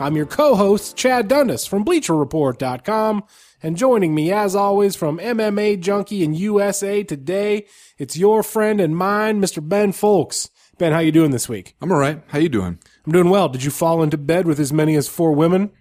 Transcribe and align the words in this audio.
I'm 0.00 0.16
your 0.16 0.26
co 0.26 0.54
host, 0.54 0.96
Chad 0.96 1.26
Dundas 1.26 1.66
from 1.66 1.84
BleacherReport.com. 1.84 3.24
And 3.60 3.76
joining 3.76 4.14
me, 4.14 4.30
as 4.30 4.54
always, 4.54 4.94
from 4.94 5.18
MMA 5.18 5.80
Junkie 5.80 6.22
in 6.22 6.34
USA 6.34 7.02
Today, 7.02 7.66
it's 7.98 8.16
your 8.16 8.44
friend 8.44 8.80
and 8.80 8.96
mine, 8.96 9.40
Mr. 9.40 9.66
Ben 9.66 9.92
Fowlkes. 9.92 10.50
Ben, 10.78 10.92
how 10.92 11.00
you 11.00 11.10
doing 11.10 11.32
this 11.32 11.48
week? 11.48 11.74
I'm 11.80 11.90
all 11.90 11.98
right. 11.98 12.22
How 12.28 12.38
you 12.38 12.48
doing? 12.48 12.78
I'm 13.04 13.12
doing 13.12 13.28
well. 13.28 13.48
Did 13.48 13.64
you 13.64 13.72
fall 13.72 14.00
into 14.00 14.16
bed 14.16 14.46
with 14.46 14.60
as 14.60 14.72
many 14.72 14.94
as 14.94 15.08
four 15.08 15.32
women 15.32 15.72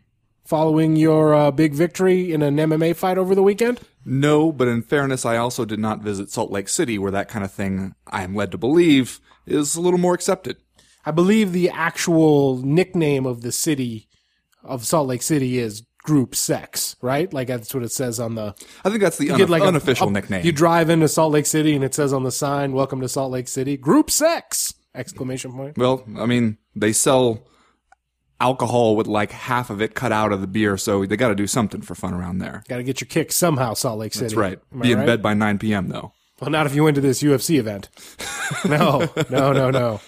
following 0.44 0.96
your 0.96 1.36
uh, 1.36 1.52
big 1.52 1.76
victory 1.76 2.34
in 2.34 2.42
an 2.42 2.58
MMA 2.58 2.96
fight 2.96 3.20
over 3.20 3.36
the 3.36 3.44
weekend? 3.44 3.82
No, 4.04 4.52
but 4.52 4.68
in 4.68 4.82
fairness, 4.82 5.24
I 5.24 5.38
also 5.38 5.64
did 5.64 5.78
not 5.80 6.02
visit 6.02 6.32
Salt 6.32 6.50
Lake 6.50 6.70
City, 6.70 6.98
where 6.98 7.12
that 7.12 7.30
kind 7.30 7.46
of 7.46 7.52
thing, 7.52 7.94
I 8.08 8.24
am 8.24 8.34
led 8.34 8.50
to 8.54 8.58
believe, 8.58 9.20
is 9.46 9.76
a 9.76 9.82
little 9.82 10.00
more 10.00 10.16
accepted. 10.16 10.58
I 11.06 11.12
believe 11.12 11.54
the 11.54 11.70
actual 11.70 12.58
nickname 12.58 13.26
of 13.26 13.42
the 13.42 13.54
city 13.54 14.07
of 14.68 14.86
Salt 14.86 15.08
Lake 15.08 15.22
City 15.22 15.58
is 15.60 15.84
Group 16.04 16.36
Sex, 16.36 16.96
right? 17.02 17.32
Like 17.34 17.48
that's 17.48 17.74
what 17.74 17.84
it 17.84 17.92
says 17.92 18.20
on 18.20 18.36
the 18.36 18.56
I 18.86 18.90
think 18.90 19.02
that's 19.02 19.18
the 19.18 19.28
get 19.28 19.50
like 19.50 19.64
unofficial 19.64 20.08
a- 20.08 20.12
nickname. 20.12 20.46
You 20.46 20.52
drive 20.52 20.90
into 20.90 21.08
Salt 21.08 21.34
Lake 21.34 21.46
City 21.46 21.76
and 21.76 21.84
it 21.84 21.94
says 21.94 22.14
on 22.14 22.24
the 22.24 22.32
sign, 22.32 22.72
"Welcome 22.74 23.02
to 23.02 23.10
Salt 23.10 23.32
Lake 23.32 23.48
City, 23.48 23.76
Group 23.78 24.10
Sex!" 24.12 24.74
Exclamation 24.96 25.52
point. 25.54 25.78
well, 25.78 26.04
I 26.18 26.26
mean, 26.26 26.58
they 26.76 26.92
sell 26.94 27.46
alcohol 28.40 28.96
with 28.96 29.08
like 29.08 29.32
half 29.32 29.70
of 29.70 29.82
it 29.82 29.96
cut 29.96 30.12
out 30.12 30.32
of 30.32 30.42
the 30.42 30.48
beer, 30.48 30.78
so 30.78 31.06
they 31.06 31.18
got 31.18 31.30
to 31.30 31.36
do 31.36 31.48
something 31.48 31.82
for 31.82 31.96
fun 31.96 32.14
around 32.14 32.38
there. 32.40 32.64
Got 32.68 32.78
to 32.78 32.84
get 32.84 33.02
your 33.02 33.08
kick 33.08 33.32
somehow, 33.32 33.74
Salt 33.74 34.00
Lake 34.00 34.14
City. 34.14 34.26
That's 34.26 34.36
right. 34.36 34.60
Am 34.74 34.80
I 34.82 34.84
Be 34.84 34.92
in 34.92 35.00
right? 35.00 35.06
bed 35.06 35.22
by 35.22 35.34
9 35.34 35.58
p.m. 35.60 35.90
though. 35.90 36.14
Well, 36.40 36.52
not 36.52 36.68
if 36.68 36.76
you 36.76 36.84
went 36.84 36.96
to 36.96 37.02
this 37.02 37.22
UFC 37.24 37.58
event. 37.60 37.90
no, 38.66 39.10
no, 39.30 39.54
no, 39.54 39.72
no. 39.72 40.00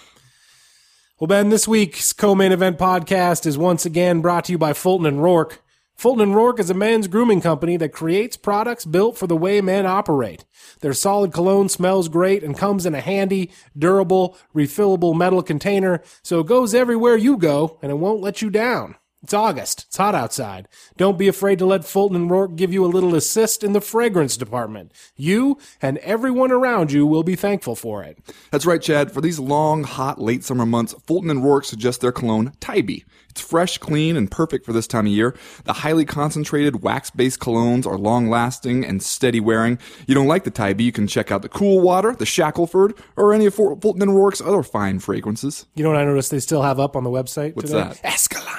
Well, 1.20 1.28
Ben, 1.28 1.50
this 1.50 1.68
week's 1.68 2.14
co-main 2.14 2.50
event 2.50 2.78
podcast 2.78 3.44
is 3.44 3.58
once 3.58 3.84
again 3.84 4.22
brought 4.22 4.46
to 4.46 4.52
you 4.52 4.56
by 4.56 4.72
Fulton 4.72 5.04
and 5.04 5.18
Roark. 5.18 5.58
Fulton 5.94 6.22
and 6.22 6.34
Roark 6.34 6.58
is 6.58 6.70
a 6.70 6.74
men's 6.74 7.08
grooming 7.08 7.42
company 7.42 7.76
that 7.76 7.92
creates 7.92 8.38
products 8.38 8.86
built 8.86 9.18
for 9.18 9.26
the 9.26 9.36
way 9.36 9.60
men 9.60 9.84
operate. 9.84 10.46
Their 10.80 10.94
solid 10.94 11.30
cologne 11.30 11.68
smells 11.68 12.08
great 12.08 12.42
and 12.42 12.56
comes 12.56 12.86
in 12.86 12.94
a 12.94 13.02
handy, 13.02 13.50
durable, 13.76 14.34
refillable 14.54 15.14
metal 15.14 15.42
container, 15.42 16.02
so 16.22 16.40
it 16.40 16.46
goes 16.46 16.74
everywhere 16.74 17.18
you 17.18 17.36
go 17.36 17.78
and 17.82 17.92
it 17.92 17.96
won't 17.96 18.22
let 18.22 18.40
you 18.40 18.48
down. 18.48 18.94
It's 19.22 19.34
August. 19.34 19.84
It's 19.88 19.98
hot 19.98 20.14
outside. 20.14 20.66
Don't 20.96 21.18
be 21.18 21.28
afraid 21.28 21.58
to 21.58 21.66
let 21.66 21.84
Fulton 21.84 22.16
and 22.16 22.30
Roark 22.30 22.56
give 22.56 22.72
you 22.72 22.84
a 22.84 22.88
little 22.88 23.14
assist 23.14 23.62
in 23.62 23.74
the 23.74 23.80
fragrance 23.82 24.34
department. 24.34 24.92
You 25.14 25.58
and 25.82 25.98
everyone 25.98 26.50
around 26.50 26.90
you 26.90 27.06
will 27.06 27.22
be 27.22 27.36
thankful 27.36 27.76
for 27.76 28.02
it. 28.02 28.18
That's 28.50 28.64
right, 28.64 28.80
Chad. 28.80 29.12
For 29.12 29.20
these 29.20 29.38
long, 29.38 29.84
hot, 29.84 30.18
late 30.20 30.42
summer 30.42 30.64
months, 30.64 30.94
Fulton 31.06 31.28
and 31.28 31.42
Roark 31.42 31.66
suggest 31.66 32.00
their 32.00 32.12
cologne, 32.12 32.52
Tybee. 32.60 33.04
It's 33.28 33.42
fresh, 33.42 33.76
clean, 33.78 34.16
and 34.16 34.28
perfect 34.28 34.64
for 34.66 34.72
this 34.72 34.88
time 34.88 35.06
of 35.06 35.12
year. 35.12 35.36
The 35.64 35.74
highly 35.74 36.04
concentrated 36.04 36.82
wax-based 36.82 37.38
colognes 37.38 37.86
are 37.86 37.98
long-lasting 37.98 38.84
and 38.84 39.00
steady 39.02 39.38
wearing. 39.38 39.78
You 40.06 40.14
don't 40.16 40.26
like 40.26 40.42
the 40.44 40.50
Tybee, 40.50 40.84
you 40.84 40.92
can 40.92 41.06
check 41.06 41.30
out 41.30 41.42
the 41.42 41.48
Cool 41.48 41.80
Water, 41.80 42.16
the 42.16 42.24
Shackleford, 42.24 42.98
or 43.16 43.32
any 43.32 43.46
of 43.46 43.54
Fulton 43.54 44.02
and 44.02 44.10
Roark's 44.12 44.40
other 44.40 44.62
fine 44.64 44.98
fragrances. 44.98 45.66
You 45.76 45.84
know 45.84 45.90
what 45.90 46.00
I 46.00 46.04
noticed 46.04 46.30
they 46.32 46.40
still 46.40 46.62
have 46.62 46.80
up 46.80 46.96
on 46.96 47.04
the 47.04 47.10
website 47.10 47.54
What's 47.54 47.70
today? 47.70 47.84
that? 47.84 48.04
Escalante. 48.04 48.49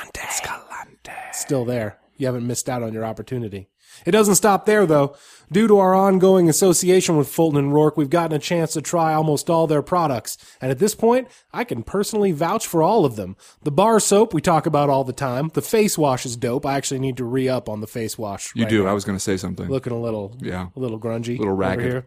Still 1.42 1.66
there. 1.66 1.98
You 2.18 2.28
haven't 2.28 2.46
missed 2.46 2.70
out 2.70 2.84
on 2.84 2.94
your 2.94 3.04
opportunity. 3.04 3.68
It 4.06 4.12
doesn't 4.12 4.36
stop 4.36 4.66
there 4.66 4.86
though. 4.86 5.16
Due 5.52 5.68
to 5.68 5.80
our 5.80 5.94
ongoing 5.94 6.48
association 6.48 7.18
with 7.18 7.28
Fulton 7.28 7.60
and 7.60 7.74
Roark, 7.74 7.98
we've 7.98 8.10
gotten 8.10 8.36
a 8.36 8.40
chance 8.40 8.72
to 8.74 8.82
try 8.82 9.14
almost 9.14 9.50
all 9.50 9.68
their 9.68 9.82
products. 9.82 10.38
And 10.62 10.72
at 10.72 10.80
this 10.80 10.96
point, 10.96 11.28
I 11.52 11.66
can 11.66 11.84
personally 11.84 12.32
vouch 12.32 12.66
for 12.68 12.82
all 12.84 13.04
of 13.04 13.18
them. 13.18 13.36
The 13.64 13.72
bar 13.72 14.00
soap 14.00 14.34
we 14.34 14.40
talk 14.40 14.66
about 14.66 14.90
all 14.90 15.04
the 15.04 15.12
time. 15.12 15.50
The 15.54 15.62
face 15.62 15.98
wash 15.98 16.26
is 16.26 16.38
dope. 16.38 16.66
I 16.66 16.76
actually 16.78 17.00
need 17.02 17.18
to 17.18 17.26
re-up 17.26 17.68
on 17.68 17.82
the 17.82 17.88
face 17.88 18.18
wash. 18.18 18.54
You 18.56 18.64
right 18.64 18.70
do. 18.70 18.84
now. 18.86 18.92
I 18.92 18.94
was 18.94 19.04
going 19.04 19.18
to 19.18 19.24
say 19.24 19.36
something. 19.36 19.68
looking 19.68 19.92
a 19.92 20.00
little 20.00 20.38
Yeah. 20.40 20.68
a 20.74 20.80
little 20.80 21.00
grungy 21.00 21.36
a 21.36 21.40
Little 21.40 21.54
ragged. 21.56 21.84
here. 21.86 22.06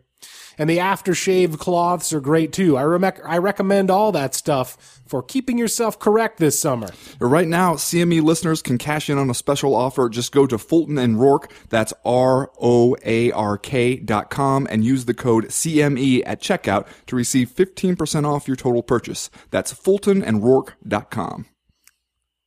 And 0.57 0.71
the 0.71 0.79
aftershave 0.79 1.59
cloths 1.59 2.13
are 2.13 2.21
great 2.21 2.53
too 2.53 2.77
i 2.77 2.83
rec- 2.85 3.21
i 3.25 3.37
recommend 3.39 3.91
all 3.91 4.13
that 4.13 4.35
stuff 4.35 5.01
for 5.07 5.23
keeping 5.23 5.59
yourself 5.59 5.99
correct 5.99 6.39
this 6.39 6.59
summer 6.59 6.89
Right 7.21 7.49
now, 7.49 7.75
CME 7.75 8.23
listeners 8.23 8.63
can 8.63 8.79
cash 8.79 9.09
in 9.11 9.19
on 9.19 9.31
a 9.31 9.35
special 9.35 9.75
offer. 9.75 10.09
Just 10.09 10.33
go 10.33 10.47
to 10.47 10.59
Fulton 10.59 10.99
and 10.99 11.17
Roark, 11.17 11.51
that's 11.69 11.93
R-O-A-R-K 12.05 13.97
dot 13.97 14.31
com, 14.31 14.67
and 14.71 14.85
use 14.85 15.05
the 15.05 15.15
code 15.15 15.47
CME 15.47 16.23
at 16.27 16.41
checkout 16.41 16.87
to 17.07 17.17
receive 17.17 17.51
15% 17.51 18.25
off 18.27 18.47
your 18.49 18.57
total 18.57 18.83
purchase. 18.83 19.31
That's 19.51 19.73
Fulton 19.73 20.23
and 20.23 20.43
Roark 20.43 20.73
dot 20.87 21.11
com. 21.11 21.47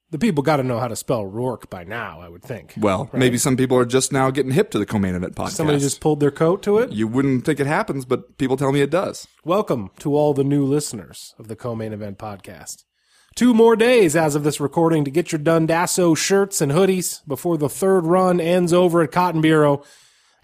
The 0.09 0.17
people 0.17 0.41
got 0.41 0.57
to 0.57 0.63
know 0.63 0.79
how 0.79 0.87
to 0.87 0.95
spell 0.95 1.25
roark 1.25 1.69
by 1.69 1.83
now 1.83 2.21
i 2.21 2.29
would 2.29 2.41
think 2.41 2.73
Well, 2.77 3.09
maybe 3.13 3.37
some 3.37 3.57
people 3.57 3.77
are 3.77 3.85
just 3.85 4.13
now 4.13 4.31
getting 4.31 4.51
hip 4.53 4.71
to 4.71 4.79
the 4.79 4.85
Co-Main 4.85 5.15
Event 5.15 5.35
podcast. 5.35 5.49
somebody 5.51 5.79
just 5.79 5.99
pulled 5.99 6.19
their 6.21 6.31
coat 6.31 6.63
to 6.63 6.77
it 6.77 6.91
you 6.93 7.07
wouldn't 7.07 7.43
think 7.45 7.59
it 7.59 7.67
happens, 7.67 8.05
but 8.05 8.37
people 8.37 8.55
tell 8.57 8.71
me 8.71 8.79
it 8.81 8.89
does. 8.89 9.27
welcome 9.43 9.89
to 9.99 10.15
all 10.15 10.33
the 10.33 10.43
new 10.45 10.63
listeners 10.63 11.35
of 11.37 11.47
the 11.49 11.55
co-main 11.55 11.91
event 11.93 12.17
podcast 12.17 12.83
Two 13.35 13.53
more 13.53 13.75
days 13.75 14.15
as 14.15 14.33
of 14.33 14.43
this 14.43 14.59
recording 14.59 15.05
to 15.05 15.11
get 15.11 15.31
your 15.31 15.37
Dundasso 15.39 16.17
shirts 16.17 16.59
and 16.59 16.71
hoodies 16.71 17.21
before 17.27 17.55
the 17.57 17.69
third 17.69 18.07
run 18.07 18.39
ends 18.39 18.73
over 18.73 19.03
at 19.03 19.11
Cotton 19.11 19.41
Bureau. 19.41 19.83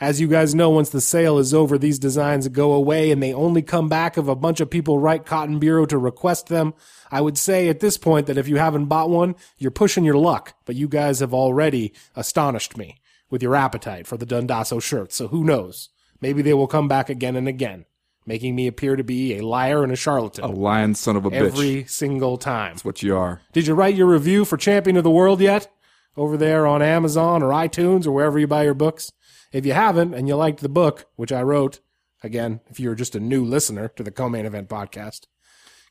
As 0.03 0.19
you 0.19 0.27
guys 0.27 0.53
know, 0.53 0.69
once 0.69 0.89
the 0.89 0.99
sale 0.99 1.37
is 1.37 1.53
over, 1.53 1.77
these 1.77 1.97
designs 1.97 2.49
go 2.49 2.73
away 2.73 3.09
and 3.09 3.23
they 3.23 3.33
only 3.33 3.61
come 3.61 3.87
back 3.87 4.17
if 4.17 4.27
a 4.27 4.35
bunch 4.35 4.59
of 4.59 4.69
people 4.69 4.99
write 4.99 5.25
Cotton 5.25 5.59
Bureau 5.59 5.85
to 5.85 5.97
request 5.97 6.47
them. 6.47 6.73
I 7.09 7.21
would 7.21 7.37
say 7.37 7.69
at 7.69 7.79
this 7.79 7.97
point 7.97 8.27
that 8.27 8.37
if 8.37 8.49
you 8.49 8.57
haven't 8.57 8.87
bought 8.87 9.09
one, 9.09 9.33
you're 9.57 9.71
pushing 9.71 10.03
your 10.03 10.17
luck, 10.17 10.55
but 10.65 10.75
you 10.75 10.89
guys 10.89 11.21
have 11.21 11.33
already 11.33 11.93
astonished 12.17 12.75
me 12.75 12.97
with 13.29 13.41
your 13.41 13.55
appetite 13.55 14.05
for 14.05 14.17
the 14.17 14.25
Dundasso 14.25 14.81
shirts, 14.81 15.15
so 15.15 15.29
who 15.29 15.45
knows? 15.45 15.87
Maybe 16.19 16.41
they 16.41 16.53
will 16.53 16.67
come 16.67 16.89
back 16.89 17.09
again 17.09 17.37
and 17.37 17.47
again, 17.47 17.85
making 18.25 18.57
me 18.57 18.67
appear 18.67 18.97
to 18.97 19.05
be 19.05 19.37
a 19.37 19.45
liar 19.45 19.85
and 19.85 19.93
a 19.93 19.95
charlatan 19.95 20.43
A 20.43 20.47
lion 20.47 20.95
son 20.95 21.15
of 21.15 21.25
a 21.25 21.31
bitch. 21.31 21.47
every 21.47 21.85
single 21.85 22.35
time. 22.35 22.73
That's 22.73 22.83
what 22.83 23.03
you 23.03 23.15
are. 23.15 23.39
Did 23.53 23.67
you 23.67 23.73
write 23.73 23.95
your 23.95 24.07
review 24.07 24.43
for 24.43 24.57
Champion 24.57 24.97
of 24.97 25.05
the 25.05 25.09
World 25.09 25.39
yet? 25.39 25.71
Over 26.17 26.35
there 26.35 26.67
on 26.67 26.81
Amazon 26.81 27.41
or 27.41 27.51
iTunes 27.51 28.05
or 28.05 28.11
wherever 28.11 28.37
you 28.37 28.47
buy 28.47 28.63
your 28.65 28.73
books? 28.73 29.13
If 29.53 29.65
you 29.65 29.73
haven't 29.73 30.13
and 30.13 30.27
you 30.27 30.35
liked 30.35 30.59
the 30.61 30.67
book, 30.69 31.05
which 31.15 31.31
I 31.31 31.41
wrote, 31.43 31.79
again, 32.23 32.59
if 32.69 32.79
you're 32.79 32.95
just 32.95 33.15
a 33.15 33.19
new 33.19 33.45
listener 33.45 33.87
to 33.89 34.03
the 34.03 34.11
Co-Main 34.11 34.45
Event 34.45 34.67
podcast, 34.67 35.27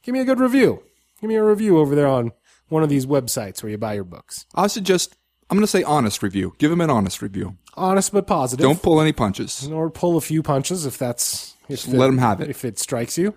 give 0.03 0.12
me 0.12 0.21
a 0.21 0.25
good 0.25 0.41
review. 0.41 0.83
Give 1.21 1.28
me 1.28 1.37
a 1.37 1.45
review 1.45 1.78
over 1.78 1.95
there 1.95 2.09
on 2.09 2.33
one 2.69 2.83
of 2.83 2.89
these 2.89 3.06
websites 3.06 3.62
where 3.62 3.71
you 3.71 3.78
buy 3.78 3.95
your 3.95 4.05
books. 4.05 4.47
I 4.55 4.67
suggest, 4.67 5.17
I'm 5.49 5.56
going 5.56 5.62
to 5.62 5.71
say 5.71 5.84
honest 5.84 6.23
review. 6.23 6.55
Give 6.59 6.73
him 6.73 6.81
an 6.81 6.91
honest 6.91 7.23
review. 7.23 7.56
Honest 7.75 8.12
but 8.12 8.27
positive. 8.27 8.65
Don't 8.65 8.83
pull 8.83 9.00
any 9.00 9.12
punches. 9.12 9.69
or 9.71 9.91
pull 9.91 10.17
a 10.17 10.21
few 10.21 10.43
punches 10.43 10.84
if 10.84 10.99
that's 10.99 11.55
if 11.69 11.87
Let 11.87 12.09
him 12.09 12.19
have 12.19 12.41
it. 12.41 12.50
if 12.50 12.65
it 12.65 12.79
strikes 12.79 13.17
you. 13.17 13.34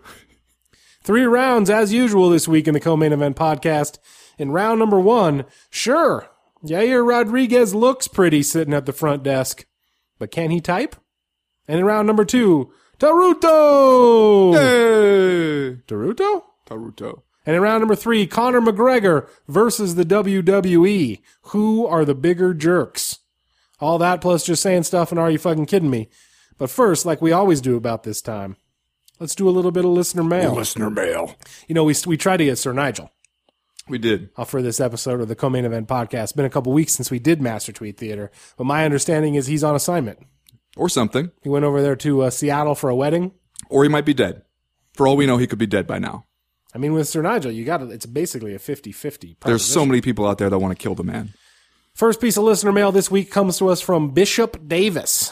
Three 1.04 1.26
rounds 1.26 1.70
as 1.70 1.94
usual 1.94 2.30
this 2.32 2.48
week 2.48 2.68
in 2.68 2.74
the 2.74 2.80
co-main 2.80 3.14
event 3.14 3.36
podcast. 3.38 4.00
In 4.40 4.52
round 4.52 4.80
number 4.80 5.00
one, 5.00 5.46
sure, 5.70 6.28
Yair 6.66 7.08
Rodriguez 7.08 7.76
looks 7.76 8.08
pretty 8.08 8.42
sitting 8.42 8.74
at 8.74 8.86
the 8.88 8.92
front 8.92 9.22
desk, 9.22 9.66
but 10.20 10.32
can 10.32 10.52
he 10.52 10.62
type? 10.62 10.96
And 11.68 11.80
in 11.80 11.86
round 11.86 12.08
number 12.08 12.26
two, 12.26 12.72
Teruto. 13.00 14.54
Hey! 14.54 15.82
Teruto. 15.88 16.44
Teruto. 16.66 17.22
And 17.46 17.56
in 17.56 17.62
round 17.62 17.82
number 17.82 17.96
three, 17.96 18.26
Conor 18.26 18.62
McGregor 18.62 19.28
versus 19.48 19.96
the 19.96 20.06
WWE. 20.06 21.22
Who 21.44 21.86
are 21.86 22.06
the 22.06 22.16
bigger 22.16 22.54
jerks? 22.54 23.20
All 23.80 23.98
that 23.98 24.22
plus 24.22 24.46
just 24.46 24.64
saying 24.64 24.84
stuff 24.84 25.12
and 25.12 25.20
are 25.20 25.30
you 25.30 25.38
fucking 25.38 25.66
kidding 25.66 25.90
me? 25.90 26.10
But 26.58 26.70
first, 26.70 27.06
like 27.06 27.22
we 27.22 27.32
always 27.32 27.62
do 27.62 27.76
about 27.76 28.04
this 28.04 28.22
time, 28.22 28.56
let's 29.20 29.36
do 29.36 29.50
a 29.50 29.52
little 29.52 29.72
bit 29.72 29.86
of 29.86 29.92
listener 29.92 30.24
mail. 30.24 30.56
Listener 30.56 30.90
mail. 30.90 31.36
You 31.68 31.76
know, 31.76 31.84
we, 31.84 31.94
we 32.08 32.18
tried 32.18 32.38
to 32.38 32.46
get 32.46 32.58
Sir 32.58 32.72
Nigel 32.72 33.12
We 33.88 33.98
did. 34.00 34.30
uh, 34.36 34.46
for 34.46 34.62
this 34.62 34.80
episode 34.80 35.22
of 35.22 35.28
the 35.28 35.36
co-main 35.36 35.64
event 35.66 35.88
podcast. 35.88 36.24
It's 36.24 36.32
been 36.32 36.46
a 36.46 36.50
couple 36.50 36.74
weeks 36.74 36.94
since 36.94 37.12
we 37.12 37.20
did 37.20 37.40
Master 37.42 37.72
Tweet 37.72 37.98
Theater, 37.98 38.32
but 38.58 38.64
my 38.64 38.84
understanding 38.84 39.36
is 39.36 39.46
he's 39.48 39.64
on 39.64 39.76
assignment. 39.76 40.20
Or 40.76 40.90
something. 40.90 41.32
He 41.44 41.50
went 41.50 41.66
over 41.66 41.82
there 41.82 41.96
to 41.98 42.24
uh, 42.24 42.30
Seattle 42.32 42.76
for 42.76 42.90
a 42.90 42.96
wedding. 42.96 43.32
Or 43.70 43.84
he 43.84 43.90
might 43.90 44.06
be 44.06 44.14
dead. 44.14 44.42
For 44.94 45.08
all 45.08 45.16
we 45.16 45.26
know, 45.26 45.38
he 45.38 45.48
could 45.48 45.60
be 45.60 45.68
dead 45.68 45.86
by 45.86 46.00
now. 46.00 46.26
I 46.74 46.78
mean, 46.78 46.94
with 46.94 47.08
Sir 47.08 47.22
Nigel, 47.22 47.52
you 47.52 47.64
got 47.64 47.82
It's 47.84 48.06
basically 48.06 48.54
a 48.56 48.60
50-50. 48.60 49.38
There's 49.46 49.64
so 49.64 49.86
many 49.86 50.02
people 50.02 50.28
out 50.28 50.38
there 50.40 50.50
that 50.50 50.60
want 50.60 50.78
to 50.78 50.82
kill 50.82 50.96
the 50.96 51.04
man. 51.04 51.34
First 51.94 52.20
piece 52.20 52.36
of 52.38 52.44
listener 52.44 52.74
mail 52.74 52.92
this 52.92 53.10
week 53.10 53.32
comes 53.32 53.58
to 53.60 53.70
us 53.70 53.80
from 53.80 54.12
Bishop 54.12 54.68
Davis. 54.68 55.32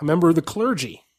a 0.00 0.04
member 0.04 0.28
of 0.28 0.34
the 0.36 0.42
clergy. 0.42 1.02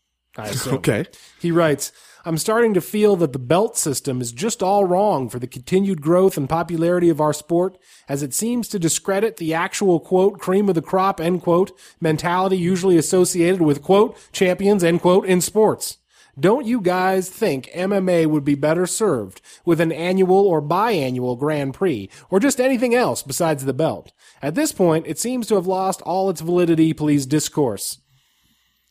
Okay. 0.68 1.06
He 1.42 1.52
writes, 1.52 1.92
I'm 2.26 2.38
starting 2.38 2.74
to 2.74 2.82
feel 2.82 3.16
that 3.18 3.34
the 3.34 3.40
belt 3.40 3.78
system 3.78 4.20
is 4.22 4.32
just 4.32 4.62
all 4.62 4.86
wrong 4.86 5.30
for 5.30 5.40
the 5.40 5.48
continued 5.48 6.02
growth 6.02 6.38
and 6.38 6.50
popularity 6.50 7.10
of 7.10 7.22
our 7.22 7.34
sport, 7.34 7.78
as 8.08 8.22
it 8.22 8.34
seems 8.34 8.68
to 8.70 8.80
discredit 8.80 9.38
the 9.38 9.54
actual 9.54 10.00
quote, 10.00 10.40
cream 10.40 10.68
of 10.68 10.76
the 10.76 10.82
crop, 10.82 11.20
end 11.22 11.42
quote, 11.42 11.72
mentality 12.02 12.58
usually 12.58 12.98
associated 12.98 13.62
with 13.62 13.82
quote, 13.82 14.18
champions, 14.32 14.84
end 14.84 15.02
quote, 15.02 15.26
in 15.26 15.42
sports. 15.42 15.98
Don't 16.40 16.66
you 16.66 16.80
guys 16.80 17.30
think 17.30 17.70
MMA 17.76 18.26
would 18.28 18.46
be 18.46 18.56
better 18.56 18.86
served 18.86 19.42
with 19.66 19.82
an 19.82 19.92
annual 19.92 20.48
or 20.48 20.62
biannual 20.62 21.38
Grand 21.38 21.74
Prix, 21.74 22.10
or 22.30 22.40
just 22.40 22.62
anything 22.62 22.96
else 22.96 23.24
besides 23.24 23.66
the 23.66 23.74
belt? 23.74 24.14
At 24.42 24.56
this 24.56 24.72
point, 24.72 25.08
it 25.08 25.20
seems 25.20 25.48
to 25.48 25.56
have 25.56 25.68
lost 25.68 26.02
all 26.04 26.30
its 26.30 26.42
validity, 26.42 26.94
please 26.94 27.26
discourse. 27.26 28.00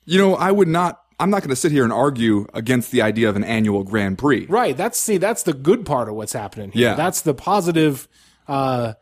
You 0.04 0.18
know, 0.18 0.34
I 0.34 0.52
would 0.52 0.68
not. 0.68 1.00
I'm 1.20 1.30
not 1.30 1.42
going 1.42 1.50
to 1.50 1.56
sit 1.56 1.72
here 1.72 1.84
and 1.84 1.92
argue 1.92 2.46
against 2.54 2.92
the 2.92 3.02
idea 3.02 3.28
of 3.28 3.36
an 3.36 3.44
annual 3.44 3.82
Grand 3.82 4.18
Prix. 4.18 4.46
Right. 4.46 4.76
That's 4.76 4.98
see. 4.98 5.16
That's 5.16 5.42
the 5.42 5.52
good 5.52 5.84
part 5.84 6.08
of 6.08 6.14
what's 6.14 6.32
happening. 6.32 6.70
Here. 6.70 6.90
Yeah. 6.90 6.94
That's 6.94 7.22
the 7.22 7.34
positive 7.34 8.06
uh, 8.46 8.94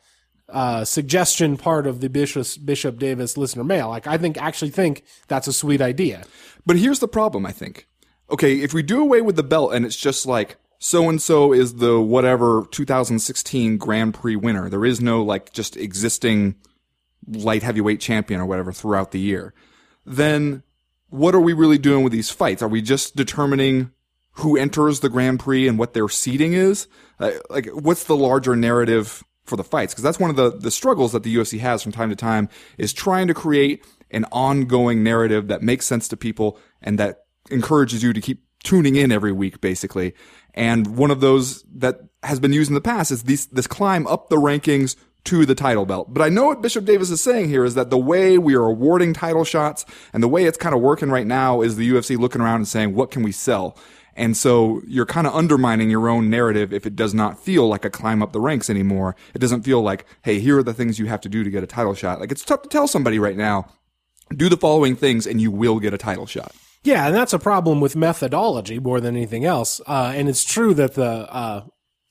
uh, 0.48 0.84
suggestion 0.84 1.56
part 1.56 1.86
of 1.86 2.00
the 2.00 2.08
Bishop 2.08 2.46
Bishop 2.64 2.98
Davis 2.98 3.36
listener 3.36 3.64
mail. 3.64 3.88
Like 3.88 4.06
I 4.06 4.16
think 4.18 4.40
actually 4.40 4.70
think 4.70 5.04
that's 5.28 5.48
a 5.48 5.52
sweet 5.52 5.80
idea. 5.80 6.24
But 6.64 6.76
here's 6.76 7.00
the 7.00 7.08
problem, 7.08 7.44
I 7.44 7.52
think. 7.52 7.86
Okay, 8.30 8.60
if 8.60 8.72
we 8.74 8.82
do 8.82 9.00
away 9.00 9.20
with 9.20 9.36
the 9.36 9.42
belt 9.42 9.72
and 9.72 9.84
it's 9.84 9.96
just 9.96 10.26
like 10.26 10.56
so 10.78 11.08
and 11.08 11.20
so 11.20 11.52
is 11.52 11.76
the 11.76 12.00
whatever 12.00 12.66
2016 12.70 13.76
Grand 13.78 14.14
Prix 14.14 14.36
winner, 14.36 14.68
there 14.68 14.84
is 14.84 15.00
no 15.00 15.22
like 15.22 15.52
just 15.52 15.76
existing 15.76 16.56
light 17.28 17.62
heavyweight 17.62 18.00
champion 18.00 18.40
or 18.40 18.46
whatever 18.46 18.72
throughout 18.72 19.10
the 19.10 19.20
year, 19.20 19.54
then 20.04 20.62
what 21.08 21.34
are 21.34 21.40
we 21.40 21.52
really 21.52 21.78
doing 21.78 22.02
with 22.02 22.12
these 22.12 22.30
fights? 22.30 22.62
Are 22.62 22.68
we 22.68 22.82
just 22.82 23.16
determining 23.16 23.92
who 24.32 24.56
enters 24.56 25.00
the 25.00 25.08
Grand 25.08 25.40
Prix 25.40 25.66
and 25.66 25.78
what 25.78 25.94
their 25.94 26.08
seating 26.08 26.52
is? 26.52 26.88
Uh, 27.18 27.32
like, 27.48 27.66
what's 27.68 28.04
the 28.04 28.16
larger 28.16 28.56
narrative 28.56 29.24
for 29.44 29.56
the 29.56 29.64
fights? 29.64 29.94
Because 29.94 30.02
that's 30.02 30.18
one 30.18 30.30
of 30.30 30.36
the, 30.36 30.50
the 30.50 30.70
struggles 30.70 31.12
that 31.12 31.22
the 31.22 31.34
UFC 31.34 31.58
has 31.60 31.82
from 31.82 31.92
time 31.92 32.10
to 32.10 32.16
time 32.16 32.48
is 32.76 32.92
trying 32.92 33.28
to 33.28 33.34
create 33.34 33.84
an 34.10 34.24
ongoing 34.32 35.02
narrative 35.02 35.48
that 35.48 35.62
makes 35.62 35.86
sense 35.86 36.08
to 36.08 36.16
people 36.16 36.58
and 36.82 36.98
that 36.98 37.24
encourages 37.50 38.02
you 38.02 38.12
to 38.12 38.20
keep 38.20 38.44
tuning 38.62 38.96
in 38.96 39.12
every 39.12 39.32
week, 39.32 39.60
basically. 39.60 40.12
And 40.54 40.96
one 40.96 41.10
of 41.10 41.20
those 41.20 41.62
that 41.76 42.00
has 42.22 42.40
been 42.40 42.52
used 42.52 42.70
in 42.70 42.74
the 42.74 42.80
past 42.80 43.10
is 43.10 43.22
this, 43.22 43.46
this 43.46 43.66
climb 43.66 44.06
up 44.06 44.28
the 44.28 44.36
rankings 44.36 44.96
to 45.26 45.46
the 45.46 45.54
title 45.54 45.86
belt. 45.86 46.12
But 46.12 46.22
I 46.22 46.28
know 46.28 46.46
what 46.46 46.62
Bishop 46.62 46.84
Davis 46.84 47.10
is 47.10 47.20
saying 47.20 47.48
here 47.48 47.64
is 47.64 47.74
that 47.74 47.90
the 47.90 47.98
way 47.98 48.38
we 48.38 48.54
are 48.54 48.64
awarding 48.66 49.12
title 49.12 49.44
shots 49.44 49.84
and 50.12 50.22
the 50.22 50.28
way 50.28 50.44
it's 50.44 50.58
kind 50.58 50.74
of 50.74 50.80
working 50.80 51.10
right 51.10 51.26
now 51.26 51.60
is 51.60 51.76
the 51.76 51.88
UFC 51.88 52.18
looking 52.18 52.40
around 52.40 52.56
and 52.56 52.68
saying, 52.68 52.94
what 52.94 53.10
can 53.10 53.22
we 53.22 53.32
sell? 53.32 53.76
And 54.16 54.36
so 54.36 54.80
you're 54.86 55.06
kind 55.06 55.26
of 55.26 55.34
undermining 55.34 55.90
your 55.90 56.08
own 56.08 56.30
narrative 56.30 56.72
if 56.72 56.86
it 56.86 56.96
does 56.96 57.12
not 57.12 57.38
feel 57.38 57.68
like 57.68 57.84
a 57.84 57.90
climb 57.90 58.22
up 58.22 58.32
the 58.32 58.40
ranks 58.40 58.70
anymore. 58.70 59.14
It 59.34 59.40
doesn't 59.40 59.62
feel 59.62 59.82
like, 59.82 60.06
hey, 60.22 60.40
here 60.40 60.58
are 60.58 60.62
the 60.62 60.72
things 60.72 60.98
you 60.98 61.06
have 61.06 61.20
to 61.20 61.28
do 61.28 61.44
to 61.44 61.50
get 61.50 61.62
a 61.62 61.66
title 61.66 61.94
shot. 61.94 62.18
Like 62.18 62.32
it's 62.32 62.44
tough 62.44 62.62
to 62.62 62.68
tell 62.68 62.88
somebody 62.88 63.18
right 63.18 63.36
now, 63.36 63.68
do 64.34 64.48
the 64.48 64.56
following 64.56 64.96
things 64.96 65.26
and 65.26 65.40
you 65.40 65.50
will 65.50 65.78
get 65.78 65.92
a 65.92 65.98
title 65.98 66.26
shot. 66.26 66.54
Yeah, 66.82 67.06
and 67.06 67.14
that's 67.14 67.32
a 67.32 67.38
problem 67.38 67.80
with 67.80 67.96
methodology 67.96 68.78
more 68.78 69.00
than 69.00 69.16
anything 69.16 69.44
else. 69.44 69.80
Uh, 69.86 70.12
and 70.14 70.28
it's 70.28 70.44
true 70.44 70.72
that 70.74 70.94
the 70.94 71.30
uh, 71.32 71.64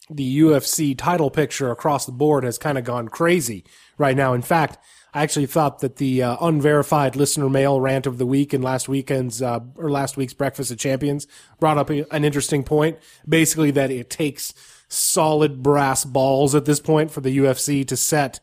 the 0.09 0.39
UFC 0.39 0.97
title 0.97 1.29
picture 1.29 1.71
across 1.71 2.05
the 2.05 2.11
board 2.11 2.43
has 2.43 2.57
kind 2.57 2.77
of 2.77 2.83
gone 2.83 3.07
crazy 3.07 3.63
right 3.97 4.15
now. 4.15 4.33
In 4.33 4.41
fact, 4.41 4.77
I 5.13 5.23
actually 5.23 5.45
thought 5.45 5.79
that 5.79 5.95
the 5.95 6.21
uh, 6.21 6.37
unverified 6.41 7.15
listener 7.15 7.49
mail 7.49 7.79
rant 7.79 8.05
of 8.05 8.17
the 8.17 8.25
week 8.25 8.53
in 8.53 8.61
last 8.61 8.89
weekend's 8.89 9.41
uh, 9.41 9.61
or 9.75 9.89
last 9.89 10.17
week's 10.17 10.33
Breakfast 10.33 10.71
of 10.71 10.77
Champions 10.77 11.25
brought 11.59 11.77
up 11.77 11.89
a, 11.89 12.05
an 12.13 12.25
interesting 12.25 12.63
point. 12.63 12.99
Basically, 13.27 13.71
that 13.71 13.91
it 13.91 14.09
takes 14.09 14.53
solid 14.89 15.63
brass 15.63 16.03
balls 16.05 16.53
at 16.53 16.65
this 16.65 16.79
point 16.79 17.11
for 17.11 17.21
the 17.21 17.37
UFC 17.37 17.87
to 17.87 17.97
set 17.97 18.41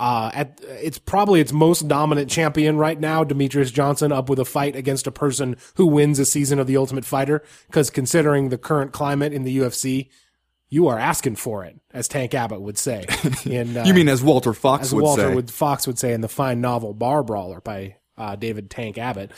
uh, 0.00 0.30
at 0.32 0.58
it's 0.64 0.98
probably 0.98 1.42
its 1.42 1.52
most 1.52 1.86
dominant 1.86 2.30
champion 2.30 2.78
right 2.78 2.98
now, 2.98 3.22
Demetrious 3.22 3.70
Johnson, 3.70 4.12
up 4.12 4.30
with 4.30 4.38
a 4.38 4.46
fight 4.46 4.74
against 4.74 5.06
a 5.06 5.12
person 5.12 5.56
who 5.74 5.86
wins 5.86 6.18
a 6.18 6.24
season 6.24 6.58
of 6.58 6.66
The 6.66 6.78
Ultimate 6.78 7.04
Fighter. 7.04 7.44
Because 7.66 7.90
considering 7.90 8.48
the 8.48 8.56
current 8.56 8.92
climate 8.92 9.34
in 9.34 9.42
the 9.42 9.58
UFC, 9.58 10.08
you 10.70 10.86
are 10.86 10.98
asking 10.98 11.34
for 11.36 11.64
it, 11.64 11.78
as 11.92 12.06
Tank 12.08 12.32
Abbott 12.32 12.62
would 12.62 12.78
say. 12.78 13.04
In, 13.44 13.76
uh, 13.76 13.84
You 13.84 13.92
mean 13.92 14.08
as 14.08 14.22
Walter 14.22 14.54
Fox 14.54 14.84
as 14.84 14.94
would 14.94 15.02
Walter 15.02 15.28
say? 15.28 15.34
would, 15.34 15.50
Fox 15.50 15.86
would 15.86 15.98
say 15.98 16.12
in 16.12 16.20
the 16.20 16.28
fine 16.28 16.60
novel 16.60 16.94
Bar 16.94 17.24
Brawler 17.24 17.60
by 17.60 17.96
uh, 18.16 18.36
David 18.36 18.70
Tank 18.70 18.96
Abbott. 18.96 19.32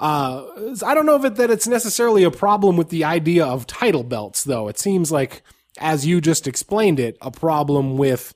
Uh, 0.00 0.44
I 0.86 0.94
don't 0.94 1.06
know 1.06 1.16
if 1.16 1.24
it, 1.24 1.34
that 1.36 1.50
it's 1.50 1.66
necessarily 1.66 2.22
a 2.22 2.30
problem 2.30 2.76
with 2.76 2.90
the 2.90 3.02
idea 3.02 3.44
of 3.44 3.66
title 3.66 4.04
belts, 4.04 4.44
though. 4.44 4.68
It 4.68 4.78
seems 4.78 5.10
like, 5.10 5.42
as 5.78 6.06
you 6.06 6.20
just 6.20 6.46
explained 6.46 7.00
it, 7.00 7.18
a 7.20 7.32
problem 7.32 7.98
with 7.98 8.34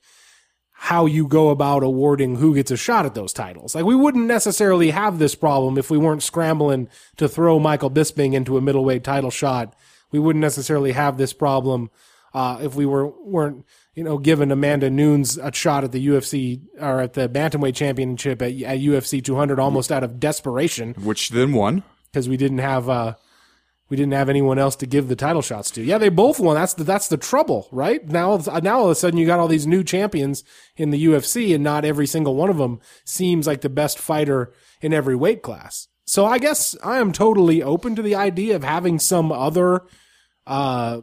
how 0.73 1.07
you 1.07 1.29
go 1.29 1.51
about 1.51 1.85
awarding 1.85 2.35
who 2.35 2.57
gets 2.57 2.73
a 2.73 2.77
shot 2.77 3.07
at 3.07 3.15
those 3.15 3.33
titles. 3.33 3.73
Like 3.73 3.85
we 3.85 3.95
wouldn't 3.95 4.27
necessarily 4.27 4.91
have 4.91 5.21
this 5.21 5.37
problem 5.37 5.79
if 5.79 5.93
we 5.93 5.97
weren't 5.97 6.25
scrambling 6.25 6.89
to 7.19 7.29
throw 7.29 7.61
Michael 7.61 7.89
Bisping 7.89 8.35
into 8.35 8.57
a 8.59 8.61
middleweight 8.61 9.05
title 9.05 9.31
shot. 9.31 9.77
We 10.11 10.19
wouldn't 10.19 10.41
necessarily 10.41 10.91
have 10.91 11.19
this 11.19 11.33
problem 11.33 11.89
uh, 12.35 12.59
if 12.63 12.75
we 12.75 12.87
were 12.87 13.09
weren't 13.25 13.65
you 13.95 14.03
know 14.05 14.19
giving 14.19 14.51
Amanda 14.51 14.89
Nunes 14.91 15.39
a 15.39 15.53
shot 15.53 15.85
at 15.85 15.93
the 15.93 16.07
UFC 16.07 16.61
or 16.81 17.01
at 17.01 17.13
the 17.13 17.29
bantamweight 17.29 17.75
championship 17.75 18.41
at, 18.43 18.53
at 18.53 18.79
UFC 18.79 19.23
200 19.25 19.59
almost 19.61 19.93
out 19.93 20.03
of 20.05 20.19
desperation 20.21 20.95
Which 20.95 21.31
then 21.31 21.53
won. 21.53 21.83
because 22.11 22.29
we 22.29 22.37
didn't 22.37 22.59
have 22.59 22.89
uh 22.89 23.15
we 23.91 23.97
didn't 23.97 24.15
have 24.15 24.31
anyone 24.31 24.59
else 24.59 24.75
to 24.77 24.87
give 24.87 25.09
the 25.09 25.17
title 25.17 25.43
shots 25.43 25.71
to. 25.73 25.83
Yeah, 25.83 25.99
they 25.99 26.09
both 26.09 26.41
won. 26.41 26.55
That's 26.55 26.73
the 26.73 26.85
that's 26.85 27.09
the 27.09 27.19
trouble, 27.19 27.69
right? 27.71 28.03
Now 28.09 28.39
now 28.63 28.79
all 28.79 28.85
of 28.87 28.91
a 28.91 28.95
sudden 28.95 29.19
you 29.19 29.27
got 29.27 29.39
all 29.39 29.49
these 29.49 29.67
new 29.67 29.85
champions 29.85 30.43
in 30.77 30.89
the 30.91 31.05
UFC, 31.07 31.55
and 31.55 31.63
not 31.63 31.85
every 31.85 32.07
single 32.07 32.35
one 32.35 32.49
of 32.49 32.57
them 32.57 32.81
seems 33.05 33.47
like 33.47 33.61
the 33.61 33.69
best 33.69 33.99
fighter 33.99 34.55
in 34.81 34.95
every 34.95 35.15
weight 35.15 35.43
class. 35.43 35.89
So 36.07 36.25
I 36.25 36.39
guess 36.39 36.75
I 36.83 36.99
am 37.01 37.13
totally 37.13 37.63
open 37.63 37.95
to 37.97 38.03
the 38.03 38.15
idea 38.15 38.57
of 38.57 38.65
having 38.65 38.99
some 38.99 39.31
other 39.31 39.83
uh 40.47 41.03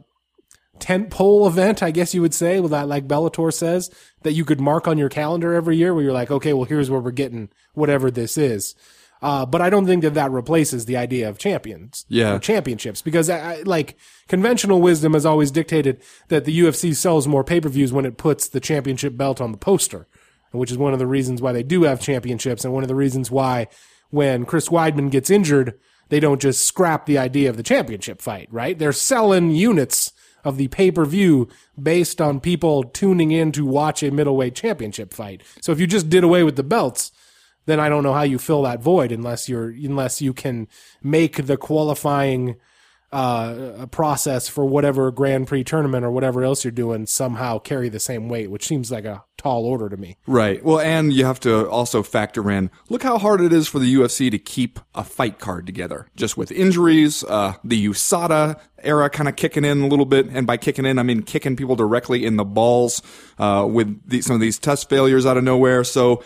tent 0.80 1.10
pole 1.10 1.46
event, 1.46 1.82
I 1.82 1.90
guess 1.90 2.14
you 2.14 2.20
would 2.22 2.34
say, 2.34 2.60
with 2.60 2.70
that 2.72 2.88
like 2.88 3.06
Bellator 3.08 3.52
says, 3.52 3.90
that 4.22 4.32
you 4.32 4.44
could 4.44 4.60
mark 4.60 4.88
on 4.88 4.98
your 4.98 5.08
calendar 5.08 5.54
every 5.54 5.76
year 5.76 5.94
where 5.94 6.02
you're 6.02 6.12
like, 6.12 6.30
okay, 6.30 6.52
well 6.52 6.64
here's 6.64 6.90
where 6.90 7.00
we're 7.00 7.10
getting 7.10 7.48
whatever 7.74 8.10
this 8.10 8.36
is. 8.38 8.74
Uh, 9.22 9.44
but 9.44 9.60
I 9.60 9.68
don't 9.68 9.84
think 9.86 10.02
that 10.02 10.14
that 10.14 10.30
replaces 10.30 10.86
the 10.86 10.96
idea 10.96 11.28
of 11.28 11.36
champions, 11.36 12.06
Yeah. 12.08 12.34
or 12.36 12.38
championships, 12.38 13.02
because 13.02 13.28
I, 13.28 13.38
I- 13.56 13.62
like 13.62 13.96
conventional 14.28 14.80
wisdom 14.80 15.12
has 15.12 15.26
always 15.26 15.50
dictated 15.50 16.00
that 16.28 16.46
the 16.46 16.58
UFC 16.60 16.94
sells 16.96 17.28
more 17.28 17.44
pay 17.44 17.60
per 17.60 17.68
views 17.68 17.92
when 17.92 18.06
it 18.06 18.16
puts 18.16 18.48
the 18.48 18.60
championship 18.60 19.16
belt 19.18 19.40
on 19.40 19.52
the 19.52 19.58
poster, 19.58 20.06
which 20.52 20.70
is 20.70 20.78
one 20.78 20.94
of 20.94 20.98
the 20.98 21.06
reasons 21.06 21.42
why 21.42 21.52
they 21.52 21.62
do 21.62 21.82
have 21.82 22.00
championships, 22.00 22.64
and 22.64 22.72
one 22.72 22.82
of 22.82 22.88
the 22.88 22.94
reasons 22.94 23.30
why 23.30 23.68
when 24.08 24.46
Chris 24.46 24.70
Weidman 24.70 25.10
gets 25.10 25.28
injured, 25.30 25.78
they 26.08 26.18
don't 26.18 26.40
just 26.40 26.64
scrap 26.64 27.04
the 27.06 27.18
idea 27.18 27.50
of 27.50 27.56
the 27.58 27.62
championship 27.62 28.20
fight, 28.22 28.48
right? 28.50 28.78
They're 28.78 28.90
selling 28.92 29.50
units 29.50 30.12
of 30.44 30.56
the 30.56 30.68
pay 30.68 30.90
per 30.90 31.04
view 31.04 31.48
based 31.80 32.20
on 32.20 32.40
people 32.40 32.84
tuning 32.84 33.30
in 33.30 33.52
to 33.52 33.64
watch 33.64 34.02
a 34.02 34.10
middleweight 34.10 34.54
championship 34.54 35.12
fight. 35.12 35.42
So 35.60 35.72
if 35.72 35.80
you 35.80 35.86
just 35.86 36.08
did 36.08 36.24
away 36.24 36.42
with 36.42 36.56
the 36.56 36.62
belts, 36.62 37.12
then 37.66 37.80
I 37.80 37.88
don't 37.88 38.02
know 38.02 38.14
how 38.14 38.22
you 38.22 38.38
fill 38.38 38.62
that 38.62 38.82
void 38.82 39.12
unless 39.12 39.48
you're 39.48 39.68
unless 39.68 40.20
you 40.20 40.32
can 40.32 40.68
make 41.02 41.46
the 41.46 41.56
qualifying 41.56 42.56
uh, 43.12 43.86
process 43.90 44.48
for 44.48 44.64
whatever 44.64 45.10
Grand 45.10 45.48
Prix 45.48 45.64
tournament 45.64 46.04
or 46.04 46.10
whatever 46.10 46.44
else 46.44 46.64
you're 46.64 46.70
doing 46.70 47.06
somehow 47.06 47.58
carry 47.58 47.88
the 47.88 47.98
same 47.98 48.28
weight, 48.28 48.50
which 48.50 48.66
seems 48.66 48.90
like 48.90 49.04
a 49.04 49.24
tall 49.36 49.64
order 49.64 49.88
to 49.88 49.96
me. 49.96 50.16
Right. 50.26 50.62
Well, 50.62 50.78
and 50.78 51.12
you 51.12 51.24
have 51.24 51.40
to 51.40 51.68
also 51.68 52.02
factor 52.02 52.50
in 52.50 52.70
look 52.88 53.02
how 53.02 53.18
hard 53.18 53.40
it 53.40 53.52
is 53.52 53.66
for 53.66 53.78
the 53.78 53.92
UFC 53.92 54.30
to 54.30 54.38
keep 54.38 54.78
a 54.94 55.02
fight 55.02 55.38
card 55.38 55.66
together. 55.66 56.06
Just 56.14 56.36
with 56.36 56.52
injuries, 56.52 57.24
uh, 57.24 57.54
the 57.64 57.86
USADA 57.86 58.60
era 58.82 59.10
kind 59.10 59.28
of 59.28 59.36
kicking 59.36 59.64
in 59.64 59.82
a 59.82 59.86
little 59.88 60.06
bit. 60.06 60.26
And 60.26 60.46
by 60.46 60.56
kicking 60.56 60.84
in, 60.84 60.98
I 60.98 61.02
mean 61.02 61.22
kicking 61.22 61.56
people 61.56 61.74
directly 61.74 62.24
in 62.24 62.36
the 62.36 62.44
balls, 62.44 63.02
uh, 63.38 63.66
with 63.68 64.08
the, 64.08 64.20
some 64.20 64.34
of 64.34 64.40
these 64.40 64.58
test 64.58 64.88
failures 64.88 65.26
out 65.26 65.36
of 65.36 65.42
nowhere. 65.42 65.84
So 65.84 66.22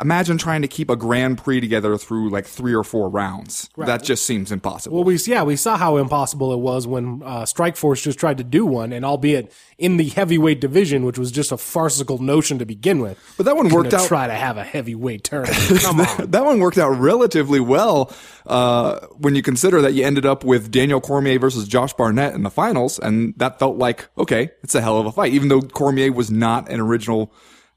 imagine 0.00 0.38
trying 0.38 0.62
to 0.62 0.68
keep 0.68 0.90
a 0.90 0.96
Grand 0.96 1.38
Prix 1.38 1.60
together 1.60 1.96
through 1.96 2.30
like 2.30 2.46
three 2.46 2.74
or 2.74 2.82
four 2.82 3.08
rounds. 3.08 3.68
That 3.76 4.02
just 4.02 4.26
seems 4.26 4.50
impossible. 4.50 4.96
Well, 4.96 5.04
we 5.04 5.16
yeah 5.26 5.42
we 5.42 5.56
saw 5.56 5.76
how 5.76 5.96
impossible 5.96 6.52
it 6.52 6.58
was 6.58 6.86
when 6.86 7.22
uh, 7.24 7.42
Strikeforce 7.42 8.02
just 8.02 8.18
tried 8.18 8.38
to 8.38 8.44
do 8.44 8.66
one, 8.66 8.92
and 8.92 9.04
albeit 9.04 9.52
in 9.78 9.96
the 9.96 10.08
heavyweight 10.08 10.60
division, 10.60 11.04
which 11.04 11.18
was 11.18 11.30
just 11.30 11.52
a 11.52 11.56
farcical 11.56 12.18
notion 12.18 12.58
to 12.58 12.66
begin 12.66 13.00
with. 13.00 13.18
But 13.36 13.46
that 13.46 13.56
one 13.56 13.68
worked 13.68 13.94
out 13.94 14.08
Try 14.08 14.26
to 14.26 14.34
have 14.34 14.56
a 14.56 14.64
heavyweight 14.64 15.24
tournament. 15.24 15.80
Come 15.82 16.00
on. 16.00 16.30
that 16.30 16.44
one 16.44 16.58
worked 16.58 16.78
out 16.78 16.90
relatively 16.90 17.60
well 17.60 18.12
uh, 18.46 19.00
when 19.18 19.34
you 19.34 19.42
consider 19.42 19.80
that 19.80 19.92
you 19.92 20.04
ended 20.04 20.26
up 20.26 20.44
with 20.44 20.70
Daniel 20.70 21.00
Cormier 21.00 21.38
versus 21.38 21.66
Josh 21.66 21.92
Barnett 21.94 22.34
in 22.34 22.42
the 22.42 22.50
finals, 22.50 22.98
and 22.98 23.34
that 23.36 23.58
felt 23.58 23.76
like 23.76 24.08
okay, 24.18 24.50
it's 24.62 24.74
a 24.74 24.80
hell 24.80 24.98
of 24.98 25.06
a 25.06 25.12
fight, 25.12 25.32
even 25.32 25.48
though 25.48 25.62
Cormier 25.62 26.12
was 26.12 26.30
not 26.30 26.68
an 26.68 26.80
original 26.80 27.32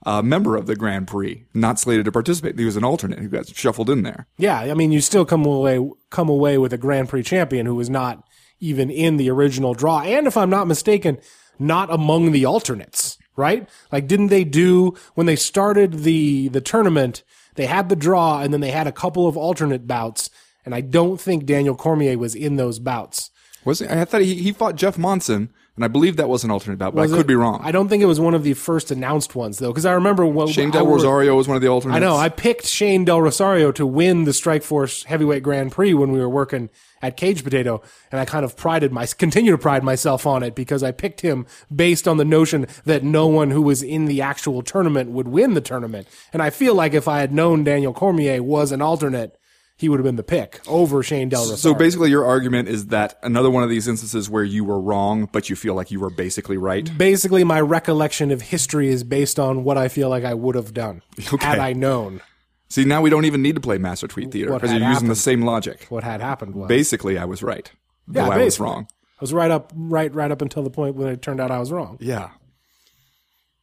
uh, 0.08 0.22
member 0.22 0.56
of 0.56 0.68
the 0.68 0.76
Grand 0.76 1.06
Prix, 1.06 1.46
not 1.54 1.80
slated 1.80 2.06
to 2.06 2.14
participate. 2.14 2.58
He 2.58 2.64
was 2.64 2.78
an 2.78 2.86
alternate 2.86 3.20
who 3.20 3.28
got 3.28 3.50
shuffled 3.50 3.90
in 3.90 4.04
there. 4.04 4.26
Yeah, 4.38 4.58
I 4.58 4.74
mean, 4.74 4.94
you 4.94 5.02
still 5.02 5.26
come 5.26 5.46
away 5.46 5.86
come 6.10 6.30
away 6.30 6.58
with 6.58 6.72
a 6.72 6.78
Grand 6.78 7.10
Prix 7.10 7.24
champion 7.24 7.66
who 7.66 7.76
was 7.76 7.90
not 7.90 8.26
even 8.62 8.90
in 8.90 9.18
the 9.18 9.30
original 9.30 9.74
draw, 9.74 10.02
and 10.02 10.26
if 10.26 10.38
I'm 10.38 10.50
not 10.50 10.66
mistaken, 10.66 11.20
not 11.60 11.94
among 11.94 12.32
the 12.32 12.46
alternates. 12.46 13.18
Right? 13.36 13.70
Like, 13.92 14.08
didn't 14.08 14.30
they 14.30 14.44
do 14.46 14.96
when 15.14 15.28
they 15.28 15.36
started 15.36 16.04
the 16.04 16.48
the 16.48 16.62
tournament? 16.62 17.24
They 17.56 17.66
had 17.66 17.90
the 17.90 17.96
draw, 17.96 18.40
and 18.40 18.54
then 18.54 18.62
they 18.62 18.72
had 18.72 18.88
a 18.88 18.92
couple 18.94 19.28
of 19.28 19.36
alternate 19.36 19.88
bouts, 19.88 20.30
and 20.64 20.74
I 20.74 20.82
don't 20.82 21.20
think 21.20 21.46
Daniel 21.46 21.76
Cormier 21.76 22.18
was 22.18 22.34
in 22.34 22.56
those 22.56 22.80
bouts. 22.80 23.30
Was 23.66 23.80
he? 23.80 23.88
I 23.88 24.06
thought 24.06 24.22
he, 24.22 24.36
he 24.36 24.54
fought 24.54 24.78
Jeff 24.78 24.98
Monson, 24.98 25.52
and 25.78 25.86
I 25.86 25.88
believe 25.88 26.18
that 26.18 26.28
was 26.28 26.44
an 26.44 26.52
alternate 26.52 26.78
bout, 26.78 26.94
but 26.94 27.04
Was 27.04 27.14
I 27.14 27.16
could 27.16 27.26
it? 27.26 27.28
be 27.28 27.36
wrong. 27.36 27.62
I 27.64 27.72
don't 27.72 27.88
think 27.88 28.04
it 28.04 28.08
was 28.08 28.20
one 28.20 28.34
of 28.34 28.44
the 28.44 28.54
first 28.56 28.92
announced 28.92 29.36
ones 29.36 29.60
though, 29.60 29.70
because 29.72 29.86
I 29.86 29.94
remember 29.94 30.26
when 30.26 30.48
Shane 30.48 30.72
Del 30.72 30.86
Rosario 30.88 31.36
was 31.36 31.48
one 31.48 31.56
of 31.56 31.62
the 31.62 31.70
alternates. 31.70 31.96
I 31.96 32.00
know. 32.00 32.18
I 32.18 32.28
picked 32.30 32.66
Shane 32.66 33.06
Del 33.06 33.22
Rosario 33.22 33.72
to 33.74 33.86
win 33.86 34.26
the 34.26 34.32
Strikeforce 34.32 35.06
Heavyweight 35.06 35.44
Grand 35.44 35.72
Prix 35.72 35.94
when 35.94 36.12
we 36.12 36.20
were 36.20 36.28
working 36.28 36.70
at 37.00 37.16
Cage 37.16 37.44
Potato, 37.44 37.82
and 38.12 38.20
I 38.20 38.26
kind 38.26 38.44
of 38.44 38.58
prided 38.58 38.92
my 38.92 39.06
continue 39.06 39.52
to 39.52 39.58
pride 39.58 39.84
myself 39.84 40.26
on 40.26 40.42
it 40.42 40.56
because 40.56 40.82
I 40.82 40.92
picked 40.92 41.22
him 41.22 41.46
based 41.74 42.08
on 42.08 42.18
the 42.18 42.26
notion 42.26 42.66
that 42.86 43.04
no 43.04 43.28
one 43.28 43.52
who 43.52 43.62
was 43.62 43.84
in 43.84 44.06
the 44.06 44.20
actual 44.22 44.64
tournament 44.64 45.12
would 45.12 45.28
win 45.28 45.54
the 45.54 45.62
tournament. 45.62 46.08
And 46.34 46.42
I 46.42 46.50
feel 46.50 46.74
like 46.74 46.96
if 46.96 47.08
I 47.08 47.20
had 47.20 47.32
known 47.32 47.64
Daniel 47.64 47.94
Cormier 47.94 48.42
was 48.42 48.72
an 48.72 48.82
alternate, 48.82 49.38
he 49.78 49.90
would 49.90 50.00
have 50.00 50.06
been 50.06 50.16
the 50.16 50.24
pick 50.24 50.60
over 50.68 51.04
Shane 51.04 51.30
Del 51.30 51.42
Rosario. 51.42 51.58
So 51.58 51.74
basically, 51.74 52.10
your 52.10 52.26
argument 52.26 52.68
is 52.68 52.88
that 52.88 53.20
another 53.24 53.50
one 53.50 53.64
of 53.64 53.70
these 53.70 53.88
instances 53.88 54.30
where 54.30 54.44
you 54.44 54.66
were 54.66 54.80
wrong, 54.80 55.30
but 55.32 55.50
you 55.50 55.56
feel 55.56 55.76
like 55.76 55.92
you 55.92 56.00
were 56.00 56.10
basically 56.10 56.58
right. 56.58 56.98
basically 56.98 57.44
my 57.44 57.62
recollection 57.62 58.32
of 58.32 58.42
history 58.42 58.90
is 58.90 59.04
based 59.04 59.40
on 59.40 59.64
what 59.64 59.78
I 59.78 59.88
feel 59.88 60.10
like 60.10 60.24
I 60.24 60.34
would 60.34 60.56
have 60.56 60.74
done 60.74 61.02
had 61.40 61.60
I 61.60 61.74
known 61.74 62.22
See, 62.70 62.84
now 62.84 63.02
we 63.02 63.10
don't 63.10 63.26
even 63.26 63.42
need 63.42 63.56
to 63.56 63.62
play 63.62 63.78
Master 63.78 64.08
Tweet 64.08 64.32
Theater 64.32 64.54
because 64.54 64.72
you're 64.72 64.82
had 64.82 64.92
using 64.92 65.08
the 65.08 65.16
same 65.16 65.42
logic. 65.42 65.86
what 65.90 66.04
had 66.04 66.22
happened 66.22 66.56
was. 66.56 66.68
Basically, 66.68 67.18
I 67.18 67.26
was 67.26 67.42
right. 67.42 67.72
Though 68.08 68.26
Yeah, 68.26 68.30
I 68.30 68.44
was 68.44 68.60
wrong. 68.60 68.88
I 69.20 69.22
was 69.22 69.34
right 69.34 69.50
up, 69.50 69.72
right, 69.76 70.14
right 70.14 70.32
up 70.32 70.42
until 70.42 70.64
the 70.64 70.70
point 70.70 70.96
when 70.96 71.08
it 71.08 71.22
turned 71.22 71.40
out 71.40 71.50
I 71.50 71.60
was 71.60 71.72
wrong. 71.72 71.98
Yeah. 72.00 72.30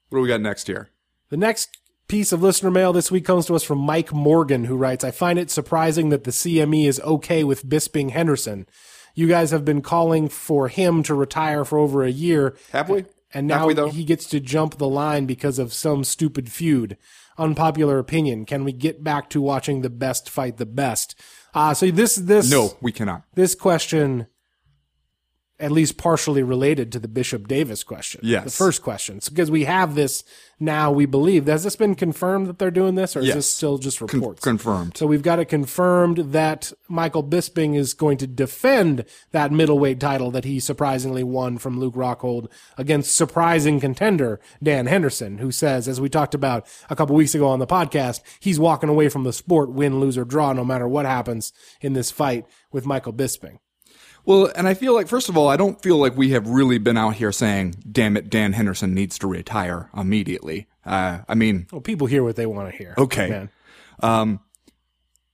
What 0.09 0.18
do 0.18 0.23
we 0.23 0.28
got 0.28 0.40
next 0.40 0.66
here? 0.66 0.88
The 1.28 1.37
next 1.37 1.76
piece 2.08 2.32
of 2.32 2.42
listener 2.42 2.70
mail 2.70 2.92
this 2.92 3.11
week 3.11 3.25
comes 3.25 3.46
to 3.46 3.54
us 3.54 3.62
from 3.62 3.78
Mike 3.78 4.12
Morgan, 4.12 4.64
who 4.64 4.76
writes, 4.76 5.04
I 5.04 5.11
find 5.11 5.38
it 5.38 5.50
surprising 5.50 6.08
that 6.11 6.25
the 6.25 6.30
CME 6.30 6.87
is 6.87 7.00
okay 7.00 7.44
with 7.44 7.66
Bisping 7.66 8.11
Henderson. 8.11 8.66
You 9.14 9.28
guys 9.28 9.50
have 9.52 9.64
been 9.64 9.80
calling 9.82 10.28
for 10.28 10.68
him 10.68 11.02
to 11.04 11.14
retire 11.14 11.64
for 11.64 11.78
over 11.78 12.02
a 12.02 12.11
year. 12.11 12.56
Have 12.73 12.90
we? 12.90 13.04
And 13.32 13.46
now 13.49 13.66
we, 13.66 13.90
he 13.90 14.04
gets 14.04 14.26
to 14.26 14.40
jump 14.40 14.78
the 14.78 14.88
line 14.88 15.26
because 15.26 15.58
of 15.58 15.73
some 15.73 16.04
stupid 16.04 16.50
feud. 16.50 16.96
Unpopular 17.37 17.99
opinion. 17.99 18.44
Can 18.44 18.62
we 18.62 18.73
get 18.73 19.02
back 19.02 19.28
to 19.30 19.40
watching 19.40 19.80
the 19.80 19.90
best 19.90 20.30
fight 20.30 20.56
the 20.56 20.66
best? 20.66 21.18
Uh, 21.52 21.75
so 21.75 21.90
this, 21.90 22.14
this, 22.14 22.49
No, 22.50 22.76
we 22.80 22.92
cannot. 22.92 23.25
this 23.34 23.56
question 23.56 24.28
at 25.64 25.73
least 25.73 25.97
partially 25.97 26.42
related 26.42 26.92
to 26.92 26.99
the 26.99 27.09
Bishop 27.09 27.49
Davis 27.49 27.83
question. 27.83 28.21
Yes. 28.23 28.44
The 28.44 28.50
first 28.50 28.83
question. 28.83 29.23
So, 29.23 29.30
because 29.30 29.50
we 29.50 29.64
have 29.64 29.94
this 29.94 30.23
now, 30.61 30.92
we 30.92 31.06
believe. 31.06 31.47
Has 31.47 31.64
this 31.64 31.75
been 31.75 31.94
confirmed 31.94 32.49
that 32.49 32.59
they're 32.59 32.71
doing 32.71 32.97
this, 32.97 33.16
or 33.16 33.21
is 33.21 33.33
this 33.33 33.50
still 33.50 33.78
just 33.78 33.99
Con- 33.99 34.09
reports? 34.12 34.42
confirmed. 34.42 34.94
so 34.94 35.06
we've 35.06 35.23
got 35.23 35.38
it 35.38 35.47
confirmed 35.47 36.18
that 36.33 36.71
Michael 36.87 37.25
Bisping 37.25 37.75
is 37.76 37.94
going 37.94 38.18
to 38.18 38.26
defend 38.26 39.06
that 39.33 39.52
middleweight 39.52 39.99
title 39.99 40.30
that 40.33 40.44
he 40.44 40.61
surprisingly 40.61 41.25
won 41.25 41.56
from 41.56 41.80
Luke 41.80 41.94
Rockhold 41.94 42.49
against 42.76 43.16
surprising 43.16 43.80
contender 43.80 44.40
Dan 44.62 44.85
Henderson, 44.85 45.38
who 45.38 45.50
says, 45.50 45.88
as 45.88 45.99
we 45.99 46.11
talked 46.11 46.35
about 46.35 46.66
a 46.90 46.94
couple 46.94 47.16
weeks 47.16 47.35
ago 47.35 47.49
on 47.49 47.59
the 47.59 47.66
podcast, 47.66 48.21
he's 48.38 48.61
walking 48.61 48.90
away 48.90 49.09
from 49.09 49.25
the 49.25 49.33
sport, 49.33 49.73
win, 49.73 49.99
lose, 49.99 50.18
or 50.18 50.26
draw, 50.26 50.52
no 50.52 50.64
matter 50.64 50.87
what 50.87 51.06
happens 51.06 51.54
in 51.80 51.94
this 51.94 52.11
fight 52.11 52.44
with 52.71 52.85
Michael 52.85 53.14
Bisping. 53.14 53.61
Well, 54.24 54.50
and 54.56 54.66
I 54.66 54.74
feel 54.74 54.94
like, 54.94 55.08
first 55.08 55.28
of 55.28 55.36
all, 55.36 55.48
I 55.48 55.56
don't 55.56 55.80
feel 55.82 55.98
like 55.98 56.16
we 56.16 56.30
have 56.30 56.48
really 56.48 56.78
been 56.78 56.96
out 56.96 57.14
here 57.14 57.32
saying, 57.32 57.76
damn 57.90 58.16
it, 58.16 58.30
Dan 58.30 58.52
Henderson 58.52 58.94
needs 58.94 59.18
to 59.18 59.26
retire 59.26 59.90
immediately. 59.96 60.66
Uh, 60.84 61.20
I 61.28 61.34
mean, 61.34 61.66
Well, 61.70 61.80
people 61.80 62.06
hear 62.06 62.22
what 62.22 62.36
they 62.36 62.46
want 62.46 62.70
to 62.70 62.76
hear. 62.76 62.94
Okay. 62.96 63.48
Man. 64.00 64.40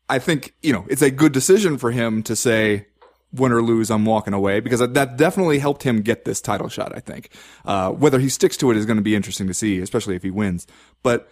I 0.09 0.19
think, 0.19 0.55
you 0.61 0.73
know, 0.73 0.85
it's 0.91 1.03
a 1.03 1.11
good 1.11 1.33
decision 1.33 1.79
for 1.79 1.93
him 1.93 2.25
to 2.25 2.35
say, 2.35 2.87
win 3.33 3.53
or 3.53 3.63
lose, 3.63 3.93
I'm 3.93 4.05
walking 4.05 4.35
away 4.35 4.59
because 4.59 4.81
that 4.81 5.17
definitely 5.17 5.61
helped 5.61 5.85
him 5.85 6.03
get 6.03 6.25
this 6.25 6.41
title 6.41 6.69
shot, 6.69 6.93
I 6.97 6.99
think. 6.99 7.31
Uh, 7.65 7.91
whether 7.91 8.19
he 8.19 8.29
sticks 8.29 8.57
to 8.57 8.73
it 8.73 8.77
is 8.77 8.87
going 8.87 8.97
to 8.97 9.03
be 9.03 9.15
interesting 9.15 9.47
to 9.47 9.55
see, 9.55 9.79
especially 9.79 10.17
if 10.17 10.25
he 10.25 10.31
wins. 10.31 10.67
But 11.05 11.29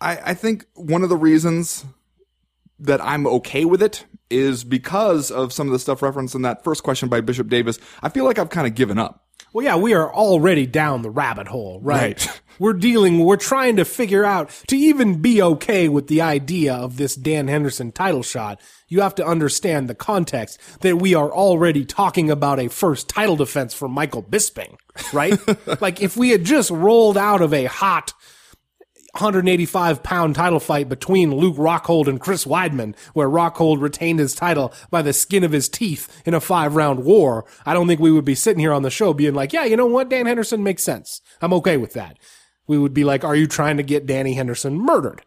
I, 0.00 0.18
I 0.24 0.34
think 0.34 0.64
one 0.74 1.02
of 1.02 1.10
the 1.10 1.16
reasons 1.16 1.84
that 2.80 3.02
I'm 3.02 3.26
okay 3.26 3.64
with 3.64 3.82
it 3.82 4.04
is 4.30 4.64
because 4.64 5.30
of 5.30 5.52
some 5.52 5.66
of 5.66 5.72
the 5.72 5.78
stuff 5.78 6.02
referenced 6.02 6.34
in 6.34 6.42
that 6.42 6.64
first 6.64 6.82
question 6.82 7.08
by 7.08 7.20
Bishop 7.20 7.48
Davis. 7.48 7.78
I 8.02 8.08
feel 8.08 8.24
like 8.24 8.38
I've 8.38 8.50
kind 8.50 8.66
of 8.66 8.74
given 8.74 8.98
up. 8.98 9.26
Well, 9.52 9.64
yeah, 9.64 9.76
we 9.76 9.94
are 9.94 10.12
already 10.12 10.66
down 10.66 11.02
the 11.02 11.10
rabbit 11.10 11.48
hole, 11.48 11.80
right? 11.82 12.24
Right. 12.26 12.40
We're 12.60 12.74
dealing, 12.74 13.24
we're 13.24 13.36
trying 13.36 13.76
to 13.76 13.86
figure 13.86 14.22
out 14.22 14.50
to 14.68 14.76
even 14.76 15.22
be 15.22 15.40
okay 15.40 15.88
with 15.88 16.08
the 16.08 16.20
idea 16.20 16.74
of 16.74 16.98
this 16.98 17.14
Dan 17.14 17.48
Henderson 17.48 17.90
title 17.90 18.22
shot. 18.22 18.60
You 18.86 19.00
have 19.00 19.14
to 19.14 19.26
understand 19.26 19.88
the 19.88 19.94
context 19.94 20.60
that 20.80 20.98
we 20.98 21.14
are 21.14 21.32
already 21.32 21.86
talking 21.86 22.30
about 22.30 22.60
a 22.60 22.68
first 22.68 23.08
title 23.08 23.36
defense 23.36 23.72
for 23.72 23.88
Michael 23.88 24.22
Bisping, 24.22 24.76
right? 25.14 25.40
like 25.80 26.02
if 26.02 26.18
we 26.18 26.28
had 26.28 26.44
just 26.44 26.70
rolled 26.70 27.16
out 27.16 27.40
of 27.40 27.54
a 27.54 27.64
hot 27.64 28.12
185 29.14 30.02
pound 30.02 30.34
title 30.34 30.60
fight 30.60 30.88
between 30.88 31.34
Luke 31.34 31.56
Rockhold 31.56 32.06
and 32.06 32.20
Chris 32.20 32.44
Weidman, 32.44 32.94
where 33.14 33.28
Rockhold 33.28 33.80
retained 33.80 34.18
his 34.18 34.34
title 34.34 34.72
by 34.90 35.02
the 35.02 35.12
skin 35.12 35.44
of 35.44 35.52
his 35.52 35.68
teeth 35.68 36.22
in 36.24 36.34
a 36.34 36.40
five 36.40 36.74
round 36.76 37.04
war, 37.04 37.44
I 37.66 37.74
don't 37.74 37.86
think 37.88 38.00
we 38.00 38.12
would 38.12 38.24
be 38.24 38.34
sitting 38.34 38.60
here 38.60 38.72
on 38.72 38.82
the 38.82 38.90
show 38.90 39.12
being 39.12 39.34
like, 39.34 39.52
yeah, 39.52 39.64
you 39.64 39.76
know 39.76 39.86
what? 39.86 40.08
Dan 40.08 40.26
Henderson 40.26 40.62
makes 40.62 40.82
sense. 40.82 41.20
I'm 41.40 41.52
okay 41.54 41.76
with 41.76 41.92
that. 41.94 42.16
We 42.66 42.78
would 42.78 42.94
be 42.94 43.04
like, 43.04 43.24
are 43.24 43.34
you 43.36 43.46
trying 43.46 43.76
to 43.78 43.82
get 43.82 44.06
Danny 44.06 44.34
Henderson 44.34 44.78
murdered? 44.78 45.22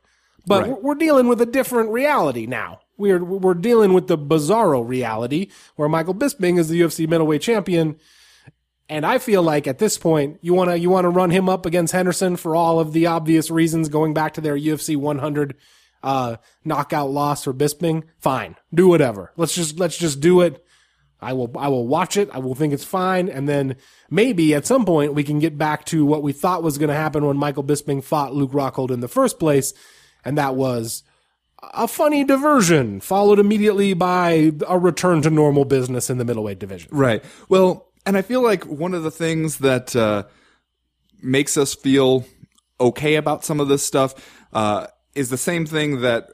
But 0.46 0.62
Right. 0.62 0.70
we're- 0.72 0.82
we're 0.82 0.96
dealing 0.96 1.28
with 1.28 1.42
a 1.42 1.46
different 1.46 1.90
reality 1.90 2.46
now. 2.46 2.80
We're, 2.98 3.24
we're 3.24 3.54
dealing 3.54 3.94
with 3.94 4.08
the 4.08 4.18
bizarro 4.18 4.88
reality 4.88 5.50
where 5.76 5.90
Michael 5.90 6.14
Bisping 6.14 6.60
is 6.60 6.70
the 6.70 6.80
UFC 6.80 7.08
middleweight 7.08 7.42
champion. 7.42 7.96
And 8.90 9.06
I 9.06 9.18
feel 9.18 9.42
like 9.42 9.66
at 9.66 9.80
this 9.80 9.98
point, 9.98 10.40
you 10.42 10.54
want 10.54 10.70
to 10.70 10.78
you 10.78 10.90
want 10.90 11.06
to 11.06 11.10
run 11.10 11.30
him 11.30 11.48
up 11.48 11.66
against 11.66 11.94
Henderson 11.94 12.36
for 12.36 12.56
all 12.56 12.80
of 12.80 12.94
the 12.94 13.06
obvious 13.08 13.50
reasons, 13.50 13.90
going 13.90 14.14
back 14.14 14.34
to 14.34 14.42
their 14.42 14.58
UFC 14.58 14.98
100 14.98 15.56
uh, 16.04 16.36
knockout 16.66 17.10
loss 17.10 17.46
for 17.46 17.54
Bisping. 17.54 18.04
Fine, 18.20 18.58
do 18.74 18.88
whatever. 18.88 19.32
Let's 19.38 19.56
just 19.56 19.80
let's 19.80 19.98
just 19.98 20.20
do 20.20 20.42
it. 20.42 20.64
I 21.22 21.32
will 21.32 21.52
I 21.58 21.70
will 21.70 21.88
watch 21.88 22.18
it. 22.18 22.30
I 22.34 22.40
will 22.40 22.56
think 22.56 22.74
it's 22.74 22.84
fine, 22.84 23.30
and 23.30 23.48
then 23.48 23.78
maybe 24.10 24.54
at 24.54 24.68
some 24.68 24.86
point 24.86 25.14
we 25.14 25.24
can 25.24 25.40
get 25.40 25.58
back 25.58 25.86
to 25.86 26.06
what 26.06 26.22
we 26.22 26.34
thought 26.34 26.62
was 26.62 26.78
going 26.78 26.90
to 26.90 26.96
happen 26.96 27.26
when 27.26 27.38
Michael 27.38 27.64
Bisping 27.64 28.04
fought 28.04 28.36
Luke 28.36 28.52
Rockhold 28.52 28.92
in 28.92 29.00
the 29.00 29.08
first 29.08 29.40
place, 29.40 29.74
and 30.26 30.38
that 30.38 30.56
was 30.56 31.04
a 31.74 31.88
funny 31.88 32.26
diversion 32.26 33.00
followed 33.00 33.40
immediately 33.40 33.94
by 33.94 34.52
a 34.68 34.78
return 34.78 35.22
to 35.22 35.30
normal 35.30 35.64
business 35.64 36.10
in 36.10 36.18
the 36.18 36.26
middleweight 36.26 36.60
division. 36.60 36.90
Right. 36.92 37.24
Well, 37.48 37.88
and 38.06 38.18
I 38.18 38.22
feel 38.22 38.42
like 38.42 38.64
one 38.66 38.94
of 38.94 39.04
the 39.04 39.12
things 39.12 39.60
that 39.60 39.96
uh, 39.96 40.24
makes 41.22 41.58
us 41.58 41.74
feel 41.74 42.26
okay 42.80 43.16
about 43.16 43.46
some 43.46 43.60
of 43.60 43.68
this 43.68 43.86
stuff 43.86 44.14
uh, 44.52 44.88
is 45.16 45.30
the 45.30 45.38
same 45.38 45.66
thing 45.66 46.02
that 46.02 46.30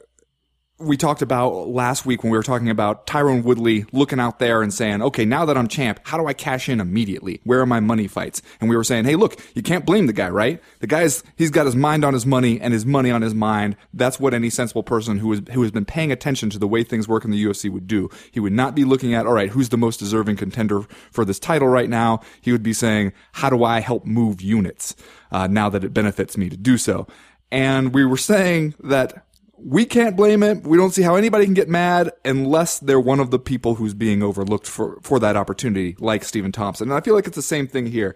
we 0.80 0.96
talked 0.96 1.20
about 1.20 1.68
last 1.68 2.06
week 2.06 2.22
when 2.22 2.32
we 2.32 2.38
were 2.38 2.42
talking 2.42 2.70
about 2.70 3.06
Tyron 3.06 3.42
Woodley 3.42 3.84
looking 3.92 4.18
out 4.18 4.38
there 4.38 4.62
and 4.62 4.72
saying, 4.72 5.02
okay, 5.02 5.24
now 5.24 5.44
that 5.44 5.56
I'm 5.56 5.68
champ, 5.68 6.00
how 6.04 6.16
do 6.16 6.26
I 6.26 6.32
cash 6.32 6.68
in 6.68 6.80
immediately? 6.80 7.40
Where 7.44 7.60
are 7.60 7.66
my 7.66 7.80
money 7.80 8.06
fights? 8.06 8.40
And 8.60 8.70
we 8.70 8.76
were 8.76 8.84
saying, 8.84 9.04
hey, 9.04 9.14
look, 9.14 9.38
you 9.54 9.62
can't 9.62 9.84
blame 9.84 10.06
the 10.06 10.12
guy, 10.12 10.30
right? 10.30 10.60
The 10.80 10.86
guy's, 10.86 11.22
he's 11.36 11.50
got 11.50 11.66
his 11.66 11.76
mind 11.76 12.04
on 12.04 12.14
his 12.14 12.24
money 12.24 12.60
and 12.60 12.72
his 12.72 12.86
money 12.86 13.10
on 13.10 13.20
his 13.20 13.34
mind. 13.34 13.76
That's 13.92 14.18
what 14.18 14.32
any 14.32 14.48
sensible 14.48 14.82
person 14.82 15.18
who 15.18 15.30
has, 15.32 15.42
who 15.52 15.62
has 15.62 15.70
been 15.70 15.84
paying 15.84 16.10
attention 16.10 16.48
to 16.50 16.58
the 16.58 16.68
way 16.68 16.82
things 16.82 17.06
work 17.06 17.24
in 17.24 17.30
the 17.30 17.44
UFC 17.44 17.70
would 17.70 17.86
do. 17.86 18.08
He 18.30 18.40
would 18.40 18.52
not 18.52 18.74
be 18.74 18.84
looking 18.84 19.12
at, 19.14 19.26
all 19.26 19.34
right, 19.34 19.50
who's 19.50 19.68
the 19.68 19.76
most 19.76 19.98
deserving 19.98 20.36
contender 20.36 20.82
for 21.12 21.24
this 21.24 21.38
title 21.38 21.68
right 21.68 21.90
now? 21.90 22.20
He 22.40 22.52
would 22.52 22.62
be 22.62 22.72
saying, 22.72 23.12
how 23.32 23.50
do 23.50 23.64
I 23.64 23.80
help 23.80 24.06
move 24.06 24.40
units, 24.40 24.96
uh, 25.30 25.46
now 25.46 25.68
that 25.68 25.84
it 25.84 25.92
benefits 25.92 26.36
me 26.36 26.48
to 26.48 26.56
do 26.56 26.78
so? 26.78 27.06
And 27.52 27.92
we 27.92 28.04
were 28.04 28.16
saying 28.16 28.74
that 28.80 29.26
we 29.62 29.84
can't 29.84 30.16
blame 30.16 30.42
it. 30.42 30.62
We 30.64 30.76
don't 30.76 30.92
see 30.92 31.02
how 31.02 31.16
anybody 31.16 31.44
can 31.44 31.54
get 31.54 31.68
mad 31.68 32.10
unless 32.24 32.78
they're 32.78 33.00
one 33.00 33.20
of 33.20 33.30
the 33.30 33.38
people 33.38 33.74
who's 33.76 33.94
being 33.94 34.22
overlooked 34.22 34.66
for, 34.66 34.98
for 35.02 35.18
that 35.20 35.36
opportunity, 35.36 35.96
like 35.98 36.24
Stephen 36.24 36.52
Thompson. 36.52 36.88
And 36.88 36.96
I 36.96 37.00
feel 37.00 37.14
like 37.14 37.26
it's 37.26 37.36
the 37.36 37.42
same 37.42 37.66
thing 37.66 37.86
here. 37.86 38.14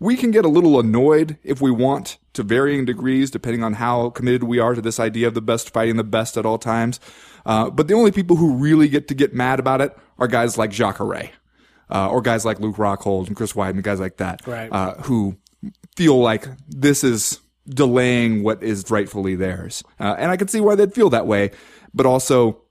We 0.00 0.16
can 0.16 0.30
get 0.30 0.44
a 0.44 0.48
little 0.48 0.78
annoyed 0.78 1.38
if 1.44 1.60
we 1.60 1.70
want 1.70 2.18
to 2.34 2.42
varying 2.42 2.84
degrees, 2.84 3.30
depending 3.30 3.62
on 3.62 3.74
how 3.74 4.10
committed 4.10 4.44
we 4.44 4.58
are 4.58 4.74
to 4.74 4.80
this 4.80 4.98
idea 5.00 5.28
of 5.28 5.34
the 5.34 5.40
best 5.40 5.72
fighting 5.72 5.96
the 5.96 6.04
best 6.04 6.36
at 6.36 6.44
all 6.44 6.58
times. 6.58 6.98
Uh, 7.46 7.70
but 7.70 7.88
the 7.88 7.94
only 7.94 8.10
people 8.10 8.36
who 8.36 8.54
really 8.56 8.88
get 8.88 9.08
to 9.08 9.14
get 9.14 9.32
mad 9.34 9.60
about 9.60 9.80
it 9.80 9.96
are 10.18 10.26
guys 10.26 10.58
like 10.58 10.70
Jacare, 10.70 11.30
uh, 11.90 12.08
or 12.10 12.20
guys 12.22 12.44
like 12.44 12.58
Luke 12.60 12.76
Rockhold 12.76 13.28
and 13.28 13.36
Chris 13.36 13.52
Weidman, 13.52 13.82
guys 13.82 14.00
like 14.00 14.16
that, 14.16 14.46
Right. 14.46 14.70
uh, 14.72 14.94
who 15.02 15.36
feel 15.96 16.18
like 16.18 16.48
this 16.68 17.04
is 17.04 17.38
delaying 17.68 18.42
what 18.42 18.62
is 18.62 18.90
rightfully 18.90 19.36
theirs. 19.36 19.82
Uh, 19.98 20.14
and 20.18 20.30
I 20.30 20.36
can 20.36 20.48
see 20.48 20.60
why 20.60 20.74
they'd 20.74 20.94
feel 20.94 21.10
that 21.10 21.26
way, 21.26 21.50
but 21.92 22.06
also 22.06 22.62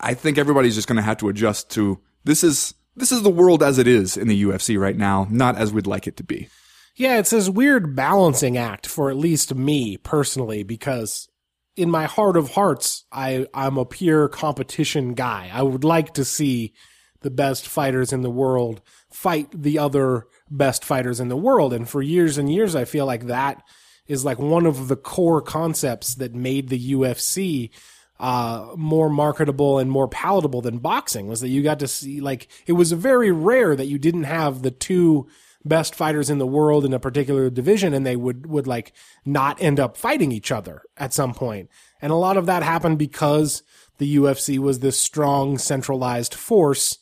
I 0.00 0.14
think 0.14 0.38
everybody's 0.38 0.74
just 0.74 0.88
going 0.88 0.96
to 0.96 1.02
have 1.02 1.18
to 1.18 1.28
adjust 1.28 1.70
to 1.72 2.00
this 2.24 2.42
is 2.42 2.74
this 2.96 3.12
is 3.12 3.22
the 3.22 3.30
world 3.30 3.62
as 3.62 3.78
it 3.78 3.86
is 3.86 4.16
in 4.16 4.26
the 4.26 4.44
UFC 4.44 4.80
right 4.80 4.96
now, 4.96 5.26
not 5.30 5.56
as 5.56 5.72
we'd 5.72 5.86
like 5.86 6.06
it 6.06 6.16
to 6.16 6.24
be. 6.24 6.48
Yeah, 6.96 7.18
it's 7.18 7.30
this 7.30 7.50
weird 7.50 7.94
balancing 7.94 8.56
act 8.56 8.86
for 8.86 9.10
at 9.10 9.16
least 9.16 9.54
me 9.54 9.98
personally, 9.98 10.62
because 10.62 11.28
in 11.76 11.90
my 11.90 12.06
heart 12.06 12.38
of 12.38 12.52
hearts, 12.52 13.04
I, 13.12 13.46
I'm 13.52 13.76
a 13.76 13.84
pure 13.84 14.28
competition 14.28 15.12
guy. 15.12 15.50
I 15.52 15.62
would 15.62 15.84
like 15.84 16.14
to 16.14 16.24
see 16.24 16.72
the 17.20 17.30
best 17.30 17.68
fighters 17.68 18.14
in 18.14 18.22
the 18.22 18.30
world 18.30 18.80
fight 19.10 19.48
the 19.52 19.78
other 19.78 20.26
best 20.50 20.84
fighters 20.84 21.20
in 21.20 21.28
the 21.28 21.36
world. 21.36 21.74
And 21.74 21.86
for 21.86 22.00
years 22.00 22.38
and 22.38 22.50
years, 22.50 22.74
I 22.74 22.86
feel 22.86 23.04
like 23.04 23.26
that 23.26 23.62
is 24.08 24.24
like 24.24 24.38
one 24.38 24.66
of 24.66 24.88
the 24.88 24.96
core 24.96 25.40
concepts 25.40 26.14
that 26.16 26.34
made 26.34 26.68
the 26.68 26.92
UFC 26.92 27.70
uh, 28.18 28.72
more 28.76 29.10
marketable 29.10 29.78
and 29.78 29.90
more 29.90 30.08
palatable 30.08 30.62
than 30.62 30.78
boxing 30.78 31.26
was 31.26 31.40
that 31.40 31.48
you 31.48 31.62
got 31.62 31.78
to 31.80 31.88
see 31.88 32.20
like 32.20 32.48
it 32.66 32.72
was 32.72 32.92
very 32.92 33.30
rare 33.30 33.76
that 33.76 33.86
you 33.86 33.98
didn't 33.98 34.24
have 34.24 34.62
the 34.62 34.70
two 34.70 35.26
best 35.66 35.94
fighters 35.94 36.30
in 36.30 36.38
the 36.38 36.46
world 36.46 36.84
in 36.84 36.94
a 36.94 36.98
particular 36.98 37.50
division 37.50 37.92
and 37.92 38.06
they 38.06 38.16
would 38.16 38.46
would 38.46 38.66
like 38.66 38.92
not 39.24 39.60
end 39.60 39.78
up 39.78 39.96
fighting 39.96 40.32
each 40.32 40.50
other 40.50 40.82
at 40.96 41.12
some 41.12 41.34
point. 41.34 41.68
And 42.00 42.12
a 42.12 42.16
lot 42.16 42.36
of 42.36 42.46
that 42.46 42.62
happened 42.62 42.98
because 42.98 43.62
the 43.98 44.16
UFC 44.16 44.58
was 44.58 44.78
this 44.78 45.00
strong 45.00 45.58
centralized 45.58 46.34
force 46.34 46.98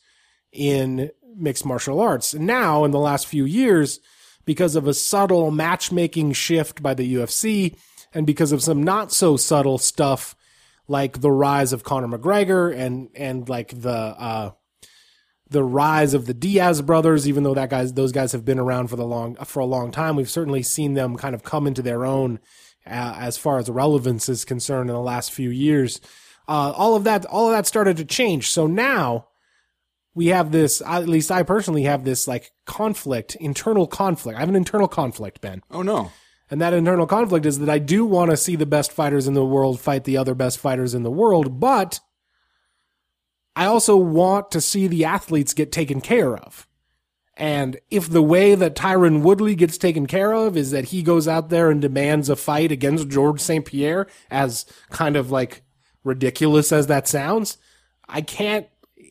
in 0.51 1.11
mixed 1.35 1.65
martial 1.65 1.99
arts. 1.99 2.33
Now 2.33 2.83
in 2.83 2.91
the 2.91 2.99
last 2.99 3.27
few 3.27 3.45
years 3.45 3.99
because 4.45 4.75
of 4.75 4.87
a 4.87 4.93
subtle 4.93 5.51
matchmaking 5.51 6.33
shift 6.33 6.81
by 6.81 6.93
the 6.93 7.15
UFC 7.15 7.75
and 8.13 8.25
because 8.25 8.51
of 8.51 8.63
some 8.63 8.83
not 8.83 9.11
so 9.11 9.37
subtle 9.37 9.77
stuff 9.77 10.35
like 10.87 11.21
the 11.21 11.31
rise 11.31 11.73
of 11.73 11.83
Conor 11.83 12.17
McGregor 12.17 12.75
and 12.75 13.09
and 13.15 13.49
like 13.49 13.69
the 13.81 13.91
uh, 13.91 14.51
the 15.49 15.63
rise 15.63 16.13
of 16.13 16.25
the 16.25 16.33
Diaz 16.33 16.81
brothers, 16.81 17.27
even 17.27 17.43
though 17.43 17.53
that 17.53 17.69
guys 17.69 17.93
those 17.93 18.11
guys 18.11 18.31
have 18.31 18.45
been 18.45 18.59
around 18.59 18.87
for 18.87 18.95
the 18.95 19.05
long 19.05 19.35
for 19.45 19.59
a 19.59 19.65
long 19.65 19.91
time, 19.91 20.15
we've 20.15 20.29
certainly 20.29 20.63
seen 20.63 20.93
them 20.93 21.17
kind 21.17 21.35
of 21.35 21.43
come 21.43 21.67
into 21.67 21.81
their 21.81 22.05
own 22.05 22.39
uh, 22.85 23.15
as 23.17 23.37
far 23.37 23.57
as 23.57 23.69
relevance 23.69 24.29
is 24.29 24.45
concerned 24.45 24.89
in 24.89 24.95
the 24.95 25.01
last 25.01 25.31
few 25.31 25.49
years. 25.49 25.99
Uh, 26.47 26.71
all 26.75 26.95
of 26.95 27.03
that 27.03 27.25
all 27.25 27.47
of 27.47 27.51
that 27.51 27.65
started 27.65 27.97
to 27.97 28.05
change. 28.05 28.49
So 28.49 28.67
now 28.67 29.27
we 30.15 30.27
have 30.27 30.51
this. 30.51 30.81
At 30.83 31.07
least 31.07 31.29
I 31.29 31.43
personally 31.43 31.83
have 31.83 32.05
this 32.05 32.27
like 32.27 32.51
conflict, 32.65 33.35
internal 33.35 33.85
conflict. 33.85 34.37
I 34.37 34.39
have 34.39 34.49
an 34.49 34.55
internal 34.55 34.87
conflict, 34.87 35.41
Ben. 35.41 35.61
Oh 35.69 35.83
no. 35.83 36.11
And 36.49 36.61
that 36.61 36.73
internal 36.73 37.05
conflict 37.05 37.45
is 37.45 37.59
that 37.59 37.69
I 37.69 37.79
do 37.79 38.05
want 38.05 38.31
to 38.31 38.37
see 38.37 38.55
the 38.55 38.65
best 38.65 38.91
fighters 38.91 39.27
in 39.27 39.33
the 39.33 39.45
world 39.45 39.79
fight 39.79 40.05
the 40.05 40.17
other 40.17 40.35
best 40.35 40.59
fighters 40.59 40.93
in 40.93 41.03
the 41.03 41.11
world, 41.11 41.59
but 41.59 41.99
I 43.55 43.65
also 43.65 43.97
want 43.97 44.51
to 44.51 44.61
see 44.61 44.87
the 44.87 45.05
athletes 45.05 45.53
get 45.53 45.71
taken 45.71 46.01
care 46.01 46.37
of. 46.37 46.67
And 47.37 47.77
if 47.89 48.09
the 48.09 48.21
way 48.21 48.55
that 48.55 48.75
Tyron 48.75 49.21
Woodley 49.21 49.55
gets 49.55 49.77
taken 49.77 50.05
care 50.05 50.33
of 50.33 50.55
is 50.55 50.71
that 50.71 50.85
he 50.85 51.03
goes 51.03 51.27
out 51.27 51.49
there 51.49 51.69
and 51.69 51.81
demands 51.81 52.29
a 52.29 52.35
fight 52.35 52.71
against 52.71 53.09
Georges 53.09 53.43
St. 53.43 53.65
Pierre, 53.65 54.07
as 54.29 54.65
kind 54.89 55.17
of 55.17 55.31
like 55.31 55.63
ridiculous 56.03 56.71
as 56.71 56.87
that 56.87 57.07
sounds, 57.07 57.57
I 58.07 58.21
can't 58.21 58.67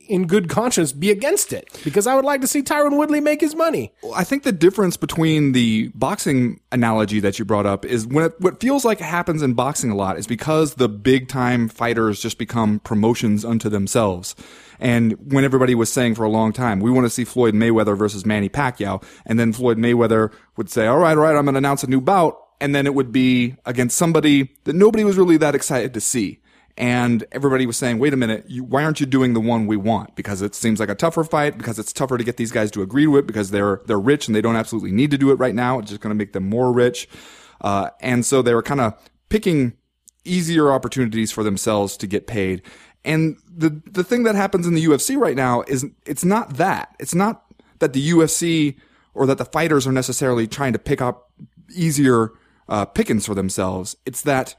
in 0.09 0.27
good 0.27 0.49
conscience 0.49 0.93
be 0.93 1.11
against 1.11 1.53
it 1.53 1.69
because 1.85 2.07
I 2.07 2.15
would 2.15 2.25
like 2.25 2.41
to 2.41 2.47
see 2.47 2.63
Tyron 2.63 2.97
Woodley 2.97 3.21
make 3.21 3.41
his 3.41 3.55
money. 3.55 3.93
I 4.15 4.25
think 4.25 4.43
the 4.43 4.53
difference 4.53 4.97
between 4.97 5.53
the 5.53 5.89
boxing 5.95 6.61
analogy 6.73 7.21
that 7.21 7.39
you 7.39 7.45
brought 7.45 7.67
up 7.67 7.85
is 7.85 8.07
when 8.07 8.27
it, 8.27 8.41
what 8.41 8.61
feels 8.61 8.85
like 8.85 8.99
happens 8.99 9.43
in 9.43 9.55
boxing 9.55 9.91
a 9.91 9.95
lot 9.95 10.19
is 10.19 10.27
because 10.27 10.75
the 10.75 10.89
big 10.89 11.29
time 11.29 11.69
fighters 11.69 12.21
just 12.21 12.39
become 12.39 12.81
promotions 12.81 13.45
unto 13.45 13.69
themselves. 13.69 14.35
And 14.81 15.33
when 15.33 15.45
everybody 15.45 15.75
was 15.75 15.93
saying 15.93 16.17
for 16.17 16.25
a 16.25 16.29
long 16.29 16.53
time, 16.53 16.81
we 16.81 16.91
want 16.91 17.07
to 17.07 17.11
see 17.11 17.25
Floyd 17.25 17.55
Mayweather 17.55 17.97
versus 17.97 18.27
Manny 18.27 18.49
Pacquiao, 18.49 19.03
and 19.25 19.39
then 19.39 19.53
Floyd 19.53 19.79
Mayweather 19.79 20.33
would 20.57 20.69
say, 20.69 20.87
all 20.87 20.99
right, 20.99 21.17
all 21.17 21.23
right, 21.23 21.37
I'm 21.37 21.45
going 21.45 21.55
to 21.55 21.59
announce 21.59 21.85
a 21.85 21.89
new 21.89 22.01
bout. 22.01 22.41
And 22.61 22.75
then 22.75 22.87
it 22.87 22.95
would 22.95 23.13
be 23.13 23.57
against 23.67 23.97
somebody 23.97 24.55
that 24.63 24.75
nobody 24.75 25.05
was 25.05 25.19
really 25.19 25.37
that 25.39 25.55
excited 25.55 25.93
to 25.95 26.01
see 26.01 26.41
and 26.77 27.25
everybody 27.31 27.67
was 27.67 27.77
saying, 27.77 27.99
wait 27.99 28.13
a 28.13 28.17
minute, 28.17 28.45
you, 28.49 28.65
why 28.65 28.83
aren't 28.83 28.99
you 28.99 29.07
doing 29.07 29.33
the 29.33 29.41
one 29.41 29.67
we 29.67 29.77
want? 29.77 30.17
Because 30.17 30.43
it 30.43 30.55
seems 30.55 30.81
like 30.81 30.89
a 30.89 30.95
tougher 30.95 31.23
fight, 31.23 31.57
because 31.57 31.79
it's 31.79 31.93
tougher 31.93 32.19
to 32.19 32.25
get 32.25 32.37
these 32.37 32.51
guys 32.51 32.71
to 32.73 32.83
agree 32.83 33.05
to 33.05 33.17
it, 33.17 33.27
because 33.27 33.51
they're, 33.53 33.81
they're 33.87 33.99
rich 33.99 34.27
and 34.27 34.35
they 34.35 34.41
don't 34.41 34.57
absolutely 34.57 34.91
need 34.91 35.13
to 35.13 35.19
do 35.19 35.31
it 35.31 35.37
right 35.37 35.55
now. 35.55 35.79
It's 35.79 35.91
just 35.91 36.01
going 36.01 36.11
to 36.11 36.17
make 36.17 36.33
them 36.33 36.49
more 36.49 36.73
rich. 36.73 37.09
Uh, 37.61 37.91
and 38.01 38.27
so 38.27 38.43
they 38.43 38.55
were 38.55 38.63
kind 38.63 38.81
of 38.81 38.95
picking 39.29 39.75
easier 40.25 40.73
opportunities 40.73 41.31
for 41.31 41.45
themselves 41.45 41.97
to 41.99 42.07
get 42.09 42.27
paid. 42.27 42.63
And 43.05 43.37
the, 43.47 43.83
the 43.87 44.03
thing 44.03 44.25
that 44.25 44.35
happens 44.35 44.67
in 44.67 44.75
the 44.75 44.85
UFC 44.85 45.17
right 45.17 45.37
now 45.37 45.63
is 45.69 45.87
it's 46.07 46.25
not 46.25 46.55
that. 46.55 46.97
It's 46.99 47.15
not 47.15 47.45
that 47.79 47.93
the 47.93 48.11
UFC 48.11 48.77
or 49.13 49.27
that 49.27 49.39
the 49.39 49.45
fighters 49.45 49.87
are 49.87 49.93
necessarily 49.93 50.49
trying 50.49 50.73
to 50.73 50.79
pick 50.79 51.01
up 51.01 51.31
easier, 51.73 52.33
uh, 52.69 52.85
pickings 52.85 53.27
for 53.27 53.35
themselves. 53.35 53.97
It's 54.07 54.23
that, 54.23 54.57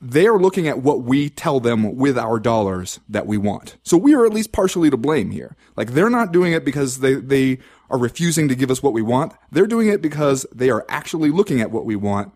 they 0.00 0.26
are 0.26 0.38
looking 0.38 0.68
at 0.68 0.82
what 0.82 1.02
we 1.02 1.28
tell 1.28 1.60
them 1.60 1.96
with 1.96 2.16
our 2.16 2.38
dollars 2.38 3.00
that 3.08 3.26
we 3.26 3.36
want. 3.36 3.76
So 3.82 3.96
we 3.96 4.14
are 4.14 4.24
at 4.24 4.32
least 4.32 4.52
partially 4.52 4.90
to 4.90 4.96
blame 4.96 5.30
here. 5.30 5.56
Like 5.76 5.92
they're 5.92 6.10
not 6.10 6.32
doing 6.32 6.52
it 6.52 6.64
because 6.64 7.00
they, 7.00 7.14
they 7.14 7.58
are 7.90 7.98
refusing 7.98 8.48
to 8.48 8.54
give 8.54 8.70
us 8.70 8.82
what 8.82 8.92
we 8.92 9.02
want. 9.02 9.32
They're 9.50 9.66
doing 9.66 9.88
it 9.88 10.00
because 10.00 10.46
they 10.54 10.70
are 10.70 10.86
actually 10.88 11.30
looking 11.30 11.60
at 11.60 11.70
what 11.70 11.84
we 11.84 11.96
want. 11.96 12.32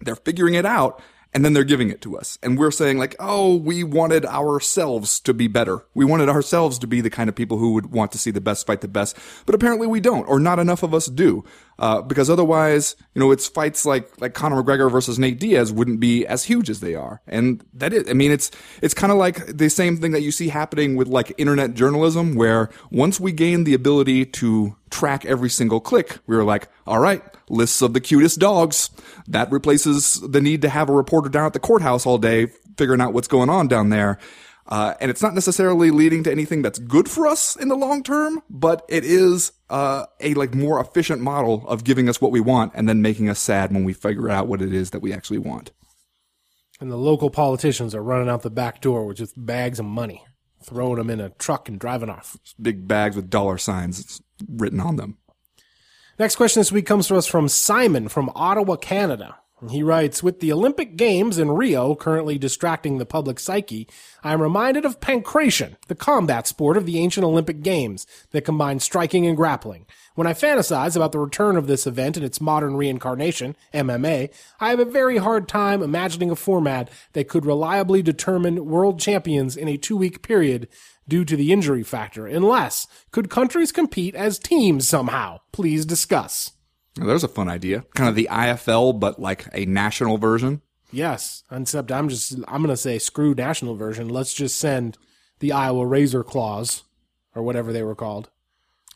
They're 0.00 0.16
figuring 0.16 0.54
it 0.54 0.64
out 0.64 1.02
and 1.32 1.44
then 1.44 1.52
they're 1.52 1.64
giving 1.64 1.90
it 1.90 2.00
to 2.02 2.16
us. 2.16 2.38
And 2.42 2.58
we're 2.58 2.70
saying 2.70 2.98
like, 2.98 3.14
oh, 3.20 3.56
we 3.56 3.84
wanted 3.84 4.24
ourselves 4.26 5.20
to 5.20 5.32
be 5.32 5.46
better. 5.46 5.84
We 5.94 6.04
wanted 6.04 6.28
ourselves 6.28 6.78
to 6.80 6.86
be 6.86 7.00
the 7.00 7.10
kind 7.10 7.28
of 7.28 7.36
people 7.36 7.58
who 7.58 7.72
would 7.74 7.92
want 7.92 8.12
to 8.12 8.18
see 8.18 8.30
the 8.30 8.40
best 8.40 8.66
fight 8.66 8.80
the 8.80 8.88
best. 8.88 9.16
But 9.46 9.54
apparently 9.54 9.86
we 9.86 10.00
don't, 10.00 10.24
or 10.24 10.40
not 10.40 10.58
enough 10.58 10.82
of 10.82 10.92
us 10.92 11.06
do. 11.06 11.44
Uh, 11.78 12.02
because 12.02 12.28
otherwise, 12.28 12.94
you 13.14 13.20
know, 13.20 13.30
it's 13.30 13.46
fights 13.46 13.86
like, 13.86 14.20
like 14.20 14.34
Conor 14.34 14.62
McGregor 14.62 14.90
versus 14.92 15.18
Nate 15.18 15.40
Diaz 15.40 15.72
wouldn't 15.72 15.98
be 15.98 16.26
as 16.26 16.44
huge 16.44 16.68
as 16.68 16.80
they 16.80 16.94
are. 16.94 17.22
And 17.26 17.64
that 17.72 17.94
is, 17.94 18.08
I 18.08 18.12
mean, 18.12 18.32
it's, 18.32 18.50
it's 18.82 18.92
kind 18.92 19.10
of 19.10 19.16
like 19.16 19.56
the 19.56 19.70
same 19.70 19.96
thing 19.96 20.12
that 20.12 20.20
you 20.20 20.30
see 20.30 20.48
happening 20.48 20.94
with 20.94 21.08
like 21.08 21.32
internet 21.38 21.72
journalism, 21.72 22.34
where 22.34 22.68
once 22.90 23.18
we 23.18 23.32
gain 23.32 23.64
the 23.64 23.72
ability 23.72 24.26
to 24.26 24.76
track 24.90 25.24
every 25.24 25.48
single 25.48 25.80
click, 25.80 26.18
we 26.26 26.36
were 26.36 26.44
like, 26.44 26.68
all 26.86 26.98
right, 26.98 27.22
lists 27.50 27.82
of 27.82 27.92
the 27.92 28.00
cutest 28.00 28.38
dogs. 28.38 28.90
That 29.26 29.50
replaces 29.52 30.14
the 30.20 30.40
need 30.40 30.62
to 30.62 30.68
have 30.68 30.88
a 30.88 30.94
reporter 30.94 31.28
down 31.28 31.46
at 31.46 31.52
the 31.52 31.60
courthouse 31.60 32.06
all 32.06 32.18
day 32.18 32.48
figuring 32.76 33.00
out 33.00 33.12
what's 33.12 33.28
going 33.28 33.50
on 33.50 33.68
down 33.68 33.90
there. 33.90 34.18
Uh, 34.66 34.94
and 35.00 35.10
it's 35.10 35.20
not 35.20 35.34
necessarily 35.34 35.90
leading 35.90 36.22
to 36.22 36.30
anything 36.30 36.62
that's 36.62 36.78
good 36.78 37.10
for 37.10 37.26
us 37.26 37.56
in 37.56 37.68
the 37.68 37.74
long 37.74 38.02
term, 38.02 38.40
but 38.48 38.84
it 38.88 39.04
is 39.04 39.52
uh, 39.68 40.06
a 40.20 40.32
like 40.34 40.54
more 40.54 40.80
efficient 40.80 41.20
model 41.20 41.66
of 41.66 41.82
giving 41.82 42.08
us 42.08 42.20
what 42.20 42.30
we 42.30 42.40
want 42.40 42.72
and 42.74 42.88
then 42.88 43.02
making 43.02 43.28
us 43.28 43.40
sad 43.40 43.72
when 43.72 43.84
we 43.84 43.92
figure 43.92 44.30
out 44.30 44.46
what 44.46 44.62
it 44.62 44.72
is 44.72 44.90
that 44.90 45.02
we 45.02 45.12
actually 45.12 45.38
want. 45.38 45.72
And 46.80 46.90
the 46.90 46.96
local 46.96 47.30
politicians 47.30 47.94
are 47.94 48.02
running 48.02 48.28
out 48.28 48.42
the 48.42 48.50
back 48.50 48.80
door 48.80 49.04
with 49.04 49.18
just 49.18 49.34
bags 49.36 49.80
of 49.80 49.86
money, 49.86 50.24
throwing 50.62 50.96
them 50.96 51.10
in 51.10 51.20
a 51.20 51.30
truck 51.30 51.68
and 51.68 51.78
driving 51.78 52.08
off. 52.08 52.36
Big 52.60 52.86
bags 52.86 53.16
with 53.16 53.28
dollar 53.28 53.58
signs 53.58 54.22
written 54.48 54.80
on 54.80 54.96
them. 54.96 55.18
Next 56.20 56.36
question 56.36 56.60
this 56.60 56.70
week 56.70 56.84
comes 56.84 57.06
to 57.06 57.16
us 57.16 57.26
from 57.26 57.48
Simon 57.48 58.06
from 58.08 58.30
Ottawa, 58.34 58.76
Canada. 58.76 59.38
He 59.70 59.82
writes, 59.82 60.22
with 60.22 60.40
the 60.40 60.52
Olympic 60.52 60.96
Games 60.96 61.38
in 61.38 61.50
Rio 61.50 61.94
currently 61.94 62.36
distracting 62.36 62.98
the 62.98 63.06
public 63.06 63.38
psyche, 63.38 63.88
I 64.22 64.34
am 64.34 64.42
reminded 64.42 64.84
of 64.84 65.00
pankration, 65.00 65.76
the 65.88 65.94
combat 65.94 66.46
sport 66.46 66.76
of 66.76 66.84
the 66.84 66.98
ancient 66.98 67.24
Olympic 67.24 67.62
Games 67.62 68.06
that 68.32 68.44
combined 68.44 68.82
striking 68.82 69.26
and 69.26 69.36
grappling. 69.36 69.86
When 70.14 70.26
I 70.26 70.34
fantasize 70.34 70.94
about 70.94 71.12
the 71.12 71.18
return 71.18 71.56
of 71.56 71.66
this 71.66 71.86
event 71.86 72.18
in 72.18 72.22
its 72.22 72.40
modern 72.40 72.76
reincarnation, 72.76 73.56
MMA, 73.72 74.30
I 74.60 74.70
have 74.70 74.80
a 74.80 74.84
very 74.84 75.16
hard 75.16 75.48
time 75.48 75.82
imagining 75.82 76.30
a 76.30 76.36
format 76.36 76.90
that 77.14 77.28
could 77.28 77.46
reliably 77.46 78.02
determine 78.02 78.66
world 78.66 79.00
champions 79.00 79.56
in 79.56 79.68
a 79.68 79.78
two 79.78 79.96
week 79.96 80.20
period 80.20 80.68
due 81.10 81.26
to 81.26 81.36
the 81.36 81.52
injury 81.52 81.82
factor, 81.82 82.26
unless 82.26 82.86
could 83.10 83.28
countries 83.28 83.72
compete 83.72 84.14
as 84.14 84.38
teams 84.38 84.88
somehow? 84.88 85.40
Please 85.52 85.84
discuss. 85.84 86.52
There's 86.94 87.24
a 87.24 87.28
fun 87.28 87.48
idea. 87.48 87.84
Kind 87.94 88.08
of 88.08 88.14
the 88.14 88.28
IFL, 88.30 88.98
but 88.98 89.20
like 89.20 89.46
a 89.52 89.66
national 89.66 90.16
version. 90.16 90.62
Yes, 90.92 91.44
except 91.50 91.92
I'm 91.92 92.08
just 92.08 92.34
I'm 92.48 92.62
gonna 92.62 92.76
say 92.76 92.98
screw 92.98 93.34
national 93.34 93.74
version. 93.76 94.08
Let's 94.08 94.32
just 94.32 94.58
send 94.58 94.96
the 95.40 95.52
Iowa 95.52 95.86
Razor 95.86 96.24
Claws 96.24 96.84
or 97.34 97.42
whatever 97.42 97.72
they 97.72 97.82
were 97.82 97.94
called. 97.94 98.30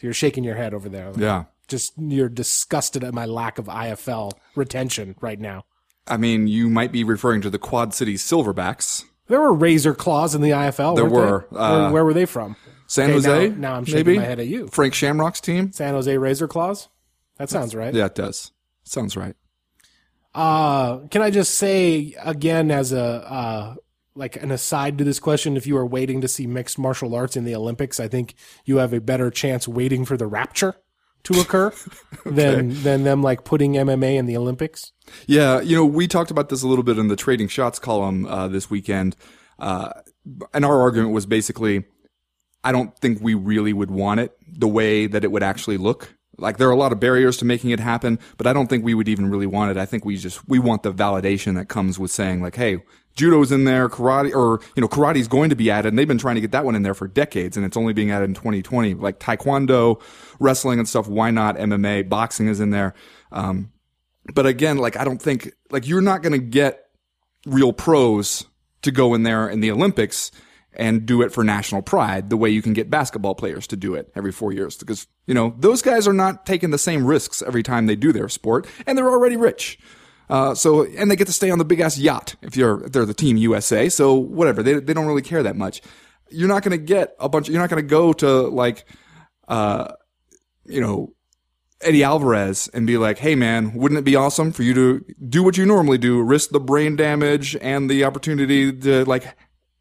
You're 0.00 0.12
shaking 0.12 0.44
your 0.44 0.56
head 0.56 0.74
over 0.74 0.88
there. 0.88 1.12
Yeah. 1.16 1.44
Just 1.68 1.92
you're 1.96 2.28
disgusted 2.28 3.04
at 3.04 3.14
my 3.14 3.26
lack 3.26 3.58
of 3.58 3.66
IFL 3.66 4.32
retention 4.54 5.14
right 5.20 5.40
now. 5.40 5.64
I 6.06 6.16
mean, 6.16 6.48
you 6.48 6.68
might 6.68 6.92
be 6.92 7.04
referring 7.04 7.40
to 7.42 7.50
the 7.50 7.58
Quad 7.58 7.94
Cities 7.94 8.22
Silverbacks. 8.22 9.04
There 9.26 9.40
were 9.40 9.52
Razor 9.54 9.94
Claws 9.94 10.34
in 10.34 10.42
the 10.42 10.50
IFL. 10.50 10.96
There 10.96 11.06
weren't 11.06 11.50
they? 11.50 11.56
Uh, 11.58 11.80
where, 11.84 11.92
where 11.92 12.04
were 12.04 12.14
they 12.14 12.26
from? 12.26 12.56
San 12.86 13.04
Okay, 13.04 13.12
Jose. 13.14 13.48
now- 13.50 13.56
now 13.56 13.74
I'm 13.74 13.84
shaking 13.84 14.06
maybe? 14.06 14.18
my 14.18 14.24
head 14.24 14.40
at 14.40 14.46
you. 14.46 14.68
Frank 14.68 14.92
Shamrock's 14.94 15.40
team. 15.40 15.72
San 15.72 15.94
Jose 15.94 16.16
Razor 16.18 16.46
Claws. 16.48 16.88
That 17.38 17.48
sounds 17.50 17.74
right. 17.74 17.92
Yeah, 17.94 18.06
it 18.06 18.14
does. 18.14 18.52
Sounds 18.84 19.16
right. 19.16 19.34
Uh, 20.34 20.98
can 21.08 21.22
I 21.22 21.30
just 21.30 21.54
say 21.54 22.14
again 22.22 22.70
as 22.70 22.92
a 22.92 23.00
uh, 23.02 23.74
like 24.16 24.36
an 24.36 24.50
aside 24.50 24.98
to 24.98 25.04
this 25.04 25.18
question, 25.20 25.56
if 25.56 25.66
you 25.66 25.76
are 25.76 25.86
waiting 25.86 26.20
to 26.20 26.28
see 26.28 26.46
mixed 26.46 26.78
martial 26.78 27.14
arts 27.14 27.36
in 27.36 27.44
the 27.44 27.54
Olympics, 27.54 27.98
I 27.98 28.08
think 28.08 28.34
you 28.64 28.76
have 28.78 28.92
a 28.92 29.00
better 29.00 29.30
chance 29.30 29.66
waiting 29.66 30.04
for 30.04 30.16
the 30.16 30.26
rapture 30.26 30.74
to 31.24 31.40
occur 31.40 31.72
than 32.26 32.82
than 32.82 33.04
them 33.04 33.22
like 33.22 33.44
putting 33.44 33.72
MMA 33.72 34.14
in 34.16 34.26
the 34.26 34.36
Olympics. 34.36 34.92
Yeah, 35.26 35.60
you 35.60 35.76
know, 35.76 35.84
we 35.84 36.06
talked 36.06 36.30
about 36.30 36.48
this 36.48 36.62
a 36.62 36.68
little 36.68 36.84
bit 36.84 36.98
in 36.98 37.08
the 37.08 37.16
trading 37.16 37.48
shots 37.48 37.78
column 37.78 38.26
uh, 38.26 38.48
this 38.48 38.70
weekend, 38.70 39.16
uh, 39.58 39.90
and 40.52 40.64
our 40.64 40.80
argument 40.80 41.12
was 41.12 41.26
basically, 41.26 41.84
I 42.62 42.72
don't 42.72 42.96
think 42.98 43.20
we 43.20 43.34
really 43.34 43.72
would 43.72 43.90
want 43.90 44.20
it 44.20 44.32
the 44.46 44.68
way 44.68 45.06
that 45.06 45.24
it 45.24 45.32
would 45.32 45.42
actually 45.42 45.76
look. 45.76 46.14
Like 46.36 46.56
there 46.56 46.68
are 46.68 46.72
a 46.72 46.76
lot 46.76 46.92
of 46.92 46.98
barriers 47.00 47.36
to 47.38 47.44
making 47.44 47.70
it 47.70 47.80
happen, 47.80 48.18
but 48.36 48.46
I 48.46 48.52
don't 48.52 48.66
think 48.66 48.84
we 48.84 48.94
would 48.94 49.08
even 49.08 49.30
really 49.30 49.46
want 49.46 49.70
it. 49.70 49.76
I 49.76 49.86
think 49.86 50.04
we 50.04 50.16
just 50.16 50.46
we 50.48 50.58
want 50.58 50.82
the 50.82 50.92
validation 50.92 51.54
that 51.56 51.68
comes 51.68 51.98
with 51.98 52.10
saying 52.10 52.42
like, 52.42 52.56
hey, 52.56 52.82
judo's 53.14 53.52
in 53.52 53.64
there, 53.64 53.88
karate, 53.88 54.34
or 54.34 54.60
you 54.76 54.80
know, 54.80 54.88
karate's 54.88 55.28
going 55.28 55.50
to 55.50 55.56
be 55.56 55.70
added, 55.70 55.88
and 55.88 55.98
they've 55.98 56.08
been 56.08 56.18
trying 56.18 56.34
to 56.34 56.40
get 56.40 56.52
that 56.52 56.64
one 56.64 56.74
in 56.74 56.82
there 56.82 56.94
for 56.94 57.08
decades, 57.08 57.56
and 57.56 57.64
it's 57.64 57.76
only 57.76 57.92
being 57.92 58.10
added 58.10 58.24
in 58.24 58.34
2020. 58.34 58.94
Like 58.94 59.20
taekwondo, 59.20 60.00
wrestling, 60.38 60.78
and 60.78 60.88
stuff. 60.88 61.08
Why 61.08 61.30
not 61.30 61.56
MMA? 61.56 62.08
Boxing 62.08 62.48
is 62.48 62.60
in 62.60 62.70
there. 62.70 62.94
Um, 63.32 63.72
but 64.34 64.46
again, 64.46 64.78
like 64.78 64.96
I 64.96 65.04
don't 65.04 65.20
think 65.20 65.52
like 65.70 65.86
you're 65.86 66.00
not 66.00 66.22
going 66.22 66.32
to 66.32 66.38
get 66.38 66.86
real 67.46 67.72
pros 67.72 68.44
to 68.82 68.90
go 68.90 69.14
in 69.14 69.22
there 69.22 69.48
in 69.48 69.60
the 69.60 69.70
Olympics 69.70 70.30
and 70.76 71.06
do 71.06 71.22
it 71.22 71.32
for 71.32 71.44
national 71.44 71.82
pride 71.82 72.30
the 72.30 72.36
way 72.36 72.50
you 72.50 72.62
can 72.62 72.72
get 72.72 72.90
basketball 72.90 73.34
players 73.34 73.66
to 73.68 73.76
do 73.76 73.94
it 73.94 74.10
every 74.14 74.32
four 74.32 74.52
years 74.52 74.76
because 74.76 75.06
you 75.26 75.34
know 75.34 75.54
those 75.58 75.82
guys 75.82 76.08
are 76.08 76.12
not 76.12 76.44
taking 76.44 76.70
the 76.70 76.78
same 76.78 77.06
risks 77.06 77.42
every 77.42 77.62
time 77.62 77.86
they 77.86 77.96
do 77.96 78.12
their 78.12 78.28
sport 78.28 78.66
and 78.86 78.98
they're 78.98 79.08
already 79.08 79.36
rich 79.36 79.78
uh, 80.28 80.54
so 80.54 80.84
and 80.84 81.10
they 81.10 81.16
get 81.16 81.26
to 81.26 81.32
stay 81.32 81.50
on 81.50 81.58
the 81.58 81.64
big 81.64 81.80
ass 81.80 81.98
yacht 81.98 82.36
if 82.42 82.56
you're 82.56 82.84
if 82.84 82.92
they're 82.92 83.06
the 83.06 83.14
team 83.14 83.36
USA 83.36 83.88
so 83.88 84.14
whatever 84.14 84.62
they, 84.62 84.74
they 84.74 84.94
don't 84.94 85.06
really 85.06 85.22
care 85.22 85.42
that 85.42 85.56
much. 85.56 85.82
You're 86.30 86.48
not 86.48 86.62
going 86.62 86.78
to 86.78 86.84
get 86.84 87.14
a 87.18 87.28
bunch 87.28 87.48
you're 87.48 87.60
not 87.60 87.70
going 87.70 87.82
to 87.82 87.88
go 87.88 88.12
to 88.14 88.48
like 88.48 88.84
uh 89.48 89.92
you 90.64 90.80
know 90.80 91.14
Eddie 91.84 92.02
Alvarez 92.02 92.68
and 92.72 92.86
be 92.86 92.96
like, 92.96 93.18
hey 93.18 93.34
man, 93.34 93.74
wouldn't 93.74 93.98
it 93.98 94.04
be 94.04 94.16
awesome 94.16 94.52
for 94.52 94.62
you 94.62 94.74
to 94.74 95.04
do 95.28 95.42
what 95.42 95.58
you 95.58 95.66
normally 95.66 95.98
do, 95.98 96.22
risk 96.22 96.50
the 96.50 96.60
brain 96.60 96.96
damage 96.96 97.56
and 97.60 97.90
the 97.90 98.04
opportunity 98.04 98.72
to 98.72 99.04
like 99.04 99.36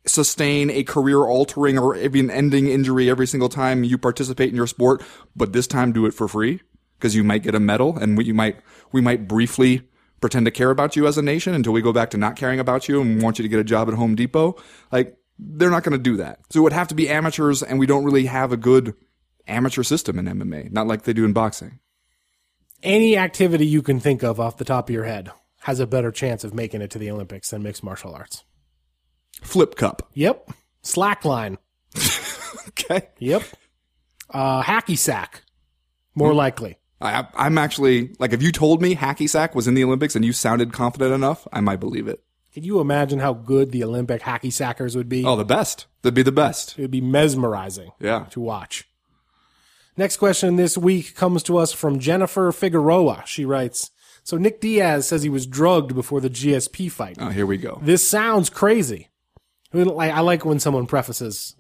sustain 0.06 0.70
a 0.70 0.84
career 0.84 1.20
altering 1.20 1.78
or 1.78 1.96
even 1.96 2.30
ending 2.30 2.68
injury 2.68 3.10
every 3.10 3.26
single 3.26 3.48
time 3.48 3.84
you 3.84 3.98
participate 3.98 4.50
in 4.50 4.56
your 4.56 4.68
sport, 4.68 5.02
but 5.36 5.54
this 5.54 5.66
time 5.66 5.94
do 5.94 6.06
it 6.06 6.14
for 6.14 6.28
free? 6.28 6.62
Because 6.98 7.16
you 7.16 7.24
might 7.24 7.44
get 7.44 7.56
a 7.56 7.60
medal 7.60 7.98
and 7.98 8.18
we, 8.18 8.26
you 8.26 8.34
might, 8.34 8.58
we 8.92 9.00
might 9.00 9.28
briefly 9.28 9.88
pretend 10.24 10.46
to 10.46 10.52
care 10.52 10.70
about 10.70 10.96
you 10.96 11.06
as 11.06 11.18
a 11.18 11.22
nation 11.22 11.54
until 11.54 11.74
we 11.74 11.82
go 11.82 11.92
back 11.92 12.10
to 12.12 12.18
not 12.18 12.38
caring 12.38 12.58
about 12.58 12.88
you 12.88 13.02
and 13.02 13.22
want 13.22 13.38
you 13.38 13.44
to 13.44 13.50
get 13.50 13.60
a 13.60 13.64
job 13.64 13.90
at 13.90 13.94
Home 13.96 14.16
Depot. 14.16 14.56
Like, 14.90 15.18
they're 15.38 15.70
not 15.70 15.84
going 15.84 15.98
to 15.98 16.02
do 16.02 16.16
that. 16.16 16.40
So 16.50 16.62
it 16.62 16.64
would 16.64 16.72
have 16.72 16.88
to 16.88 16.96
be 16.96 17.10
amateurs 17.10 17.62
and 17.62 17.78
we 17.78 17.86
don't 17.86 18.06
really 18.06 18.28
have 18.28 18.54
a 18.54 18.58
good 18.58 18.96
amateur 19.48 19.84
system 19.84 20.18
in 20.18 20.26
MMA, 20.26 20.72
not 20.72 20.88
like 20.88 21.04
they 21.04 21.12
do 21.12 21.26
in 21.26 21.34
boxing. 21.34 21.80
Any 22.82 23.18
activity 23.18 23.66
you 23.66 23.82
can 23.82 24.00
think 24.00 24.24
of 24.24 24.40
off 24.40 24.56
the 24.56 24.64
top 24.64 24.88
of 24.88 24.96
your 24.96 25.04
head 25.04 25.30
has 25.64 25.82
a 25.82 25.88
better 25.88 26.10
chance 26.10 26.46
of 26.46 26.54
making 26.54 26.82
it 26.82 26.90
to 26.92 27.00
the 27.00 27.12
Olympics 27.12 27.50
than 27.50 27.62
mixed 27.62 27.84
martial 27.84 28.16
arts. 28.16 28.46
Flip 29.42 29.76
cup. 29.76 30.10
Yep. 30.14 30.52
Slackline. 30.84 31.58
Okay. 32.70 33.10
Yep. 33.20 33.44
Uh, 34.30 34.62
hacky 34.64 34.98
sack. 34.98 35.44
More 36.16 36.34
likely. 36.34 36.78
I, 37.04 37.28
I'm 37.36 37.58
actually, 37.58 38.16
like, 38.20 38.34
if 38.34 38.42
you 38.42 38.52
told 38.52 38.82
me 38.82 38.96
hacky 38.96 39.30
sack 39.30 39.54
was 39.56 39.68
in 39.68 39.74
the 39.74 39.84
Olympics 39.84 40.16
and 40.16 40.24
you 40.24 40.32
sounded 40.34 40.72
confident 40.74 41.14
enough, 41.14 41.48
I 41.52 41.60
might 41.62 41.80
believe 41.80 42.08
it. 42.08 42.24
Can 42.54 42.64
you 42.64 42.80
imagine 42.80 43.20
how 43.20 43.34
good 43.34 43.72
the 43.72 43.84
Olympic 43.84 44.22
hacky 44.22 44.54
sackers 44.54 44.96
would 44.96 45.10
be? 45.10 45.26
Oh, 45.26 45.36
the 45.36 45.44
best. 45.44 45.88
They'd 46.04 46.14
be 46.14 46.22
the 46.24 46.32
best. 46.32 46.78
It 46.78 46.84
would 46.84 46.92
be 46.92 47.02
mesmerizing 47.02 47.92
Yeah. 48.00 48.26
to 48.32 48.40
watch. 48.40 48.88
Next 49.98 50.18
question 50.18 50.56
this 50.56 50.78
week 50.78 51.16
comes 51.16 51.44
to 51.44 51.58
us 51.58 51.72
from 51.74 52.00
Jennifer 52.00 52.52
Figueroa. 52.52 53.24
She 53.26 53.44
writes, 53.46 53.92
so 54.24 54.38
Nick 54.38 54.62
Diaz 54.62 55.08
says 55.08 55.24
he 55.24 55.30
was 55.30 55.46
drugged 55.46 55.94
before 55.94 56.22
the 56.22 56.30
GSP 56.30 56.90
fight. 56.90 57.18
Oh, 57.20 57.30
here 57.30 57.46
we 57.46 57.58
go. 57.58 57.80
This 57.84 58.08
sounds 58.08 58.50
crazy. 58.50 59.10
I, 59.74 59.78
mean, 59.78 59.90
I 60.00 60.22
like 60.22 60.46
when 60.46 60.60
someone 60.60 60.86
prefaces 60.88 61.56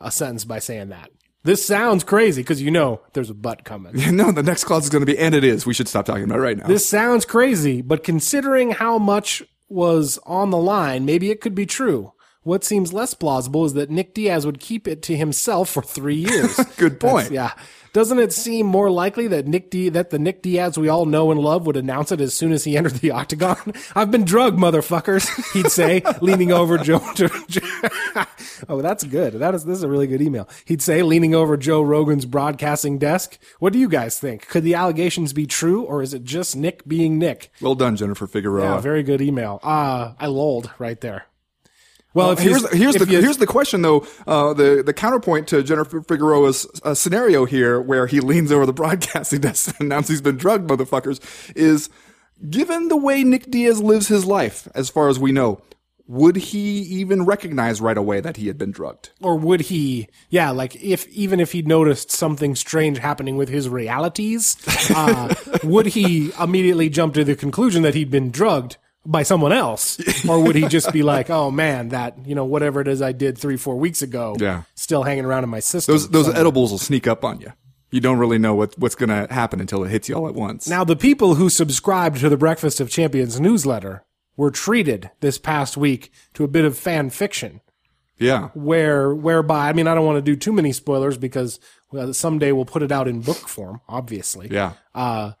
a 0.00 0.10
sentence 0.10 0.44
by 0.44 0.58
saying 0.58 0.88
that. 0.88 1.10
This 1.44 1.64
sounds 1.64 2.04
crazy 2.04 2.42
because 2.42 2.60
you 2.60 2.70
know 2.70 3.00
there's 3.12 3.30
a 3.30 3.34
butt 3.34 3.64
coming. 3.64 3.94
No, 4.16 4.32
the 4.32 4.42
next 4.42 4.64
clause 4.64 4.84
is 4.84 4.90
going 4.90 5.02
to 5.02 5.06
be, 5.06 5.18
and 5.18 5.34
it 5.34 5.44
is. 5.44 5.64
We 5.64 5.74
should 5.74 5.88
stop 5.88 6.04
talking 6.04 6.24
about 6.24 6.38
it 6.38 6.42
right 6.42 6.56
now. 6.56 6.66
This 6.66 6.88
sounds 6.88 7.24
crazy, 7.24 7.82
but 7.82 8.02
considering 8.02 8.70
how 8.72 8.98
much 8.98 9.42
was 9.68 10.18
on 10.24 10.50
the 10.50 10.58
line, 10.58 11.04
maybe 11.04 11.30
it 11.30 11.40
could 11.40 11.54
be 11.54 11.66
true. 11.66 12.12
What 12.44 12.64
seems 12.64 12.92
less 12.92 13.14
plausible 13.14 13.64
is 13.64 13.74
that 13.74 13.90
Nick 13.90 14.14
Diaz 14.14 14.46
would 14.46 14.60
keep 14.60 14.88
it 14.88 15.02
to 15.02 15.16
himself 15.16 15.68
for 15.68 15.82
three 15.82 16.14
years. 16.30 16.56
Good 16.76 16.98
point. 17.00 17.30
That's- 17.30 17.30
yeah. 17.58 17.64
Doesn't 17.94 18.18
it 18.18 18.34
seem 18.34 18.66
more 18.66 18.90
likely 18.90 19.26
that 19.28 19.46
Nick 19.46 19.70
D 19.70 19.88
that 19.88 20.10
the 20.10 20.18
Nick 20.18 20.42
Diaz 20.42 20.76
we 20.78 20.88
all 20.90 21.06
know 21.06 21.30
and 21.30 21.40
love 21.40 21.66
would 21.66 21.76
announce 21.76 22.12
it 22.12 22.20
as 22.20 22.34
soon 22.34 22.52
as 22.52 22.62
he 22.62 22.76
entered 22.76 22.92
the 22.96 23.10
octagon? 23.12 23.56
I've 23.94 24.10
been 24.10 24.24
drugged, 24.24 24.58
motherfuckers. 24.58 25.26
He'd 25.54 25.70
say, 25.72 26.02
leaning 26.20 26.52
over 26.52 26.76
Joe. 26.78 27.00
oh, 28.68 28.82
that's 28.82 29.04
good. 29.04 29.34
That 29.34 29.54
is 29.54 29.64
this 29.64 29.78
is 29.78 29.82
a 29.82 29.88
really 29.88 30.06
good 30.06 30.20
email. 30.20 30.48
He'd 30.66 30.82
say, 30.82 31.02
leaning 31.02 31.34
over 31.34 31.56
Joe 31.56 31.80
Rogan's 31.82 32.26
broadcasting 32.26 32.98
desk. 32.98 33.38
What 33.58 33.72
do 33.72 33.78
you 33.78 33.88
guys 33.88 34.18
think? 34.20 34.46
Could 34.48 34.64
the 34.64 34.74
allegations 34.74 35.32
be 35.32 35.46
true, 35.46 35.82
or 35.82 36.02
is 36.02 36.12
it 36.14 36.24
just 36.24 36.54
Nick 36.56 36.86
being 36.86 37.18
Nick? 37.18 37.50
well 37.60 37.74
done, 37.74 37.96
Jennifer 37.96 38.26
Figueroa. 38.26 38.74
Yeah, 38.74 38.80
very 38.80 39.02
good 39.02 39.22
email. 39.22 39.60
Uh, 39.62 40.12
I 40.20 40.26
lolled 40.26 40.70
right 40.78 41.00
there. 41.00 41.24
Well, 42.14 42.30
if 42.30 42.38
here's 42.38 42.68
here's 42.72 42.96
if 42.96 43.06
the 43.06 43.20
here's 43.20 43.36
the 43.36 43.46
question 43.46 43.82
though. 43.82 44.06
Uh, 44.26 44.54
the 44.54 44.82
the 44.84 44.94
counterpoint 44.94 45.46
to 45.48 45.62
Jennifer 45.62 46.00
Figueroa's 46.00 46.66
uh, 46.82 46.94
scenario 46.94 47.44
here, 47.44 47.80
where 47.80 48.06
he 48.06 48.20
leans 48.20 48.50
over 48.50 48.66
the 48.66 48.72
broadcasting 48.82 49.40
desk 49.40 49.78
and 49.78 49.92
announces 49.92 50.10
he's 50.10 50.20
been 50.22 50.36
drugged, 50.36 50.68
motherfuckers, 50.68 51.20
is 51.54 51.90
given 52.48 52.88
the 52.88 52.96
way 52.96 53.24
Nick 53.24 53.50
Diaz 53.50 53.82
lives 53.82 54.08
his 54.08 54.24
life, 54.24 54.68
as 54.74 54.88
far 54.88 55.08
as 55.08 55.18
we 55.18 55.32
know, 55.32 55.60
would 56.06 56.36
he 56.36 56.80
even 56.80 57.24
recognize 57.26 57.80
right 57.80 57.98
away 57.98 58.20
that 58.20 58.38
he 58.38 58.46
had 58.46 58.56
been 58.56 58.70
drugged? 58.70 59.10
or 59.20 59.36
would 59.36 59.60
he 59.62 60.08
yeah 60.30 60.50
like 60.50 60.74
if 60.82 61.06
even 61.08 61.38
if 61.38 61.52
he 61.52 61.60
noticed 61.62 62.10
something 62.10 62.54
strange 62.54 62.98
happening 62.98 63.36
with 63.36 63.48
his 63.50 63.68
realities 63.68 64.56
uh, 64.94 65.34
would 65.64 65.86
he 65.86 66.32
immediately 66.40 66.88
jump 66.88 67.12
to 67.14 67.24
the 67.24 67.36
conclusion 67.36 67.82
that 67.82 67.94
he'd 67.94 68.10
been 68.10 68.30
drugged 68.30 68.78
by 69.10 69.22
someone 69.22 69.52
else 69.52 69.98
or 70.28 70.42
would 70.42 70.54
he 70.54 70.68
just 70.68 70.92
be 70.92 71.02
like 71.02 71.30
oh 71.30 71.50
man 71.50 71.88
that 71.88 72.14
you 72.26 72.34
know 72.34 72.44
whatever 72.44 72.80
it 72.80 72.86
is 72.88 73.00
i 73.00 73.10
did 73.10 73.38
three 73.38 73.56
four 73.56 73.76
weeks 73.76 74.02
ago 74.02 74.36
Yeah. 74.38 74.62
still 74.74 75.02
hanging 75.02 75.24
around 75.24 75.44
in 75.44 75.50
my 75.50 75.60
system 75.60 75.94
Those 75.94 76.08
those 76.10 76.24
somewhere. 76.26 76.40
edibles 76.42 76.70
will 76.70 76.78
sneak 76.78 77.06
up 77.06 77.24
on 77.24 77.40
you. 77.40 77.52
You 77.90 78.00
don't 78.00 78.18
really 78.18 78.38
know 78.38 78.54
what 78.54 78.78
what's 78.78 78.94
going 78.94 79.08
to 79.08 79.32
happen 79.32 79.60
until 79.60 79.82
it 79.82 79.88
hits 79.88 80.08
you 80.10 80.14
all 80.14 80.28
at 80.28 80.34
once. 80.34 80.68
now 80.68 80.84
the 80.84 80.94
people 80.96 81.36
who 81.36 81.48
subscribed 81.48 82.18
to 82.20 82.28
the 82.28 82.36
breakfast 82.36 82.80
of 82.80 82.90
champions 82.90 83.40
newsletter 83.40 84.04
were 84.36 84.50
treated 84.50 85.10
this 85.20 85.38
past 85.38 85.76
week 85.76 86.12
to 86.34 86.44
a 86.44 86.48
bit 86.48 86.64
of 86.66 86.76
fan 86.76 87.08
fiction 87.10 87.60
yeah, 88.20 88.48
where 88.54 89.14
whereby 89.14 89.68
I 89.68 89.72
mean 89.72 89.86
I 89.86 89.94
don't 89.94 90.04
want 90.04 90.16
to 90.18 90.22
do 90.22 90.36
too 90.36 90.52
many 90.52 90.72
spoilers 90.72 91.16
because 91.16 91.60
well, 91.92 92.12
someday 92.12 92.50
we'll 92.52 92.64
put 92.66 92.82
it 92.82 92.92
out 92.92 93.06
in 93.08 93.20
book 93.22 93.48
form, 93.48 93.80
obviously. 93.88 94.48
yeah. 94.50 94.72
Uh, 94.94 95.32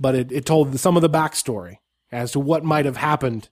but 0.00 0.14
it, 0.16 0.32
it 0.32 0.44
told 0.46 0.80
some 0.80 0.96
of 0.96 1.02
the 1.02 1.10
backstory 1.10 1.76
as 2.12 2.32
to 2.32 2.40
what 2.40 2.64
might 2.64 2.84
have 2.84 2.98
happened 2.98 3.48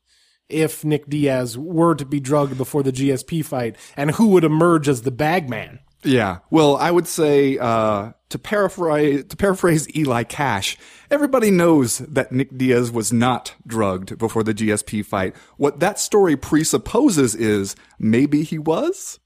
if 0.49 0.85
Nick 0.85 1.09
Diaz 1.09 1.57
were 1.57 1.95
to 1.95 2.05
be 2.05 2.21
drugged 2.21 2.59
before 2.59 2.83
the 2.83 2.93
GSP 2.93 3.45
fight 3.45 3.77
and 3.97 4.13
who 4.13 4.29
would 4.29 4.45
emerge 4.45 4.89
as 4.89 5.03
the 5.03 5.11
bagman. 5.11 5.81
Yeah. 6.03 6.39
Well, 6.51 6.77
I 6.77 6.91
would 6.91 7.07
say 7.07 7.59
uh, 7.59 8.13
to 8.31 8.39
paraphrase 8.39 9.25
to 9.27 9.37
paraphrase 9.37 9.95
Eli 9.95 10.23
Cash, 10.25 10.79
everybody 11.11 11.51
knows 11.51 11.99
that 11.99 12.33
Nick 12.33 12.57
Diaz 12.57 12.91
was 12.91 13.13
not 13.13 13.55
drugged 13.67 14.17
before 14.19 14.43
the 14.43 14.55
GSP 14.55 15.05
fight. 15.05 15.37
What 15.57 15.81
that 15.81 15.99
story 15.99 16.37
presupposes 16.37 17.35
is 17.35 17.77
maybe 17.99 18.43
he 18.43 18.59
was. 18.59 19.19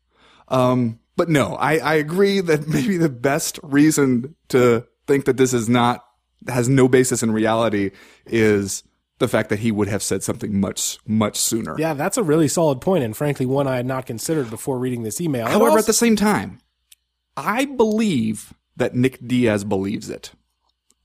Um, 0.49 0.99
but 1.17 1.29
no, 1.29 1.55
I, 1.55 1.79
I 1.79 1.95
agree 1.95 2.41
that 2.41 2.67
maybe 2.69 2.97
the 2.97 3.09
best 3.09 3.61
reason 3.63 4.35
to 4.49 4.87
think 5.07 5.27
that 5.27 5.37
this 5.37 5.55
is 5.55 5.69
not 5.69 6.05
has 6.49 6.69
no 6.69 6.89
basis 6.89 7.23
in 7.23 7.31
reality 7.31 7.91
is 8.27 8.83
the 9.19 9.29
fact 9.29 9.49
that 9.51 9.61
he 9.61 9.71
would 9.71 9.89
have 9.89 10.03
said 10.03 10.23
something 10.23 10.59
much 10.61 10.99
much 11.07 11.39
sooner. 11.39 11.77
Yeah, 11.79 11.95
that's 11.95 12.17
a 12.17 12.23
really 12.23 12.49
solid 12.49 12.81
point, 12.81 13.05
and 13.05 13.17
frankly, 13.17 13.47
one 13.47 13.67
I 13.67 13.77
had 13.77 13.87
not 13.87 14.07
considered 14.07 14.51
before 14.51 14.79
reading 14.79 15.03
this 15.03 15.21
email. 15.21 15.47
However, 15.47 15.67
also- 15.67 15.79
at 15.79 15.87
the 15.87 15.93
same 15.93 16.17
time, 16.17 16.61
I 17.37 17.65
believe 17.65 18.55
that 18.77 18.95
Nick 18.95 19.27
Diaz 19.27 19.65
believes 19.65 20.11
it. 20.11 20.33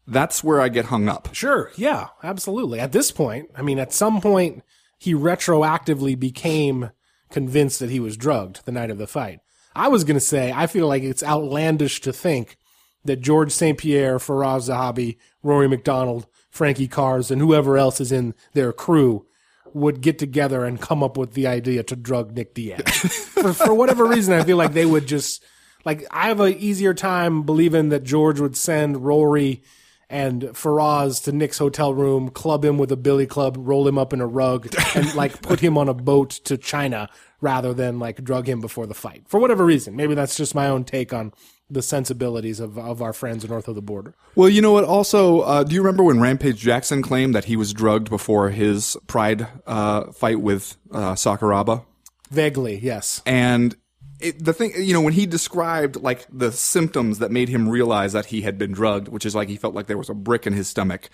That's 0.07 0.43
where 0.43 0.59
I 0.59 0.69
get 0.69 0.85
hung 0.85 1.07
up. 1.07 1.29
Sure. 1.33 1.71
Yeah, 1.75 2.07
absolutely. 2.23 2.79
At 2.79 2.91
this 2.93 3.11
point, 3.11 3.49
I 3.55 3.61
mean, 3.61 3.77
at 3.77 3.93
some 3.93 4.21
point, 4.21 4.63
he 4.97 5.13
retroactively 5.13 6.19
became 6.19 6.89
convinced 7.29 7.79
that 7.79 7.91
he 7.91 7.99
was 7.99 8.17
drugged 8.17 8.65
the 8.65 8.71
night 8.71 8.89
of 8.89 8.97
the 8.97 9.05
fight. 9.05 9.39
I 9.75 9.87
was 9.87 10.03
going 10.03 10.15
to 10.15 10.19
say, 10.19 10.51
I 10.51 10.65
feel 10.65 10.87
like 10.87 11.03
it's 11.03 11.21
outlandish 11.23 12.01
to 12.01 12.11
think 12.11 12.57
that 13.05 13.21
Georges 13.21 13.53
St. 13.53 13.77
Pierre, 13.77 14.17
Firas 14.17 14.67
Zahabi, 14.67 15.17
Rory 15.43 15.67
MacDonald, 15.67 16.25
Frankie 16.59 16.89
Cars 16.89 17.31
and 17.31 17.39
whoever 17.39 17.77
else 17.77 18.01
is 18.01 18.11
in 18.11 18.35
their 18.51 18.73
crew 18.73 19.25
would 19.73 20.01
get 20.01 20.19
together 20.19 20.65
and 20.65 20.81
come 20.81 21.01
up 21.01 21.15
with 21.15 21.31
the 21.31 21.47
idea 21.47 21.83
to 21.83 21.95
drug 21.95 22.35
Nick 22.35 22.53
Diaz. 22.53 22.83
for, 23.33 23.53
for 23.53 23.73
whatever 23.73 24.03
reason, 24.03 24.33
I 24.33 24.43
feel 24.43 24.57
like 24.57 24.73
they 24.73 24.85
would 24.85 25.07
just 25.07 25.41
like 25.85 26.05
I 26.11 26.27
have 26.27 26.41
an 26.41 26.55
easier 26.55 26.93
time 26.93 27.43
believing 27.43 27.87
that 27.89 28.03
George 28.03 28.41
would 28.41 28.57
send 28.57 29.05
Rory 29.05 29.63
and 30.09 30.41
Firas 30.41 31.23
to 31.23 31.31
Nick's 31.31 31.59
hotel 31.59 31.93
room, 31.93 32.27
club 32.27 32.65
him 32.65 32.77
with 32.77 32.91
a 32.91 32.97
billy 32.97 33.25
club, 33.25 33.55
roll 33.57 33.87
him 33.87 33.97
up 33.97 34.11
in 34.11 34.19
a 34.19 34.27
rug, 34.27 34.67
and 34.95 35.15
like 35.15 35.41
put 35.41 35.61
him 35.61 35.77
on 35.77 35.87
a 35.87 35.93
boat 35.93 36.31
to 36.43 36.57
China 36.57 37.07
rather 37.39 37.73
than 37.73 37.99
like 37.99 38.21
drug 38.21 38.49
him 38.49 38.59
before 38.59 38.85
the 38.85 38.93
fight. 38.93 39.23
For 39.29 39.39
whatever 39.39 39.63
reason. 39.63 39.95
Maybe 39.95 40.13
that's 40.13 40.35
just 40.35 40.53
my 40.53 40.67
own 40.67 40.83
take 40.83 41.13
on 41.13 41.31
the 41.69 41.81
sensibilities 41.81 42.59
of, 42.59 42.77
of 42.77 43.01
our 43.01 43.13
friends 43.13 43.47
north 43.47 43.67
of 43.67 43.75
the 43.75 43.81
border. 43.81 44.15
Well, 44.35 44.49
you 44.49 44.61
know 44.61 44.71
what? 44.71 44.83
Also, 44.83 45.41
uh, 45.41 45.63
do 45.63 45.75
you 45.75 45.81
remember 45.81 46.03
when 46.03 46.19
Rampage 46.19 46.57
Jackson 46.57 47.01
claimed 47.01 47.35
that 47.35 47.45
he 47.45 47.55
was 47.55 47.73
drugged 47.73 48.09
before 48.09 48.49
his 48.49 48.97
Pride 49.07 49.47
uh, 49.67 50.11
fight 50.11 50.41
with 50.41 50.77
uh, 50.91 51.13
Sakuraba? 51.13 51.85
Vaguely, 52.31 52.77
yes. 52.77 53.21
And 53.25 53.75
it, 54.19 54.43
the 54.43 54.53
thing, 54.53 54.73
you 54.75 54.93
know, 54.93 55.01
when 55.01 55.13
he 55.13 55.25
described 55.25 55.95
like 55.97 56.25
the 56.31 56.51
symptoms 56.51 57.19
that 57.19 57.31
made 57.31 57.49
him 57.49 57.69
realize 57.69 58.13
that 58.13 58.27
he 58.27 58.41
had 58.41 58.57
been 58.57 58.71
drugged, 58.71 59.07
which 59.07 59.25
is 59.25 59.35
like 59.35 59.47
he 59.47 59.55
felt 59.55 59.73
like 59.73 59.87
there 59.87 59.97
was 59.97 60.09
a 60.09 60.13
brick 60.13 60.45
in 60.45 60.53
his 60.53 60.67
stomach, 60.67 61.09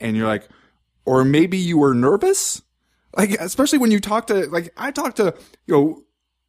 and 0.00 0.16
you're 0.16 0.26
like, 0.26 0.48
or 1.04 1.24
maybe 1.24 1.56
you 1.56 1.78
were 1.78 1.94
nervous, 1.94 2.62
like 3.16 3.30
especially 3.30 3.78
when 3.78 3.90
you 3.90 4.00
talk 4.00 4.26
to 4.26 4.46
like 4.46 4.72
I 4.76 4.90
talk 4.90 5.14
to 5.16 5.34
you 5.66 5.74
know 5.74 6.02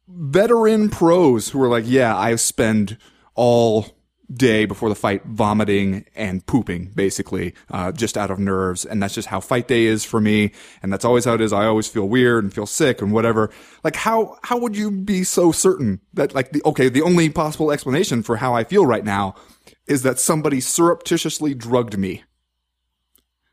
veteran 0.08 0.90
pros 0.90 1.48
who 1.50 1.62
are 1.62 1.68
like, 1.68 1.84
yeah, 1.86 2.16
I 2.16 2.34
spend 2.36 2.98
all 3.40 3.86
day 4.30 4.66
before 4.66 4.90
the 4.90 4.94
fight 4.94 5.24
vomiting 5.24 6.04
and 6.14 6.44
pooping 6.44 6.92
basically 6.94 7.54
uh, 7.70 7.90
just 7.90 8.18
out 8.18 8.30
of 8.30 8.38
nerves. 8.38 8.84
And 8.84 9.02
that's 9.02 9.14
just 9.14 9.28
how 9.28 9.40
fight 9.40 9.66
day 9.66 9.86
is 9.86 10.04
for 10.04 10.20
me. 10.20 10.52
And 10.82 10.92
that's 10.92 11.06
always 11.06 11.24
how 11.24 11.32
it 11.32 11.40
is. 11.40 11.50
I 11.50 11.64
always 11.64 11.88
feel 11.88 12.06
weird 12.06 12.44
and 12.44 12.52
feel 12.52 12.66
sick 12.66 13.00
and 13.00 13.12
whatever. 13.12 13.50
Like 13.82 13.96
how 13.96 14.36
how 14.42 14.58
would 14.58 14.76
you 14.76 14.90
be 14.90 15.24
so 15.24 15.52
certain 15.52 16.00
that 16.12 16.34
like 16.34 16.52
the 16.52 16.60
okay 16.66 16.90
the 16.90 17.00
only 17.00 17.30
possible 17.30 17.72
explanation 17.72 18.22
for 18.22 18.36
how 18.36 18.52
i 18.54 18.62
feel 18.62 18.84
right 18.84 19.06
now 19.06 19.34
is 19.86 20.02
that 20.02 20.18
somebody 20.18 20.60
surreptitiously 20.60 21.54
drugged 21.54 21.96
me? 21.96 22.24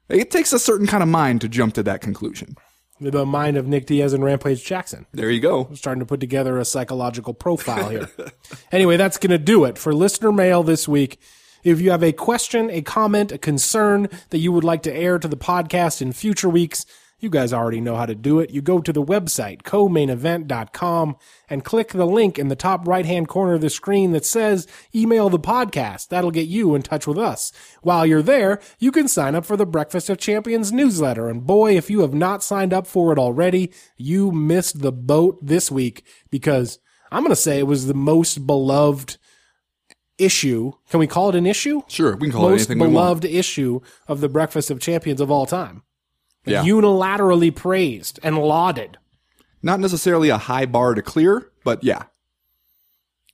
It 0.09 0.31
takes 0.31 0.51
a 0.51 0.59
certain 0.59 0.85
kind 0.85 1.01
of 1.01 1.07
mind 1.07 1.39
to 1.41 1.47
jump 1.47 1.75
to 1.75 1.83
that 1.83 2.01
conclusion 2.01 2.57
The 2.99 3.25
mind 3.25 3.57
of 3.57 3.67
Nick 3.67 3.85
Diaz 3.85 4.13
and 4.13 4.23
Rampage 4.23 4.63
Jackson. 4.63 5.05
there 5.13 5.29
you 5.29 5.39
go 5.39 5.69
starting 5.73 5.99
to 5.99 6.05
put 6.05 6.19
together 6.19 6.57
a 6.57 6.65
psychological 6.65 7.33
profile 7.33 7.89
here. 7.89 8.09
anyway, 8.71 8.97
that's 8.97 9.17
going 9.17 9.31
to 9.31 9.37
do 9.37 9.65
it 9.65 9.77
for 9.77 9.93
listener 9.93 10.31
mail 10.31 10.63
this 10.63 10.87
week. 10.87 11.19
If 11.63 11.81
you 11.81 11.91
have 11.91 12.03
a 12.03 12.13
question, 12.13 12.69
a 12.69 12.81
comment, 12.81 13.31
a 13.31 13.37
concern 13.37 14.09
that 14.29 14.39
you 14.39 14.51
would 14.51 14.63
like 14.63 14.83
to 14.83 14.93
air 14.93 15.19
to 15.19 15.27
the 15.27 15.37
podcast 15.37 16.01
in 16.01 16.13
future 16.13 16.49
weeks, 16.49 16.85
you 17.19 17.29
guys 17.29 17.51
already 17.51 17.81
know 17.81 17.95
how 17.95 18.05
to 18.05 18.13
do 18.13 18.39
it. 18.39 18.51
You 18.51 18.61
go 18.61 18.79
to 18.79 18.93
the 18.93 19.03
website, 19.03 19.63
co-mainevent.com, 19.63 21.17
and 21.49 21.63
click 21.63 21.89
the 21.89 22.05
link 22.05 22.37
in 22.37 22.47
the 22.47 22.55
top 22.55 22.87
right 22.87 23.05
hand 23.05 23.27
corner 23.27 23.55
of 23.55 23.61
the 23.61 23.69
screen 23.69 24.11
that 24.11 24.25
says 24.25 24.67
email 24.93 25.29
the 25.29 25.39
podcast. 25.39 26.09
That'll 26.09 26.31
get 26.31 26.47
you 26.47 26.75
in 26.75 26.83
touch 26.83 27.07
with 27.07 27.17
us. 27.17 27.51
While 27.81 28.05
you're 28.05 28.21
there, 28.21 28.59
you 28.77 28.91
can 28.91 29.07
sign 29.07 29.33
up 29.33 29.45
for 29.45 29.57
the 29.57 29.65
Breakfast 29.65 30.09
of 30.09 30.19
Champions 30.19 30.71
newsletter. 30.71 31.27
And 31.27 31.45
boy, 31.45 31.75
if 31.75 31.89
you 31.89 32.01
have 32.01 32.13
not 32.13 32.43
signed 32.43 32.73
up 32.73 32.85
for 32.85 33.11
it 33.11 33.17
already, 33.17 33.71
you 33.95 34.31
missed 34.31 34.81
the 34.81 34.91
boat 34.91 35.39
this 35.41 35.71
week 35.71 36.05
because 36.29 36.77
I'm 37.11 37.23
going 37.23 37.31
to 37.31 37.35
say 37.35 37.57
it 37.57 37.67
was 37.67 37.87
the 37.87 37.93
most 37.95 38.45
beloved 38.45 39.17
issue. 40.19 40.73
Can 40.89 40.99
we 40.99 41.07
call 41.07 41.29
it 41.29 41.35
an 41.35 41.47
issue? 41.47 41.81
sure 41.87 42.15
we 42.15 42.27
can 42.27 42.31
call 42.31 42.47
it 42.49 42.51
most 42.51 42.69
anything 42.69 42.79
we 42.79 42.87
want 42.87 43.21
beloved 43.21 43.25
issue 43.25 43.79
of 44.07 44.21
the 44.21 44.29
Breakfast 44.29 44.69
of 44.69 44.79
Champions 44.79 45.21
of 45.21 45.31
all 45.31 45.45
time. 45.45 45.83
Yeah. 46.49 46.63
Unilaterally 46.63 47.53
praised 47.55 48.19
and 48.23 48.37
lauded. 48.37 48.97
not 49.61 49.79
necessarily 49.79 50.29
a 50.29 50.37
high 50.37 50.65
bar 50.65 50.93
to 50.93 51.01
clear 51.01 51.51
but 51.63 51.83
yeah 51.83 52.03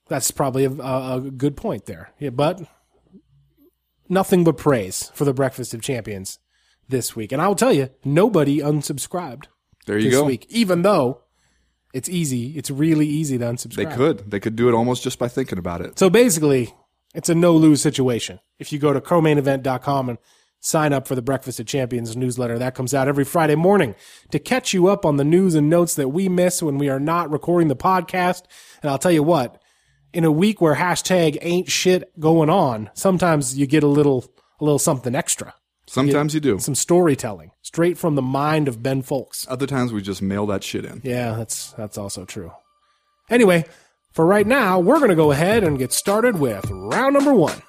That's 0.08 0.30
probably 0.30 0.64
a, 0.64 0.70
a, 0.70 1.16
a 1.16 1.20
good 1.20 1.56
point 1.56 1.86
there. 1.86 2.10
Yeah, 2.18 2.30
but 2.30 2.60
nothing 4.08 4.44
but 4.44 4.56
praise 4.56 5.10
for 5.14 5.24
the 5.24 5.32
Breakfast 5.34 5.74
of 5.74 5.80
Champions 5.82 6.38
this 6.88 7.16
week. 7.16 7.32
And 7.32 7.40
I'll 7.40 7.54
tell 7.54 7.72
you, 7.72 7.88
nobody 8.04 8.58
unsubscribed 8.60 9.46
there 9.86 9.98
you 9.98 10.10
this 10.10 10.20
go 10.20 10.24
week, 10.24 10.46
even 10.50 10.82
though 10.82 11.22
it's 11.92 12.08
easy. 12.08 12.56
It's 12.56 12.70
really 12.70 13.06
easy 13.06 13.38
to 13.38 13.44
unsubscribe. 13.44 13.76
They 13.76 13.96
could. 13.96 14.30
They 14.30 14.40
could 14.40 14.56
do 14.56 14.68
it 14.68 14.74
almost 14.74 15.02
just 15.02 15.18
by 15.18 15.28
thinking 15.28 15.58
about 15.58 15.80
it. 15.80 15.98
So 15.98 16.10
basically, 16.10 16.74
it's 17.14 17.28
a 17.28 17.34
no 17.34 17.54
lose 17.54 17.80
situation. 17.80 18.40
If 18.58 18.72
you 18.72 18.78
go 18.78 18.92
to 18.92 19.00
co-mainevent.com 19.00 20.08
and 20.10 20.18
sign 20.64 20.94
up 20.94 21.06
for 21.06 21.14
the 21.14 21.22
Breakfast 21.22 21.60
of 21.60 21.66
Champions 21.66 22.16
newsletter, 22.16 22.58
that 22.58 22.74
comes 22.74 22.94
out 22.94 23.06
every 23.06 23.24
Friday 23.24 23.54
morning 23.54 23.94
to 24.30 24.38
catch 24.38 24.72
you 24.72 24.88
up 24.88 25.04
on 25.04 25.16
the 25.16 25.24
news 25.24 25.54
and 25.54 25.68
notes 25.68 25.94
that 25.94 26.08
we 26.08 26.28
miss 26.28 26.62
when 26.62 26.78
we 26.78 26.88
are 26.88 26.98
not 26.98 27.30
recording 27.30 27.68
the 27.68 27.76
podcast. 27.76 28.42
And 28.82 28.90
I'll 28.90 28.98
tell 28.98 29.12
you 29.12 29.22
what, 29.22 29.60
in 30.12 30.24
a 30.24 30.32
week 30.32 30.60
where 30.60 30.74
hashtag 30.74 31.36
ain't 31.42 31.70
shit 31.70 32.18
going 32.18 32.48
on, 32.48 32.90
sometimes 32.94 33.58
you 33.58 33.66
get 33.66 33.82
a 33.82 33.88
little, 33.88 34.24
a 34.58 34.64
little 34.64 34.78
something 34.78 35.14
extra. 35.14 35.54
Sometimes 35.86 36.32
you 36.32 36.40
do. 36.40 36.58
Some 36.58 36.74
storytelling 36.74 37.50
straight 37.60 37.98
from 37.98 38.14
the 38.14 38.22
mind 38.22 38.66
of 38.66 38.82
Ben 38.82 39.02
Fowlkes. 39.02 39.46
Other 39.50 39.66
times 39.66 39.92
we 39.92 40.00
just 40.00 40.22
mail 40.22 40.46
that 40.46 40.64
shit 40.64 40.86
in. 40.86 41.02
Yeah, 41.04 41.34
that's 41.36 41.72
that's 41.72 41.98
also 41.98 42.24
true. 42.24 42.52
Anyway, 43.28 43.66
for 44.12 44.24
right 44.24 44.46
now, 44.46 44.80
we're 44.80 44.98
going 44.98 45.10
to 45.10 45.14
go 45.14 45.30
ahead 45.30 45.62
and 45.62 45.78
get 45.78 45.92
started 45.92 46.38
with 46.38 46.64
round 46.70 47.12
number 47.12 47.34
1. 47.34 47.62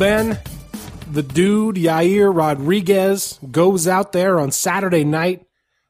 Ben, 0.00 0.38
the 1.12 1.22
dude 1.22 1.76
Yair 1.76 2.34
Rodriguez 2.34 3.38
goes 3.50 3.86
out 3.86 4.12
there 4.12 4.40
on 4.40 4.50
Saturday 4.50 5.04
night 5.04 5.44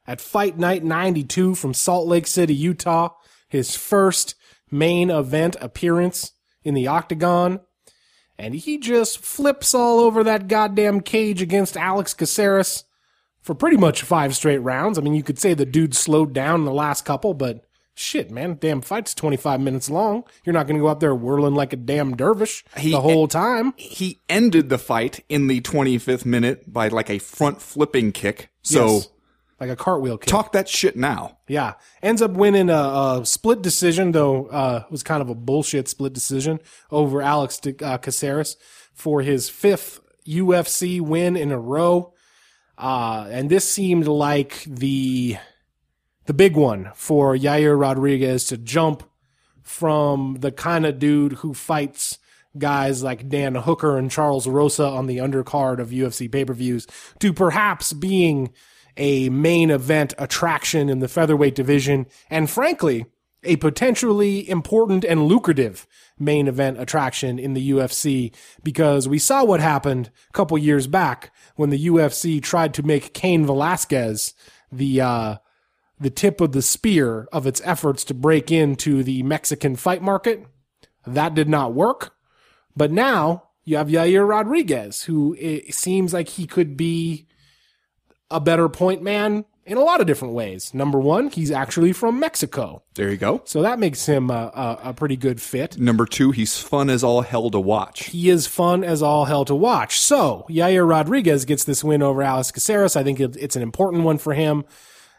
at 0.04 0.20
Fight 0.20 0.58
Night 0.58 0.82
92 0.82 1.54
from 1.54 1.72
Salt 1.74 2.08
Lake 2.08 2.26
City, 2.26 2.52
Utah, 2.52 3.10
his 3.48 3.76
first 3.76 4.34
main 4.68 5.10
event 5.10 5.54
appearance 5.60 6.32
in 6.64 6.74
the 6.74 6.88
octagon. 6.88 7.60
And 8.36 8.52
he 8.56 8.78
just 8.78 9.20
flips 9.20 9.74
all 9.74 10.00
over 10.00 10.24
that 10.24 10.48
goddamn 10.48 11.02
cage 11.02 11.40
against 11.40 11.76
Alex 11.76 12.12
Caceres 12.12 12.82
for 13.40 13.54
pretty 13.54 13.76
much 13.76 14.02
five 14.02 14.34
straight 14.34 14.58
rounds. 14.58 14.98
I 14.98 15.02
mean, 15.02 15.14
you 15.14 15.22
could 15.22 15.38
say 15.38 15.54
the 15.54 15.64
dude 15.64 15.94
slowed 15.94 16.32
down 16.32 16.58
in 16.58 16.64
the 16.64 16.72
last 16.72 17.04
couple, 17.04 17.32
but 17.32 17.64
shit, 17.94 18.30
man, 18.30 18.56
damn 18.60 18.80
fight's 18.80 19.14
25 19.14 19.60
minutes 19.60 19.90
long. 19.90 20.24
You're 20.44 20.52
not 20.52 20.66
going 20.66 20.76
to 20.76 20.80
go 20.82 20.88
out 20.88 21.00
there 21.00 21.14
whirling 21.14 21.54
like 21.54 21.72
a 21.72 21.76
damn 21.76 22.16
dervish 22.16 22.64
He- 22.76 22.90
the 22.92 23.00
whole 23.00 23.28
time. 23.28 23.74
He 23.76 24.20
ended 24.28 24.68
the 24.68 24.78
fight 24.78 25.24
in 25.28 25.46
the 25.48 25.60
25th 25.60 26.24
minute 26.24 26.72
by 26.72 26.88
like 26.88 27.10
a 27.10 27.18
front 27.18 27.60
flipping 27.60 28.12
kick. 28.12 28.50
So 28.62 28.86
Yes. 28.86 29.08
like 29.60 29.70
a 29.70 29.76
cartwheel 29.76 30.18
kick. 30.18 30.28
talk 30.28 30.52
that 30.52 30.68
shit 30.68 30.96
now. 30.96 31.38
Yeah. 31.48 31.74
Ends 32.02 32.22
up 32.22 32.30
winning 32.32 32.70
a, 32.70 33.18
a 33.20 33.20
split 33.24 33.60
decision, 33.62 34.12
though 34.12 34.46
uh, 34.46 34.84
it 34.86 34.90
was 34.90 35.02
kind 35.02 35.20
of 35.20 35.28
a 35.28 35.34
bullshit 35.34 35.88
split 35.88 36.12
decision 36.14 36.60
over 36.90 37.20
Alex 37.20 37.58
De, 37.58 37.76
uh, 37.84 37.98
Caceres 37.98 38.56
for 38.94 39.20
his 39.22 39.50
fifth 39.50 40.00
UFC 40.26 41.00
win 41.00 41.36
in 41.36 41.50
a 41.52 41.58
row. 41.58 42.14
Uh, 42.78 43.26
and 43.30 43.50
this 43.50 43.70
seemed 43.70 44.06
like 44.08 44.64
the 44.66 45.36
the 46.30 46.34
big 46.34 46.54
one 46.54 46.92
for 46.94 47.36
Yair 47.36 47.76
Rodriguez 47.76 48.44
to 48.44 48.56
jump 48.56 49.02
from 49.64 50.36
the 50.38 50.52
kind 50.52 50.86
of 50.86 51.00
dude 51.00 51.32
who 51.32 51.52
fights 51.52 52.20
guys 52.56 53.02
like 53.02 53.28
Dan 53.28 53.56
Hooker 53.56 53.98
and 53.98 54.08
Charles 54.08 54.46
Rosa 54.46 54.86
on 54.86 55.08
the 55.08 55.16
undercard 55.16 55.80
of 55.80 55.88
UFC 55.88 56.30
pay-per-views 56.30 56.86
to 57.18 57.32
perhaps 57.32 57.92
being 57.92 58.52
a 58.96 59.28
main 59.28 59.72
event 59.72 60.14
attraction 60.18 60.88
in 60.88 61.00
the 61.00 61.08
featherweight 61.08 61.56
division 61.56 62.06
and 62.30 62.48
frankly 62.48 63.06
a 63.42 63.56
potentially 63.56 64.48
important 64.48 65.04
and 65.04 65.26
lucrative 65.26 65.84
main 66.16 66.46
event 66.46 66.80
attraction 66.80 67.40
in 67.40 67.54
the 67.54 67.70
UFC 67.72 68.32
because 68.62 69.08
we 69.08 69.18
saw 69.18 69.42
what 69.42 69.58
happened 69.58 70.12
a 70.28 70.32
couple 70.32 70.56
years 70.56 70.86
back 70.86 71.34
when 71.56 71.70
the 71.70 71.86
UFC 71.88 72.40
tried 72.40 72.72
to 72.74 72.84
make 72.84 73.14
Cain 73.14 73.44
Velasquez 73.44 74.32
the 74.70 75.00
uh 75.00 75.36
the 76.00 76.10
tip 76.10 76.40
of 76.40 76.52
the 76.52 76.62
spear 76.62 77.28
of 77.30 77.46
its 77.46 77.60
efforts 77.62 78.02
to 78.04 78.14
break 78.14 78.50
into 78.50 79.02
the 79.02 79.22
Mexican 79.22 79.76
fight 79.76 80.02
market. 80.02 80.46
That 81.06 81.34
did 81.34 81.48
not 81.48 81.74
work. 81.74 82.14
But 82.74 82.90
now 82.90 83.50
you 83.64 83.76
have 83.76 83.88
Yair 83.88 84.26
Rodriguez, 84.26 85.02
who 85.02 85.36
it 85.38 85.74
seems 85.74 86.14
like 86.14 86.30
he 86.30 86.46
could 86.46 86.76
be 86.76 87.26
a 88.30 88.40
better 88.40 88.68
point 88.68 89.02
man 89.02 89.44
in 89.66 89.76
a 89.76 89.82
lot 89.82 90.00
of 90.00 90.06
different 90.06 90.34
ways. 90.34 90.72
Number 90.72 90.98
one, 90.98 91.28
he's 91.28 91.50
actually 91.50 91.92
from 91.92 92.18
Mexico. 92.18 92.82
There 92.94 93.10
you 93.10 93.16
go. 93.16 93.42
So 93.44 93.62
that 93.62 93.78
makes 93.78 94.06
him 94.06 94.30
a, 94.30 94.78
a, 94.84 94.88
a 94.90 94.94
pretty 94.94 95.16
good 95.16 95.40
fit. 95.40 95.78
Number 95.78 96.06
two, 96.06 96.30
he's 96.30 96.58
fun 96.58 96.88
as 96.88 97.04
all 97.04 97.20
hell 97.20 97.50
to 97.50 97.60
watch. 97.60 98.06
He 98.06 98.30
is 98.30 98.46
fun 98.46 98.82
as 98.82 99.02
all 99.02 99.26
hell 99.26 99.44
to 99.44 99.54
watch. 99.54 100.00
So 100.00 100.46
Yair 100.48 100.88
Rodriguez 100.88 101.44
gets 101.44 101.64
this 101.64 101.84
win 101.84 102.02
over 102.02 102.22
Alex 102.22 102.50
Caceres. 102.50 102.96
I 102.96 103.04
think 103.04 103.20
it, 103.20 103.36
it's 103.38 103.56
an 103.56 103.62
important 103.62 104.04
one 104.04 104.18
for 104.18 104.32
him. 104.32 104.64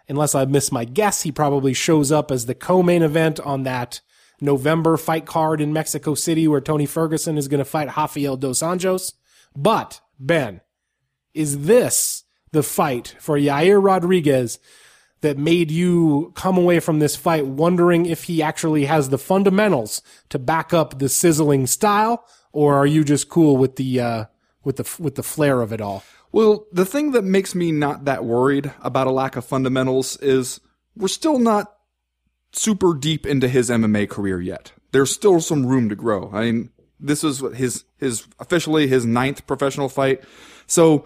Unless 0.08 0.36
I 0.36 0.46
miss 0.46 0.72
my 0.72 0.86
guess, 0.86 1.22
he 1.22 1.32
probably 1.32 1.74
shows 1.74 2.12
up 2.12 2.32
as 2.32 2.46
the 2.46 2.56
co-main 2.56 3.02
event 3.04 3.40
on 3.40 3.64
that 3.64 4.02
November 4.42 4.98
fight 4.98 5.26
card 5.26 5.62
in 5.62 5.72
Mexico 5.72 6.16
City 6.16 6.48
where 6.48 6.62
Tony 6.62 6.86
Ferguson 6.86 7.38
is 7.38 7.48
going 7.48 7.60
to 7.60 7.66
fight 7.66 7.96
Rafael 7.96 8.38
Dos 8.38 8.62
Anjos. 8.62 9.14
But 9.56 10.02
Ben, 10.20 10.62
is 11.34 11.66
this 11.66 12.24
the 12.52 12.64
fight 12.64 13.16
for 13.20 13.38
Yair 13.38 13.82
Rodriguez 13.82 14.60
that 15.22 15.38
made 15.38 15.70
you 15.70 16.34
come 16.36 16.58
away 16.58 16.80
from 16.80 17.00
this 17.00 17.16
fight 17.16 17.46
wondering 17.46 18.06
if 18.06 18.24
he 18.24 18.42
actually 18.42 18.86
has 18.86 19.10
the 19.10 19.18
fundamentals 19.18 20.02
to 20.30 20.40
back 20.40 20.74
up 20.74 20.98
the 20.98 21.10
sizzling 21.10 21.68
style, 21.68 22.26
or 22.52 22.76
are 22.76 22.88
you 22.88 23.04
just 23.04 23.30
cool 23.30 23.56
with 23.56 23.76
the 23.76 24.00
uh, 24.00 24.26
with 24.64 24.78
the 24.78 25.02
with 25.02 25.16
the 25.16 25.24
flair 25.24 25.62
of 25.62 25.72
it 25.72 25.80
all? 25.80 26.04
Well, 26.32 26.66
the 26.72 26.86
thing 26.86 27.12
that 27.12 27.24
makes 27.24 27.54
me 27.56 27.72
not 27.72 28.06
that 28.06 28.24
worried 28.24 28.74
about 28.82 29.08
a 29.08 29.12
lack 29.12 29.36
of 29.36 29.46
fundamentals 29.46 30.18
is 30.18 30.60
we're 30.96 31.08
still 31.10 31.40
not 31.40 31.76
super 32.54 32.94
deep 32.94 33.26
into 33.26 33.48
his 33.48 33.70
MMA 33.70 34.10
career 34.10 34.40
yet. 34.42 34.72
There's 34.92 35.12
still 35.12 35.42
some 35.42 35.66
room 35.66 35.90
to 35.90 35.96
grow. 35.96 36.30
I 36.34 36.52
mean, 36.52 36.70
this 37.00 37.24
is 37.24 37.40
his 37.56 37.84
his 37.98 38.28
officially 38.40 38.88
his 38.88 39.06
ninth 39.06 39.46
professional 39.48 39.90
fight. 39.90 40.24
So 40.68 41.06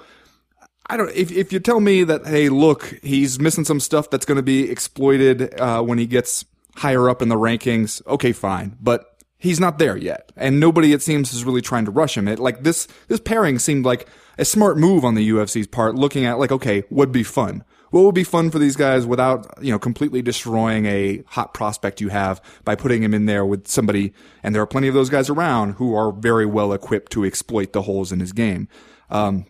I 0.87 0.97
don't. 0.97 1.09
If 1.15 1.31
if 1.31 1.51
you 1.51 1.59
tell 1.59 1.79
me 1.79 2.03
that, 2.03 2.25
hey, 2.25 2.49
look, 2.49 2.99
he's 3.01 3.39
missing 3.39 3.65
some 3.65 3.79
stuff 3.79 4.09
that's 4.09 4.25
going 4.25 4.37
to 4.37 4.43
be 4.43 4.69
exploited 4.69 5.59
uh, 5.59 5.81
when 5.81 5.97
he 5.97 6.05
gets 6.05 6.45
higher 6.75 7.09
up 7.09 7.21
in 7.21 7.29
the 7.29 7.35
rankings. 7.35 8.05
Okay, 8.05 8.31
fine, 8.31 8.77
but 8.81 9.17
he's 9.37 9.59
not 9.59 9.79
there 9.79 9.97
yet, 9.97 10.31
and 10.35 10.59
nobody 10.59 10.93
it 10.93 11.01
seems 11.01 11.33
is 11.33 11.43
really 11.43 11.61
trying 11.61 11.85
to 11.85 11.91
rush 11.91 12.17
him. 12.17 12.27
It 12.27 12.39
like 12.39 12.63
this 12.63 12.87
this 13.07 13.19
pairing 13.19 13.57
seemed 13.57 13.85
like 13.85 14.07
a 14.37 14.45
smart 14.45 14.77
move 14.77 15.03
on 15.05 15.15
the 15.15 15.29
UFC's 15.29 15.67
part, 15.67 15.95
looking 15.95 16.25
at 16.25 16.39
like, 16.39 16.51
okay, 16.51 16.83
would 16.89 17.11
be 17.11 17.23
fun. 17.23 17.63
What 17.91 18.03
would 18.03 18.15
be 18.15 18.23
fun 18.23 18.51
for 18.51 18.59
these 18.59 18.75
guys 18.75 19.05
without 19.05 19.47
you 19.61 19.71
know 19.71 19.79
completely 19.79 20.21
destroying 20.21 20.85
a 20.85 21.23
hot 21.27 21.53
prospect 21.53 22.01
you 22.01 22.09
have 22.09 22.41
by 22.65 22.75
putting 22.75 23.01
him 23.01 23.13
in 23.13 23.25
there 23.25 23.45
with 23.45 23.67
somebody, 23.67 24.13
and 24.43 24.53
there 24.53 24.61
are 24.61 24.67
plenty 24.67 24.87
of 24.87 24.93
those 24.93 25.09
guys 25.09 25.29
around 25.29 25.73
who 25.73 25.95
are 25.95 26.11
very 26.11 26.45
well 26.45 26.73
equipped 26.73 27.11
to 27.13 27.23
exploit 27.23 27.73
the 27.73 27.83
holes 27.83 28.11
in 28.11 28.19
his 28.19 28.33
game. 28.33 28.67
Um, 29.09 29.45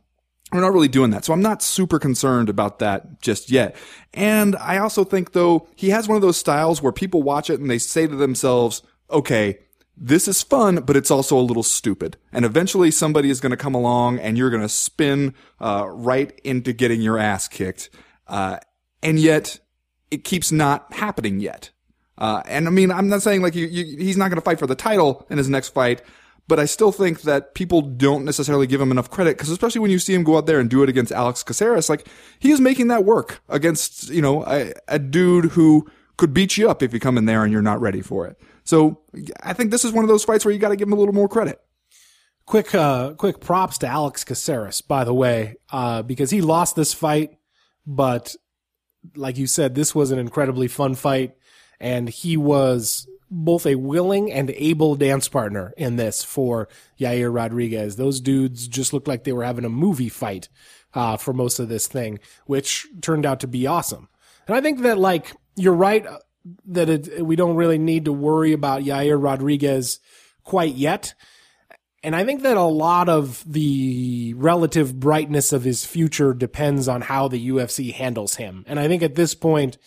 we're 0.51 0.61
not 0.61 0.73
really 0.73 0.87
doing 0.87 1.09
that. 1.11 1.25
So 1.25 1.33
I'm 1.33 1.41
not 1.41 1.63
super 1.63 1.99
concerned 1.99 2.49
about 2.49 2.79
that 2.79 3.19
just 3.19 3.49
yet. 3.49 3.75
And 4.13 4.55
I 4.57 4.77
also 4.77 5.03
think 5.03 5.31
though, 5.31 5.67
he 5.75 5.89
has 5.89 6.07
one 6.07 6.15
of 6.15 6.21
those 6.21 6.37
styles 6.37 6.81
where 6.81 6.91
people 6.91 7.23
watch 7.23 7.49
it 7.49 7.59
and 7.59 7.69
they 7.69 7.79
say 7.79 8.05
to 8.07 8.15
themselves, 8.15 8.83
okay, 9.09 9.59
this 9.97 10.27
is 10.27 10.43
fun, 10.43 10.77
but 10.77 10.95
it's 10.95 11.12
also 11.12 11.38
a 11.38 11.41
little 11.41 11.63
stupid. 11.63 12.17
And 12.31 12.45
eventually 12.45 12.91
somebody 12.91 13.29
is 13.29 13.39
going 13.39 13.51
to 13.51 13.58
come 13.58 13.75
along 13.75 14.19
and 14.19 14.38
you're 14.38 14.49
going 14.49 14.62
to 14.62 14.69
spin, 14.69 15.34
uh, 15.60 15.86
right 15.89 16.38
into 16.43 16.73
getting 16.73 17.01
your 17.01 17.17
ass 17.17 17.47
kicked. 17.47 17.89
Uh, 18.27 18.58
and 19.01 19.19
yet 19.19 19.60
it 20.12 20.23
keeps 20.23 20.51
not 20.51 20.91
happening 20.93 21.39
yet. 21.39 21.71
Uh, 22.17 22.41
and 22.45 22.67
I 22.67 22.71
mean, 22.71 22.91
I'm 22.91 23.10
not 23.10 23.21
saying 23.21 23.41
like 23.41 23.55
you, 23.55 23.67
you, 23.67 23.97
he's 23.97 24.17
not 24.17 24.29
going 24.29 24.38
to 24.38 24.45
fight 24.45 24.60
for 24.60 24.67
the 24.67 24.75
title 24.75 25.25
in 25.29 25.38
his 25.38 25.49
next 25.49 25.69
fight, 25.69 26.01
but 26.47 26.60
I 26.60 26.65
still 26.65 26.91
think 26.91 27.21
that 27.21 27.55
people 27.55 27.81
don't 27.81 28.23
necessarily 28.23 28.67
give 28.67 28.79
him 28.79 28.91
enough 28.91 29.10
credit 29.10 29.38
because 29.38 29.49
especially 29.49 29.81
when 29.81 29.91
you 29.91 29.99
see 29.99 30.13
him 30.13 30.23
go 30.23 30.38
out 30.38 30.45
there 30.45 30.60
and 30.60 30.69
do 30.69 30.84
it 30.84 30.89
against 30.89 31.12
Alex 31.12 31.43
Caceres, 31.43 31.89
like 31.89 32.08
he 32.39 32.51
is 32.51 32.62
making 32.62 32.88
that 32.88 33.03
work 33.03 33.41
against, 33.49 34.10
you 34.10 34.21
know, 34.21 34.45
a, 34.45 34.73
a 34.88 34.99
dude 34.99 35.45
who 35.51 35.89
could 36.17 36.34
beat 36.34 36.58
you 36.58 36.69
up 36.69 36.82
if 36.82 36.93
you 36.93 36.99
come 36.99 37.17
in 37.17 37.25
there 37.25 37.43
and 37.43 37.51
you're 37.51 37.62
not 37.62 37.82
ready 37.82 38.01
for 38.01 38.28
it. 38.28 38.39
So 38.63 39.01
I 39.43 39.54
think 39.54 39.71
this 39.71 39.86
is 39.86 39.91
one 39.91 40.04
of 40.04 40.10
those 40.10 40.23
fights 40.23 40.45
where 40.45 40.54
you 40.54 40.60
got 40.60 40.69
to 40.69 40.75
give 40.75 40.88
him 40.88 40.93
a 40.93 40.97
little 40.97 41.13
more 41.13 41.30
credit. 41.30 41.60
Quick, 42.45 42.75
uh, 42.75 43.13
quick 43.13 43.39
props 43.39 43.80
to 43.80 43.88
Alex 43.88 44.23
Caceres, 44.23 44.82
by 44.82 45.04
the 45.04 45.13
way, 45.13 45.56
uh, 45.71 46.04
because 46.04 46.30
he 46.30 46.41
lost 46.41 46.75
this 46.75 46.93
fight, 46.93 47.38
but 47.88 48.36
like 49.15 49.38
you 49.38 49.47
said, 49.47 49.75
this 49.75 49.95
was 49.95 50.12
an 50.12 50.19
incredibly 50.19 50.67
fun 50.67 50.95
fight 50.95 51.36
and 51.80 52.08
he 52.10 52.38
was 52.38 53.08
both 53.30 53.65
a 53.65 53.75
willing 53.75 54.32
and 54.32 54.51
able 54.51 54.95
dance 54.95 55.28
partner 55.28 55.73
in 55.78 55.95
this 55.95 56.23
for 56.23 56.69
Yair 56.99 57.34
Rodriguez. 57.34 57.95
Those 57.95 58.21
dudes 58.21 58.67
just 58.67 58.93
looked 58.93 59.08
like 59.08 59.23
they 59.23 59.34
were 59.34 59.43
having 59.43 59.65
a 59.65 59.69
movie 59.69 60.10
fight 60.10 60.49
uh, 60.93 61.17
for 61.17 61.34
most 61.34 61.60
of 61.60 61.67
this 61.67 61.88
thing, 61.88 62.19
which 62.45 62.88
turned 63.01 63.25
out 63.25 63.39
to 63.41 63.47
be 63.47 63.67
awesome. 63.67 64.08
And 64.47 64.56
I 64.56 64.62
think 64.62 64.82
that 64.82 64.97
like 64.97 65.34
you're 65.55 65.73
right 65.73 66.05
uh, 66.05 66.19
that 66.67 66.89
it, 66.89 67.25
we 67.25 67.35
don't 67.35 67.55
really 67.55 67.77
need 67.77 68.05
to 68.05 68.13
worry 68.13 68.53
about 68.53 68.83
Yair 68.83 69.21
Rodriguez 69.21 69.99
quite 70.43 70.75
yet. 70.75 71.13
And 72.03 72.15
I 72.15 72.23
think 72.23 72.43
that 72.43 72.55
a 72.55 72.61
lot 72.61 73.09
of 73.09 73.43
the 73.51 74.35
relative 74.37 74.99
brightness 74.99 75.51
of 75.51 75.63
his 75.63 75.85
future 75.85 76.35
depends 76.35 76.87
on 76.87 77.01
how 77.01 77.27
the 77.27 77.49
UFC 77.49 77.91
handles 77.91 78.35
him. 78.35 78.63
And 78.67 78.79
I 78.79 78.87
think 78.87 79.01
at 79.01 79.15
this 79.15 79.33
point, 79.33 79.79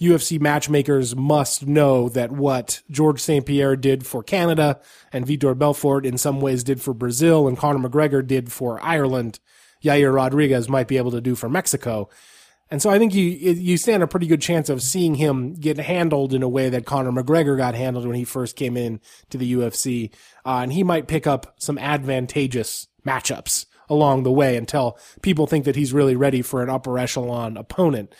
UFC 0.00 0.40
matchmakers 0.40 1.14
must 1.14 1.64
know 1.64 2.08
that 2.08 2.32
what 2.32 2.82
Georges 2.90 3.22
St. 3.22 3.46
Pierre 3.46 3.76
did 3.76 4.04
for 4.04 4.24
Canada 4.24 4.80
and 5.12 5.24
Vitor 5.24 5.56
Belfort 5.56 6.04
in 6.04 6.18
some 6.18 6.40
ways 6.40 6.64
did 6.64 6.82
for 6.82 6.92
Brazil 6.92 7.46
and 7.46 7.56
Conor 7.56 7.88
McGregor 7.88 8.26
did 8.26 8.50
for 8.50 8.82
Ireland, 8.82 9.38
Yair 9.84 10.12
Rodriguez 10.12 10.68
might 10.68 10.88
be 10.88 10.96
able 10.96 11.12
to 11.12 11.20
do 11.20 11.36
for 11.36 11.48
Mexico. 11.48 12.08
And 12.72 12.80
so 12.80 12.88
I 12.88 12.98
think 12.98 13.14
you 13.14 13.24
you 13.24 13.76
stand 13.76 14.02
a 14.02 14.06
pretty 14.06 14.26
good 14.26 14.40
chance 14.40 14.70
of 14.70 14.80
seeing 14.80 15.16
him 15.16 15.52
get 15.52 15.76
handled 15.76 16.32
in 16.32 16.42
a 16.42 16.48
way 16.48 16.70
that 16.70 16.86
Conor 16.86 17.12
McGregor 17.12 17.54
got 17.54 17.74
handled 17.74 18.06
when 18.06 18.16
he 18.16 18.24
first 18.24 18.56
came 18.56 18.78
in 18.78 18.98
to 19.28 19.36
the 19.36 19.52
UFC, 19.52 20.10
uh, 20.46 20.60
and 20.62 20.72
he 20.72 20.82
might 20.82 21.06
pick 21.06 21.26
up 21.26 21.54
some 21.58 21.76
advantageous 21.76 22.88
matchups 23.06 23.66
along 23.90 24.22
the 24.22 24.32
way 24.32 24.56
until 24.56 24.98
people 25.20 25.46
think 25.46 25.66
that 25.66 25.76
he's 25.76 25.92
really 25.92 26.16
ready 26.16 26.40
for 26.40 26.62
an 26.62 26.70
upper 26.70 26.98
echelon 26.98 27.58
opponent. 27.58 28.14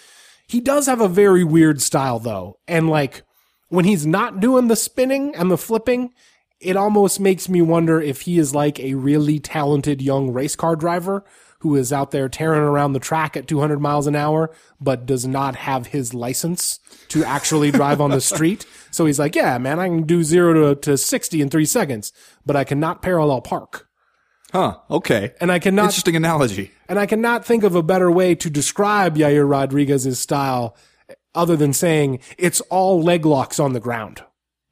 He 0.47 0.61
does 0.61 0.85
have 0.85 1.01
a 1.01 1.09
very 1.09 1.45
weird 1.45 1.81
style 1.81 2.19
though. 2.19 2.59
And 2.69 2.91
like 2.91 3.23
when 3.71 3.87
he's 3.87 4.05
not 4.05 4.41
doing 4.41 4.69
the 4.69 4.77
spinning 4.77 5.35
and 5.35 5.51
the 5.51 5.57
flipping, 5.57 6.13
it 6.61 6.77
almost 6.77 7.21
makes 7.21 7.49
me 7.49 7.63
wonder 7.63 8.03
if 8.03 8.21
he 8.21 8.39
is 8.39 8.55
like 8.55 8.79
a 8.81 8.97
really 8.97 9.39
talented 9.39 10.03
young 10.03 10.31
race 10.31 10.57
car 10.57 10.77
driver 10.77 11.25
who 11.63 11.77
is 11.77 11.93
out 11.93 12.11
there 12.11 12.29
tearing 12.29 12.61
around 12.61 12.93
the 12.93 12.99
track 13.01 13.37
at 13.37 13.47
200 13.47 13.81
miles 13.81 14.09
an 14.09 14.17
hour, 14.17 14.51
but 14.81 15.07
does 15.07 15.27
not 15.27 15.55
have 15.55 15.87
his 15.89 16.13
license 16.13 16.81
to 17.09 17.25
actually 17.25 17.71
drive 17.71 18.01
on 18.01 18.11
the 18.11 18.21
street. 18.33 18.67
So 18.91 19.07
he's 19.07 19.19
like, 19.21 19.37
yeah, 19.37 19.59
man, 19.59 19.79
I 19.79 19.87
can 19.87 20.03
do 20.03 20.25
zero 20.25 20.75
to, 20.75 20.81
to 20.81 20.99
60 20.99 21.41
in 21.41 21.49
three 21.51 21.65
seconds, 21.65 22.13
but 22.45 22.57
I 22.57 22.65
cannot 22.65 23.01
parallel 23.01 23.41
park. 23.43 23.89
Huh. 24.53 24.79
Okay. 24.91 25.33
And 25.41 25.51
I 25.53 25.59
cannot 25.61 25.85
Interesting 25.87 26.17
analogy. 26.17 26.73
and 26.89 26.99
I 26.99 27.07
cannot 27.07 27.45
think 27.45 27.63
of 27.63 27.75
a 27.75 27.83
better 27.83 28.11
way 28.11 28.35
to 28.35 28.51
describe 28.51 29.17
Yair 29.17 29.49
Rodriguez's 29.49 30.19
style 30.19 30.77
other 31.35 31.57
than 31.57 31.73
saying 31.73 32.19
it's 32.37 32.61
all 32.63 33.01
leg 33.03 33.25
locks 33.25 33.59
on 33.61 33.73
the 33.73 33.81
ground. 33.81 34.23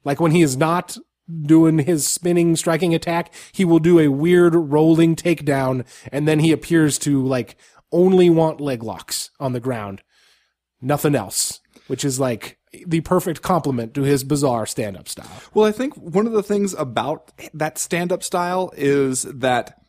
Like 0.03 0.19
when 0.19 0.31
he 0.31 0.41
is 0.41 0.57
not 0.57 0.97
doing 1.29 1.79
his 1.79 2.07
spinning 2.07 2.55
striking 2.55 2.93
attack, 2.93 3.33
he 3.51 3.65
will 3.65 3.79
do 3.79 3.99
a 3.99 4.09
weird 4.09 4.55
rolling 4.55 5.15
takedown 5.15 5.85
and 6.11 6.27
then 6.27 6.39
he 6.39 6.51
appears 6.51 6.97
to 6.99 7.25
like 7.25 7.57
only 7.91 8.29
want 8.29 8.61
leg 8.61 8.83
locks 8.83 9.31
on 9.39 9.53
the 9.53 9.59
ground. 9.59 10.01
Nothing 10.81 11.15
else, 11.15 11.59
which 11.87 12.03
is 12.03 12.19
like 12.19 12.57
the 12.85 13.01
perfect 13.01 13.41
complement 13.41 13.93
to 13.93 14.03
his 14.03 14.23
bizarre 14.23 14.65
stand 14.65 14.97
up 14.97 15.07
style. 15.07 15.29
Well, 15.53 15.65
I 15.65 15.71
think 15.71 15.95
one 15.95 16.25
of 16.25 16.33
the 16.33 16.43
things 16.43 16.73
about 16.73 17.31
that 17.53 17.77
stand-up 17.77 18.23
style 18.23 18.71
is 18.75 19.23
that 19.23 19.81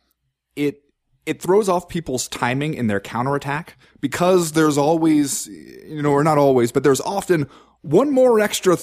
it 0.55 0.81
it 1.25 1.41
throws 1.41 1.69
off 1.69 1.87
people's 1.87 2.27
timing 2.27 2.73
in 2.73 2.87
their 2.87 2.99
counterattack 2.99 3.77
because 4.01 4.51
there's 4.51 4.77
always, 4.77 5.47
you 5.47 6.01
know, 6.01 6.11
or 6.11 6.21
not 6.21 6.37
always, 6.37 6.73
but 6.73 6.83
there's 6.83 6.99
often 6.99 7.47
one 7.81 8.11
more 8.11 8.41
extra 8.41 8.77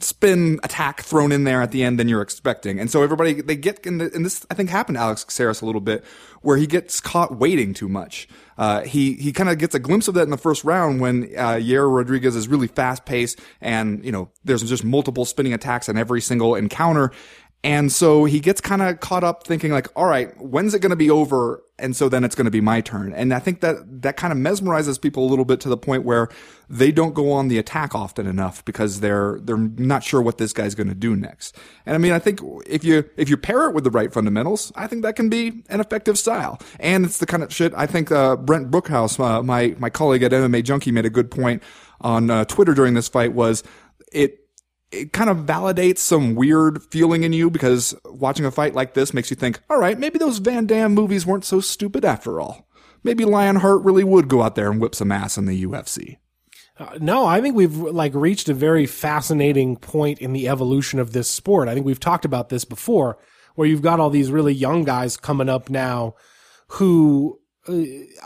spin 0.00 0.60
attack 0.62 1.00
thrown 1.02 1.32
in 1.32 1.44
there 1.44 1.62
at 1.62 1.70
the 1.70 1.82
end 1.82 1.98
than 1.98 2.08
you're 2.08 2.22
expecting. 2.22 2.78
And 2.78 2.90
so 2.90 3.02
everybody, 3.02 3.40
they 3.40 3.56
get 3.56 3.86
in 3.86 4.00
and 4.00 4.24
this, 4.24 4.44
I 4.50 4.54
think 4.54 4.70
happened 4.70 4.96
to 4.96 5.02
Alex 5.02 5.24
Caceres 5.24 5.62
a 5.62 5.66
little 5.66 5.80
bit, 5.80 6.04
where 6.42 6.56
he 6.56 6.66
gets 6.66 7.00
caught 7.00 7.36
waiting 7.38 7.74
too 7.74 7.88
much. 7.88 8.28
Uh, 8.58 8.82
he, 8.82 9.14
he 9.14 9.32
kind 9.32 9.48
of 9.48 9.58
gets 9.58 9.74
a 9.74 9.78
glimpse 9.78 10.08
of 10.08 10.14
that 10.14 10.22
in 10.22 10.30
the 10.30 10.36
first 10.36 10.64
round 10.64 11.00
when, 11.00 11.24
uh, 11.36 11.54
Yair 11.54 11.94
Rodriguez 11.94 12.36
is 12.36 12.48
really 12.48 12.66
fast 12.68 13.04
paced 13.04 13.40
and, 13.60 14.04
you 14.04 14.12
know, 14.12 14.30
there's 14.44 14.62
just 14.62 14.84
multiple 14.84 15.24
spinning 15.24 15.52
attacks 15.52 15.88
on 15.88 15.96
every 15.96 16.20
single 16.20 16.54
encounter. 16.54 17.10
And 17.64 17.90
so 17.90 18.26
he 18.26 18.38
gets 18.38 18.60
kind 18.60 18.80
of 18.80 19.00
caught 19.00 19.24
up 19.24 19.44
thinking 19.44 19.72
like, 19.72 19.88
all 19.96 20.06
right, 20.06 20.30
when's 20.40 20.72
it 20.72 20.78
going 20.78 20.90
to 20.90 20.96
be 20.96 21.10
over? 21.10 21.64
And 21.78 21.96
so 21.96 22.08
then 22.08 22.22
it's 22.22 22.36
going 22.36 22.44
to 22.44 22.50
be 22.50 22.60
my 22.60 22.80
turn. 22.80 23.12
And 23.12 23.34
I 23.34 23.40
think 23.40 23.60
that 23.60 24.02
that 24.02 24.16
kind 24.16 24.32
of 24.32 24.38
mesmerizes 24.38 25.00
people 25.00 25.26
a 25.26 25.28
little 25.28 25.44
bit 25.44 25.58
to 25.60 25.68
the 25.68 25.76
point 25.76 26.04
where 26.04 26.28
they 26.70 26.92
don't 26.92 27.12
go 27.12 27.32
on 27.32 27.48
the 27.48 27.58
attack 27.58 27.92
often 27.92 28.26
enough 28.26 28.64
because 28.64 29.00
they're, 29.00 29.40
they're 29.42 29.56
not 29.56 30.04
sure 30.04 30.22
what 30.22 30.38
this 30.38 30.52
guy's 30.52 30.76
going 30.76 30.88
to 30.88 30.94
do 30.94 31.16
next. 31.16 31.56
And 31.84 31.96
I 31.96 31.98
mean, 31.98 32.12
I 32.12 32.20
think 32.20 32.40
if 32.66 32.84
you, 32.84 33.04
if 33.16 33.28
you 33.28 33.36
pair 33.36 33.68
it 33.68 33.74
with 33.74 33.82
the 33.82 33.90
right 33.90 34.12
fundamentals, 34.12 34.72
I 34.76 34.86
think 34.86 35.02
that 35.02 35.16
can 35.16 35.28
be 35.28 35.64
an 35.68 35.80
effective 35.80 36.18
style. 36.18 36.60
And 36.78 37.04
it's 37.04 37.18
the 37.18 37.26
kind 37.26 37.42
of 37.42 37.52
shit 37.52 37.72
I 37.76 37.86
think, 37.86 38.12
uh, 38.12 38.36
Brent 38.36 38.70
Brookhouse, 38.70 39.18
uh, 39.18 39.42
my, 39.42 39.74
my 39.78 39.90
colleague 39.90 40.22
at 40.22 40.30
MMA 40.30 40.62
Junkie 40.62 40.92
made 40.92 41.04
a 41.04 41.10
good 41.10 41.32
point 41.32 41.62
on 42.00 42.30
uh, 42.30 42.44
Twitter 42.44 42.74
during 42.74 42.94
this 42.94 43.08
fight 43.08 43.32
was 43.32 43.64
it, 44.12 44.45
it 44.92 45.12
kind 45.12 45.28
of 45.28 45.38
validates 45.38 45.98
some 45.98 46.34
weird 46.34 46.82
feeling 46.84 47.24
in 47.24 47.32
you 47.32 47.50
because 47.50 47.94
watching 48.04 48.46
a 48.46 48.50
fight 48.50 48.74
like 48.74 48.94
this 48.94 49.12
makes 49.12 49.30
you 49.30 49.36
think, 49.36 49.60
all 49.68 49.78
right, 49.78 49.98
maybe 49.98 50.18
those 50.18 50.38
Van 50.38 50.66
Damme 50.66 50.94
movies 50.94 51.26
weren't 51.26 51.44
so 51.44 51.60
stupid 51.60 52.04
after 52.04 52.40
all. 52.40 52.68
Maybe 53.02 53.24
Lionheart 53.24 53.82
really 53.84 54.04
would 54.04 54.28
go 54.28 54.42
out 54.42 54.54
there 54.54 54.70
and 54.70 54.80
whip 54.80 54.94
some 54.94 55.12
ass 55.12 55.36
in 55.36 55.46
the 55.46 55.64
UFC. 55.64 56.18
Uh, 56.78 56.98
no, 57.00 57.24
I 57.26 57.40
think 57.40 57.56
we've 57.56 57.76
like 57.76 58.14
reached 58.14 58.48
a 58.48 58.54
very 58.54 58.86
fascinating 58.86 59.76
point 59.76 60.18
in 60.18 60.32
the 60.32 60.48
evolution 60.48 60.98
of 60.98 61.12
this 61.12 61.30
sport. 61.30 61.68
I 61.68 61.74
think 61.74 61.86
we've 61.86 62.00
talked 62.00 62.24
about 62.24 62.48
this 62.48 62.64
before, 62.64 63.18
where 63.54 63.66
you've 63.66 63.82
got 63.82 63.98
all 63.98 64.10
these 64.10 64.30
really 64.30 64.52
young 64.52 64.84
guys 64.84 65.16
coming 65.16 65.48
up 65.48 65.70
now 65.70 66.14
who 66.68 67.40
uh, 67.66 67.72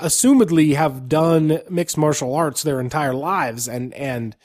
assumedly 0.02 0.74
have 0.74 1.08
done 1.08 1.60
mixed 1.70 1.96
martial 1.96 2.34
arts 2.34 2.62
their 2.62 2.80
entire 2.80 3.14
lives 3.14 3.68
and 3.68 3.94
and 3.94 4.36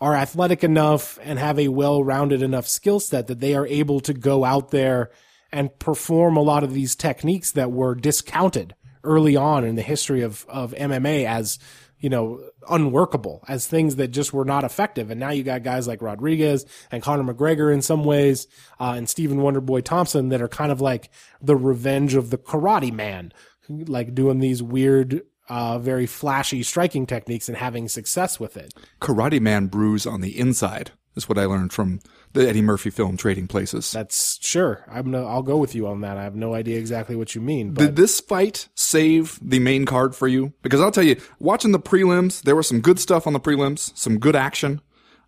are 0.00 0.14
athletic 0.14 0.62
enough 0.62 1.18
and 1.22 1.38
have 1.38 1.58
a 1.58 1.68
well-rounded 1.68 2.42
enough 2.42 2.66
skill 2.66 3.00
set 3.00 3.26
that 3.26 3.40
they 3.40 3.54
are 3.54 3.66
able 3.66 4.00
to 4.00 4.14
go 4.14 4.44
out 4.44 4.70
there 4.70 5.10
and 5.52 5.76
perform 5.78 6.36
a 6.36 6.42
lot 6.42 6.62
of 6.62 6.72
these 6.72 6.94
techniques 6.94 7.52
that 7.52 7.72
were 7.72 7.94
discounted 7.94 8.74
early 9.02 9.36
on 9.36 9.64
in 9.64 9.74
the 9.74 9.82
history 9.82 10.22
of, 10.22 10.44
of 10.48 10.72
MMA 10.74 11.24
as, 11.24 11.58
you 11.98 12.10
know, 12.10 12.40
unworkable, 12.68 13.42
as 13.48 13.66
things 13.66 13.96
that 13.96 14.08
just 14.08 14.32
were 14.32 14.44
not 14.44 14.64
effective. 14.64 15.10
And 15.10 15.18
now 15.18 15.30
you 15.30 15.42
got 15.42 15.62
guys 15.62 15.88
like 15.88 16.02
Rodriguez 16.02 16.64
and 16.90 17.02
Conor 17.02 17.32
McGregor 17.32 17.72
in 17.72 17.82
some 17.82 18.04
ways, 18.04 18.46
uh, 18.78 18.94
and 18.96 19.08
Stephen 19.08 19.38
Wonderboy 19.38 19.84
Thompson 19.84 20.28
that 20.28 20.42
are 20.42 20.48
kind 20.48 20.70
of 20.70 20.80
like 20.80 21.10
the 21.40 21.56
revenge 21.56 22.14
of 22.14 22.30
the 22.30 22.38
karate 22.38 22.92
man, 22.92 23.32
like 23.68 24.14
doing 24.14 24.38
these 24.38 24.62
weird 24.62 25.22
uh, 25.48 25.78
very 25.78 26.06
flashy 26.06 26.62
striking 26.62 27.06
techniques 27.06 27.48
and 27.48 27.56
having 27.56 27.88
success 27.88 28.38
with 28.38 28.56
it. 28.56 28.74
Karate 29.00 29.40
Man 29.40 29.66
brews 29.66 30.06
on 30.06 30.20
the 30.20 30.38
inside 30.38 30.92
is 31.16 31.28
what 31.28 31.38
I 31.38 31.44
learned 31.44 31.72
from 31.72 32.00
the 32.32 32.48
Eddie 32.48 32.62
Murphy 32.62 32.90
film 32.90 33.16
Trading 33.16 33.46
Places. 33.46 33.90
That's 33.92 34.38
sure. 34.44 34.84
I'm 34.88 35.10
no, 35.10 35.26
I'll 35.26 35.42
go 35.42 35.56
with 35.58 35.74
you 35.74 35.86
on 35.86 36.00
that. 36.02 36.16
I 36.16 36.22
have 36.22 36.34
no 36.34 36.54
idea 36.54 36.78
exactly 36.78 37.16
what 37.16 37.34
you 37.34 37.40
mean. 37.40 37.72
But 37.72 37.82
Did 37.82 37.96
this 37.96 38.20
fight 38.20 38.68
save 38.74 39.38
the 39.42 39.58
main 39.58 39.84
card 39.84 40.14
for 40.14 40.28
you? 40.28 40.52
Because 40.62 40.80
I'll 40.80 40.92
tell 40.92 41.04
you, 41.04 41.20
watching 41.38 41.72
the 41.72 41.80
prelims, 41.80 42.42
there 42.42 42.56
was 42.56 42.68
some 42.68 42.80
good 42.80 42.98
stuff 42.98 43.26
on 43.26 43.32
the 43.32 43.40
prelims, 43.40 43.96
some 43.96 44.18
good 44.18 44.36
action. 44.36 44.80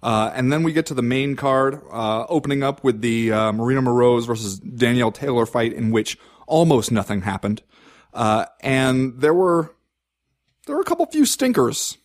Uh, 0.02 0.32
and 0.34 0.50
then 0.50 0.62
we 0.62 0.72
get 0.72 0.86
to 0.86 0.94
the 0.94 1.02
main 1.02 1.36
card, 1.36 1.78
uh, 1.92 2.24
opening 2.28 2.62
up 2.62 2.82
with 2.82 3.02
the 3.02 3.30
uh, 3.30 3.52
Marina 3.52 3.82
Moroz 3.82 4.26
versus 4.26 4.58
Danielle 4.58 5.12
Taylor 5.12 5.44
fight, 5.44 5.74
in 5.74 5.90
which 5.90 6.16
almost 6.46 6.90
nothing 6.90 7.20
happened. 7.20 7.62
Uh, 8.14 8.46
and 8.60 9.20
there 9.20 9.34
were 9.34 9.74
there 10.66 10.76
were 10.76 10.82
a 10.82 10.84
couple 10.84 11.06
few 11.06 11.24
stinkers 11.24 11.98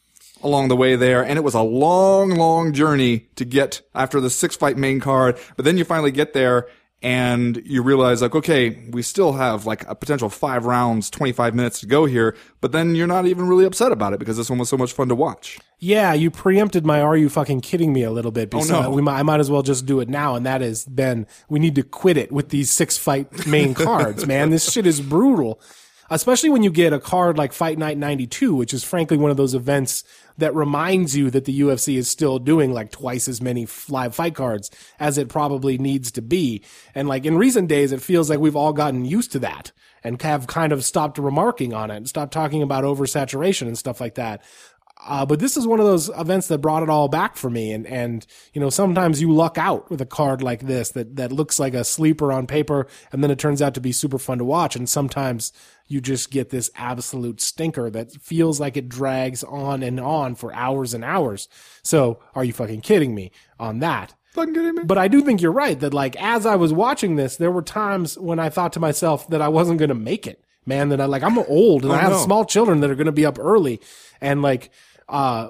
along 0.44 0.68
the 0.68 0.76
way 0.76 0.96
there, 0.96 1.24
and 1.24 1.38
it 1.38 1.44
was 1.44 1.54
a 1.54 1.62
long, 1.62 2.32
long 2.32 2.74
journey 2.74 3.28
to 3.36 3.46
get 3.46 3.82
after 3.94 4.20
the 4.20 4.30
six 4.30 4.56
fight 4.56 4.78
main 4.78 5.00
card. 5.00 5.38
But 5.56 5.66
then 5.66 5.78
you 5.78 5.86
finally 5.86 6.12
get 6.12 6.34
there 6.34 6.68
and 7.02 7.62
you 7.66 7.84
realize 7.84 8.22
like, 8.22 8.34
okay, 8.34 8.88
we 8.92 9.02
still 9.02 9.34
have 9.34 9.66
like 9.66 9.88
a 9.88 9.96
potential 9.96 10.30
five 10.30 10.66
rounds, 10.66 11.10
25 11.10 11.54
minutes 11.54 11.80
to 11.82 11.86
go 11.86 12.06
here, 12.06 12.36
but 12.62 12.72
then 12.72 12.96
you're 12.96 13.08
not 13.08 13.26
even 13.26 13.48
really 13.48 13.66
upset 13.66 13.92
about 13.92 14.14
it 14.14 14.20
because 14.20 14.38
this 14.38 14.50
one 14.50 14.60
was 14.60 14.70
so 14.70 14.78
much 14.78 14.94
fun 14.94 15.10
to 15.10 15.16
watch. 15.16 15.60
Yeah, 15.80 16.14
you 16.14 16.32
preempted 16.32 16.86
my 16.86 17.02
"Are 17.02 17.18
you 17.18 17.30
fucking 17.30 17.62
kidding 17.62 17.92
me?" 17.92 18.04
a 18.04 18.12
little 18.12 18.32
bit. 18.32 18.50
Oh, 18.56 18.64
no. 18.64 18.90
we 18.90 19.02
might, 19.02 19.20
I 19.20 19.24
might 19.24 19.40
as 19.40 19.52
well 19.52 19.62
just 19.62 19.86
do 19.86 20.00
it 20.00 20.10
now, 20.10 20.36
and 20.36 20.46
that 20.46 20.62
is 20.62 20.86
Ben. 20.86 21.28
We 21.50 21.60
need 21.60 21.76
to 21.76 21.84
quit 21.84 22.18
it 22.18 22.32
with 22.32 22.50
these 22.50 22.72
six 22.72 22.98
fight 22.98 23.46
main 23.46 23.74
cards, 23.76 24.26
man. 24.26 24.50
This 24.50 24.72
shit 24.72 24.88
is 24.88 25.02
brutal 25.02 25.62
especially 26.10 26.50
when 26.50 26.64
you 26.64 26.72
get 26.72 26.94
a 26.94 27.00
card 27.00 27.38
like 27.38 27.54
Fight 27.54 27.78
Night 27.78 27.98
92, 27.98 28.56
which 28.56 28.74
is 28.74 28.84
frankly 28.84 29.18
one 29.18 29.32
of 29.32 29.38
those 29.38 29.54
events 29.54 30.04
that 30.38 30.54
reminds 30.54 31.16
you 31.16 31.30
that 31.32 31.46
the 31.46 31.60
UFC 31.62 31.98
is 31.98 32.10
still 32.10 32.40
doing 32.40 32.74
like 32.74 32.92
twice 32.92 33.28
as 33.28 33.42
many 33.42 33.68
live 33.90 34.14
fight 34.14 34.36
cards 34.36 34.70
as 35.00 35.18
it 35.18 35.30
probably 35.30 35.78
needs 35.78 36.12
to 36.12 36.22
be. 36.22 36.64
And 36.94 37.08
like 37.08 37.26
in 37.26 37.38
recent 37.38 37.70
days, 37.70 37.92
it 37.92 38.02
feels 38.02 38.30
like 38.30 38.40
we've 38.40 38.56
all 38.56 38.74
gotten 38.74 39.06
used 39.06 39.32
to 39.34 39.40
that 39.40 39.72
and 40.04 40.22
have 40.22 40.46
kind 40.46 40.72
of 40.72 40.86
stopped 40.86 41.18
remarking 41.18 41.74
on 41.74 41.90
it 41.90 41.98
and 41.98 42.08
stopped 42.08 42.32
talking 42.34 42.62
about 42.62 42.84
oversaturation 42.84 43.64
and 43.64 43.78
stuff 43.78 44.00
like 44.00 44.16
that. 44.16 44.44
Uh, 45.08 45.26
but 45.26 45.40
this 45.40 45.56
is 45.56 45.68
one 45.68 45.80
of 45.80 45.86
those 45.86 46.10
events 46.18 46.48
that 46.48 46.58
brought 46.58 46.82
it 46.82 46.90
all 46.90 47.08
back 47.08 47.36
for 47.36 47.50
me. 47.50 47.72
And, 47.72 47.86
and, 47.86 48.26
you 48.54 48.60
know, 48.62 48.72
sometimes 48.72 49.22
you 49.22 49.32
luck 49.32 49.58
out 49.58 49.90
with 49.92 50.02
a 50.02 50.06
card 50.06 50.42
like 50.42 50.62
this 50.62 50.90
that, 50.92 51.16
that 51.18 51.32
looks 51.32 51.60
like 51.60 51.76
a 51.76 51.84
sleeper 51.84 52.32
on 52.32 52.48
paper 52.48 52.88
and 53.12 53.24
then 53.24 53.30
it 53.30 53.38
turns 53.38 53.62
out 53.62 53.76
to 53.76 53.82
be 53.82 53.92
super 53.92 54.18
fun 54.18 54.40
to 54.40 54.46
watch. 54.46 54.76
And 54.76 54.90
sometimes 54.90 55.54
you 55.88 56.02
just 56.02 56.32
get 56.32 56.50
this 56.50 56.72
absolute 56.76 57.40
stinker 57.40 57.90
that 57.92 58.12
feels 58.14 58.60
like 58.60 58.76
it 58.78 58.90
drags 58.90 59.44
on 59.44 59.84
and 59.84 60.00
on 60.00 60.34
for 60.34 60.52
hours 60.56 60.96
and 60.96 61.04
hours. 61.06 61.48
So 61.84 62.20
are 62.34 62.44
you 62.44 62.54
fucking 62.54 62.82
kidding 62.82 63.14
me 63.14 63.32
on 63.60 63.80
that? 63.80 64.16
Fucking 64.34 64.56
kidding 64.56 64.74
me? 64.76 64.84
But 64.86 64.98
I 64.98 65.08
do 65.08 65.22
think 65.22 65.40
you're 65.42 65.52
right 65.52 65.80
that 65.80 65.94
like 65.94 66.16
as 66.16 66.48
I 66.48 66.56
was 66.56 66.74
watching 66.74 67.16
this, 67.16 67.36
there 67.38 67.52
were 67.52 67.62
times 67.62 68.18
when 68.18 68.40
I 68.40 68.50
thought 68.50 68.74
to 68.74 68.80
myself 68.80 69.28
that 69.30 69.42
I 69.42 69.50
wasn't 69.50 69.78
going 69.78 69.90
to 69.90 69.96
make 69.96 70.26
it. 70.26 70.42
Man, 70.68 70.90
that 70.90 71.00
I 71.00 71.06
like 71.06 71.22
I'm 71.22 71.38
old 71.38 71.84
and 71.84 71.92
Oh, 71.92 71.96
I 71.96 72.00
have 72.00 72.12
no. 72.14 72.18
small 72.18 72.44
children 72.44 72.80
that 72.80 72.90
are 72.90 72.96
going 72.96 73.06
to 73.06 73.12
be 73.12 73.24
up 73.26 73.38
early 73.38 73.80
and 74.20 74.42
like 74.42 74.72
uh 75.10 75.50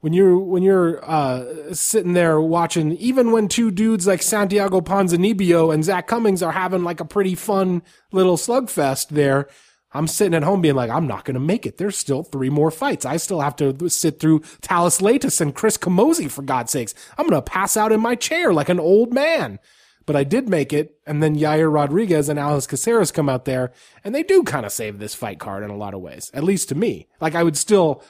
when 0.00 0.12
you're 0.12 0.38
when 0.38 0.62
you're 0.62 1.04
uh 1.08 1.72
sitting 1.72 2.12
there 2.12 2.40
watching 2.40 2.92
even 2.96 3.32
when 3.32 3.48
two 3.48 3.70
dudes 3.70 4.06
like 4.06 4.22
Santiago 4.22 4.80
Ponzinibbio 4.80 5.72
and 5.72 5.84
Zak 5.84 6.06
Cummings 6.06 6.42
are 6.42 6.52
having 6.52 6.84
like 6.84 7.00
a 7.00 7.04
pretty 7.04 7.34
fun 7.34 7.82
little 8.12 8.36
slugfest 8.36 9.08
there 9.08 9.48
I'm 9.94 10.06
sitting 10.06 10.34
at 10.34 10.42
home 10.42 10.62
being 10.62 10.74
like, 10.74 10.90
I'm 10.90 11.06
not 11.06 11.24
going 11.24 11.34
to 11.34 11.40
make 11.40 11.66
it. 11.66 11.78
There's 11.78 11.96
still 11.96 12.22
three 12.22 12.50
more 12.50 12.70
fights. 12.70 13.04
I 13.04 13.16
still 13.18 13.40
have 13.40 13.56
to 13.56 13.88
sit 13.88 14.20
through 14.20 14.40
Thales 14.40 14.98
Leites 14.98 15.40
and 15.40 15.54
Chris 15.54 15.76
Camozzi, 15.76 16.30
for 16.30 16.42
God's 16.42 16.72
sakes. 16.72 16.94
I'm 17.18 17.28
going 17.28 17.40
to 17.40 17.50
pass 17.50 17.76
out 17.76 17.92
in 17.92 18.00
my 18.00 18.14
chair 18.14 18.52
like 18.52 18.68
an 18.68 18.80
old 18.80 19.12
man. 19.12 19.58
But 20.04 20.16
I 20.16 20.24
did 20.24 20.48
make 20.48 20.72
it. 20.72 20.96
And 21.06 21.22
then 21.22 21.36
Yair 21.36 21.72
Rodriguez 21.72 22.28
and 22.28 22.38
Alex 22.38 22.66
Caceres 22.66 23.12
come 23.12 23.28
out 23.28 23.44
there 23.44 23.72
and 24.02 24.14
they 24.14 24.24
do 24.24 24.42
kind 24.42 24.66
of 24.66 24.72
save 24.72 24.98
this 24.98 25.14
fight 25.14 25.38
card 25.38 25.62
in 25.62 25.70
a 25.70 25.76
lot 25.76 25.94
of 25.94 26.00
ways, 26.00 26.30
at 26.34 26.42
least 26.42 26.68
to 26.70 26.74
me. 26.74 27.06
Like 27.20 27.36
I 27.36 27.44
would 27.44 27.56
still 27.56 28.02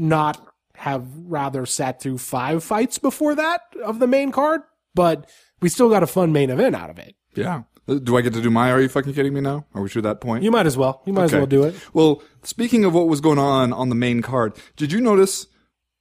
not 0.00 0.46
have 0.74 1.06
rather 1.26 1.66
sat 1.66 2.00
through 2.00 2.18
five 2.18 2.62
fights 2.62 2.98
before 2.98 3.34
that 3.34 3.60
of 3.84 3.98
the 3.98 4.06
main 4.06 4.30
card, 4.30 4.60
but 4.94 5.28
we 5.60 5.68
still 5.68 5.90
got 5.90 6.02
a 6.02 6.06
fun 6.06 6.32
main 6.32 6.50
event 6.50 6.76
out 6.76 6.90
of 6.90 6.98
it. 6.98 7.14
Yeah. 7.34 7.62
Uh, 7.88 7.94
Do 7.94 8.16
I 8.16 8.20
get 8.20 8.32
to 8.34 8.42
do 8.42 8.50
my 8.50 8.70
Are 8.70 8.80
You 8.80 8.88
Fucking 8.88 9.14
Kidding 9.14 9.34
Me 9.34 9.40
now? 9.40 9.66
Are 9.74 9.82
we 9.82 9.88
to 9.90 10.02
that 10.02 10.20
point? 10.20 10.44
You 10.44 10.50
might 10.50 10.66
as 10.66 10.76
well. 10.76 11.02
You 11.06 11.12
might 11.12 11.24
as 11.24 11.32
well 11.32 11.46
do 11.46 11.64
it. 11.64 11.74
Well, 11.92 12.22
speaking 12.42 12.84
of 12.84 12.94
what 12.94 13.08
was 13.08 13.20
going 13.20 13.38
on 13.38 13.72
on 13.72 13.88
the 13.88 13.94
main 13.94 14.22
card, 14.22 14.56
did 14.76 14.92
you 14.92 15.00
notice 15.00 15.46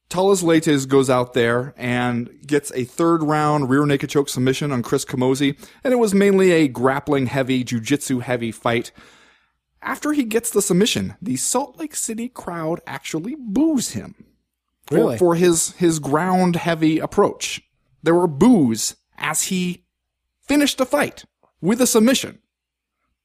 Thales 0.09 0.43
Leites 0.43 0.87
goes 0.87 1.09
out 1.09 1.33
there 1.33 1.73
and 1.75 2.29
gets 2.45 2.71
a 2.75 2.83
third 2.83 3.23
round 3.23 3.69
rear 3.69 3.85
naked 3.85 4.09
choke 4.09 4.29
submission 4.29 4.71
on 4.71 4.83
Chris 4.83 5.05
Camozzi, 5.05 5.57
and 5.83 5.93
it 5.93 5.97
was 5.97 6.13
mainly 6.13 6.51
a 6.51 6.67
grappling 6.67 7.25
heavy, 7.27 7.63
jujitsu 7.63 8.21
heavy 8.21 8.51
fight. 8.51 8.91
After 9.88 10.11
he 10.11 10.25
gets 10.25 10.49
the 10.49 10.61
submission, 10.61 11.15
the 11.21 11.38
Salt 11.38 11.79
Lake 11.79 11.95
City 11.95 12.27
crowd 12.27 12.81
actually 12.85 13.35
boos 13.39 13.91
him 13.91 14.25
for, 14.85 14.95
Really? 14.95 15.17
for 15.17 15.35
his 15.35 15.71
his 15.77 15.99
ground 15.99 16.57
heavy 16.57 16.99
approach. 16.99 17.61
There 18.03 18.13
were 18.13 18.27
boos 18.27 18.97
as 19.17 19.43
he 19.43 19.85
finished 20.41 20.77
the 20.77 20.85
fight 20.85 21.23
with 21.61 21.79
a 21.79 21.88
submission. 21.88 22.39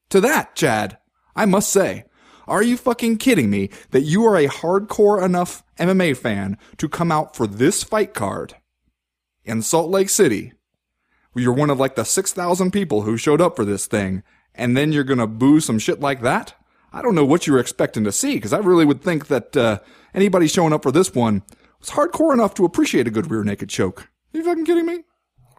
To 0.09 0.21
that, 0.21 0.55
Chad, 0.55 0.97
I 1.35 1.43
must 1.45 1.69
say, 1.69 2.05
are 2.47 2.63
you 2.63 2.77
fucking 2.77 3.17
kidding 3.17 3.49
me 3.49 3.69
that 3.91 4.03
you 4.03 4.23
are 4.25 4.37
a 4.37 4.47
hardcore 4.47 5.21
enough 5.21 5.63
MMA 5.77 6.15
fan 6.15 6.57
to 6.77 6.87
come 6.87 7.11
out 7.11 7.35
for 7.35 7.45
this 7.45 7.83
fight 7.83 8.13
card 8.13 8.55
in 9.43 9.61
Salt 9.61 9.89
Lake 9.89 10.09
City? 10.09 10.53
You're 11.35 11.51
one 11.53 11.69
of 11.71 11.79
like 11.79 11.95
the 11.95 12.05
6,000 12.05 12.71
people 12.71 13.01
who 13.01 13.17
showed 13.17 13.41
up 13.41 13.55
for 13.57 13.65
this 13.65 13.85
thing, 13.85 14.23
and 14.55 14.75
then 14.75 14.91
you're 14.91 15.03
gonna 15.03 15.27
boo 15.27 15.59
some 15.59 15.79
shit 15.79 15.99
like 15.99 16.21
that? 16.21 16.55
I 16.91 17.01
don't 17.01 17.15
know 17.15 17.25
what 17.25 17.47
you 17.47 17.53
were 17.53 17.59
expecting 17.59 18.03
to 18.03 18.11
see, 18.11 18.35
because 18.35 18.53
I 18.53 18.59
really 18.59 18.85
would 18.85 19.01
think 19.01 19.27
that 19.27 19.57
uh, 19.57 19.79
anybody 20.13 20.47
showing 20.47 20.73
up 20.73 20.83
for 20.83 20.91
this 20.91 21.15
one 21.15 21.41
was 21.79 21.89
hardcore 21.89 22.33
enough 22.33 22.53
to 22.55 22.65
appreciate 22.65 23.07
a 23.07 23.11
good 23.11 23.31
rear 23.31 23.43
naked 23.43 23.69
choke. 23.69 24.09
Are 24.33 24.37
you 24.37 24.43
fucking 24.43 24.65
kidding 24.65 24.85
me? 24.85 25.03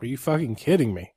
Are 0.01 0.07
you 0.07 0.17
fucking 0.17 0.55
kidding 0.57 0.95
me? 0.95 1.13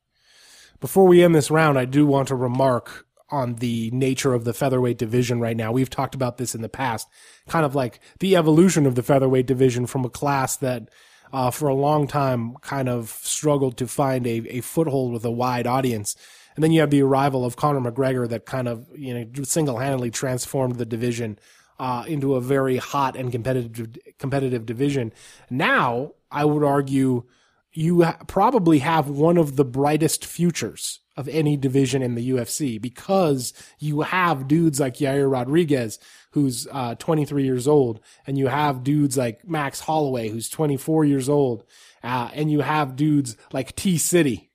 Before 0.79 1.07
we 1.07 1.23
end 1.23 1.35
this 1.35 1.51
round, 1.51 1.77
I 1.77 1.85
do 1.85 2.05
want 2.05 2.27
to 2.27 2.35
remark 2.35 3.05
on 3.29 3.55
the 3.55 3.91
nature 3.91 4.33
of 4.33 4.43
the 4.43 4.53
featherweight 4.53 4.97
division 4.97 5.39
right 5.39 5.57
now. 5.57 5.71
We've 5.71 5.89
talked 5.89 6.15
about 6.15 6.37
this 6.37 6.55
in 6.55 6.61
the 6.61 6.69
past, 6.69 7.07
kind 7.47 7.65
of 7.65 7.75
like 7.75 7.99
the 8.19 8.35
evolution 8.35 8.85
of 8.85 8.95
the 8.95 9.03
featherweight 9.03 9.47
division 9.47 9.85
from 9.85 10.05
a 10.05 10.09
class 10.09 10.55
that 10.57 10.89
uh, 11.33 11.51
for 11.51 11.67
a 11.67 11.75
long 11.75 12.07
time 12.07 12.55
kind 12.61 12.87
of 12.87 13.09
struggled 13.09 13.77
to 13.77 13.87
find 13.87 14.25
a, 14.25 14.57
a 14.57 14.61
foothold 14.61 15.13
with 15.13 15.25
a 15.25 15.31
wide 15.31 15.67
audience. 15.67 16.15
And 16.57 16.63
then 16.63 16.71
you 16.71 16.81
have 16.81 16.89
the 16.89 17.03
arrival 17.03 17.45
of 17.45 17.55
Conor 17.55 17.79
McGregor 17.79 18.27
that 18.29 18.47
kind 18.47 18.67
of, 18.67 18.87
you 18.97 19.13
know, 19.13 19.43
single 19.43 19.77
handedly 19.77 20.09
transformed 20.09 20.77
the 20.77 20.87
division 20.87 21.37
uh, 21.79 22.03
into 22.07 22.33
a 22.33 22.41
very 22.41 22.77
hot 22.77 23.15
and 23.15 23.31
competitive 23.31 23.95
competitive 24.17 24.65
division. 24.65 25.13
Now, 25.51 26.13
I 26.31 26.45
would 26.45 26.63
argue 26.63 27.25
you 27.71 28.01
ha- 28.01 28.17
probably 28.25 28.79
have 28.79 29.07
one 29.07 29.37
of 29.37 29.55
the 29.55 29.63
brightest 29.63 30.25
futures 30.25 30.99
of 31.15 31.27
any 31.27 31.57
division 31.57 32.01
in 32.01 32.15
the 32.15 32.31
UFC 32.31 32.81
because 32.81 33.53
you 33.77 34.01
have 34.01 34.47
dudes 34.47 34.79
like 34.79 34.95
Yair 34.95 35.31
Rodriguez, 35.31 35.99
who's 36.31 36.67
uh, 36.71 36.95
23 36.95 37.43
years 37.43 37.67
old, 37.67 37.99
and 38.25 38.35
you 38.35 38.47
have 38.47 38.83
dudes 38.83 39.15
like 39.15 39.47
Max 39.47 39.81
Holloway, 39.81 40.29
who's 40.29 40.49
24 40.49 41.05
years 41.05 41.29
old, 41.29 41.63
uh, 42.03 42.31
and 42.33 42.51
you 42.51 42.61
have 42.61 42.95
dudes 42.95 43.37
like 43.53 43.75
T 43.75 43.99
City, 43.99 44.46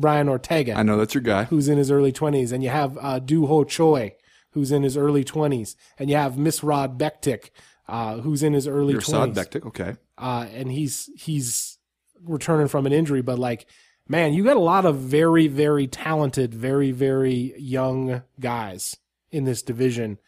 Brian 0.00 0.28
Ortega. 0.28 0.74
I 0.74 0.82
know 0.82 0.96
that's 0.96 1.14
your 1.14 1.22
guy. 1.22 1.44
Who's 1.44 1.68
in 1.68 1.78
his 1.78 1.90
early 1.90 2.12
20s, 2.12 2.52
and 2.52 2.62
you 2.62 2.70
have 2.70 2.98
uh, 3.00 3.18
Doo 3.18 3.46
Ho 3.46 3.64
Choi, 3.64 4.14
who's 4.52 4.72
in 4.72 4.82
his 4.82 4.96
early 4.96 5.24
20s, 5.24 5.76
and 5.98 6.10
you 6.10 6.16
have 6.16 6.34
Mirsad 6.34 6.98
Bektic, 6.98 7.50
uh, 7.88 8.18
who's 8.18 8.42
in 8.42 8.52
his 8.52 8.66
early 8.66 8.94
Mirsad 8.94 9.32
20s. 9.32 9.34
Bektic, 9.34 9.66
okay. 9.66 9.96
Uh, 10.18 10.46
and 10.52 10.70
he's 10.70 11.10
he's 11.16 11.78
returning 12.22 12.68
from 12.68 12.86
an 12.86 12.92
injury, 12.92 13.22
but 13.22 13.38
like, 13.38 13.66
man, 14.08 14.32
you 14.32 14.44
got 14.44 14.56
a 14.56 14.60
lot 14.60 14.84
of 14.84 14.96
very 14.96 15.46
very 15.46 15.86
talented, 15.86 16.54
very 16.54 16.90
very 16.90 17.54
young 17.58 18.22
guys 18.38 18.96
in 19.30 19.44
this 19.44 19.62
division, 19.62 20.18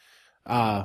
uh, 0.47 0.85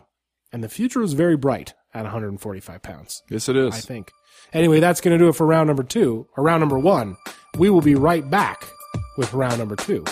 and 0.51 0.63
the 0.63 0.69
future 0.69 1.01
is 1.01 1.13
very 1.13 1.37
bright 1.37 1.73
at 1.93 2.03
145 2.03 2.81
pounds. 2.81 3.23
Yes, 3.29 3.49
it 3.49 3.55
is. 3.55 3.73
I 3.73 3.79
think. 3.79 4.11
Anyway, 4.53 4.79
that's 4.79 5.01
going 5.01 5.17
to 5.17 5.23
do 5.23 5.29
it 5.29 5.35
for 5.35 5.45
round 5.45 5.67
number 5.67 5.83
two 5.83 6.27
or 6.37 6.43
round 6.43 6.61
number 6.61 6.79
one. 6.79 7.17
We 7.57 7.69
will 7.69 7.81
be 7.81 7.95
right 7.95 8.27
back 8.29 8.69
with 9.17 9.33
round 9.33 9.57
number 9.57 9.75
two. 9.75 10.03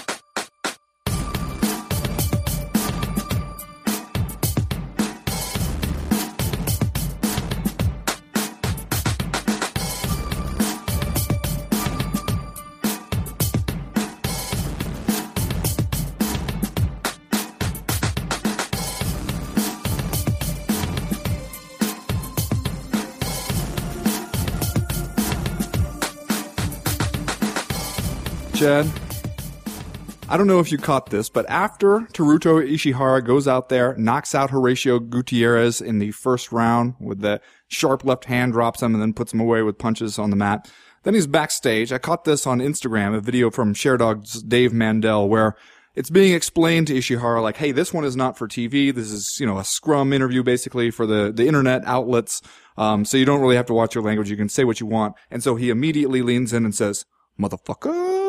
I 28.66 30.38
don't 30.38 30.48
know 30.48 30.60
if 30.60 30.72
you 30.72 30.80
caught 30.80 31.12
this, 31.12 31.30
but 31.30 31.48
after 31.48 32.00
Teruto 32.14 32.68
Ishihara 32.68 33.24
goes 33.24 33.48
out 33.48 33.70
there, 33.70 33.96
knocks 33.96 34.34
out 34.34 34.50
Horacio 34.50 35.08
Gutierrez 35.08 35.82
in 35.82 36.00
the 36.00 36.10
first 36.10 36.52
round 36.52 36.96
with 37.00 37.22
the 37.22 37.42
sharp 37.68 38.04
left 38.04 38.26
hand, 38.26 38.54
drops 38.54 38.82
him, 38.82 38.96
and 38.96 39.02
then 39.04 39.14
puts 39.14 39.34
him 39.34 39.40
away 39.40 39.62
with 39.62 39.78
punches 39.78 40.18
on 40.18 40.32
the 40.32 40.36
mat. 40.36 40.68
Then 41.04 41.14
he's 41.14 41.28
backstage. 41.28 41.94
I 41.94 42.00
caught 42.00 42.24
this 42.24 42.48
on 42.48 42.58
Instagram, 42.58 43.16
a 43.16 43.22
video 43.22 43.52
from 43.52 43.76
Sherdog's 43.76 44.42
Dave 44.42 44.74
Mandel, 44.74 45.30
where 45.30 45.56
it's 45.94 46.10
being 46.10 46.34
explained 46.34 46.88
to 46.88 46.96
Ishihara 46.96 47.44
like, 47.44 47.58
hey, 47.58 47.72
this 47.72 47.94
one 47.94 48.04
is 48.04 48.16
not 48.16 48.36
for 48.36 48.48
TV. 48.48 48.92
This 48.92 49.12
is, 49.12 49.40
you 49.40 49.46
know, 49.46 49.60
a 49.60 49.64
scrum 49.64 50.12
interview 50.12 50.42
basically 50.42 50.90
for 50.90 51.06
the, 51.06 51.32
the 51.32 51.48
internet 51.48 51.86
outlets. 51.86 52.42
Um, 52.78 53.06
so 53.06 53.16
you 53.16 53.26
don't 53.26 53.42
really 53.42 53.58
have 53.58 53.68
to 53.68 53.76
watch 53.76 53.94
your 53.94 54.04
language. 54.04 54.32
You 54.32 54.38
can 54.38 54.50
say 54.50 54.64
what 54.64 54.80
you 54.80 54.88
want. 54.88 55.14
And 55.30 55.44
so 55.44 55.56
he 55.56 55.70
immediately 55.70 56.24
leans 56.24 56.52
in 56.52 56.66
and 56.66 56.74
says, 56.74 57.06
motherfucker. 57.40 58.25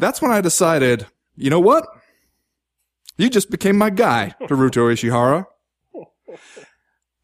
That's 0.00 0.22
when 0.22 0.30
I 0.32 0.40
decided, 0.40 1.06
you 1.36 1.50
know 1.50 1.60
what? 1.60 1.86
You 3.18 3.28
just 3.28 3.50
became 3.50 3.76
my 3.76 3.90
guy, 3.90 4.34
Teruto 4.42 4.90
Ishihara. 4.90 5.46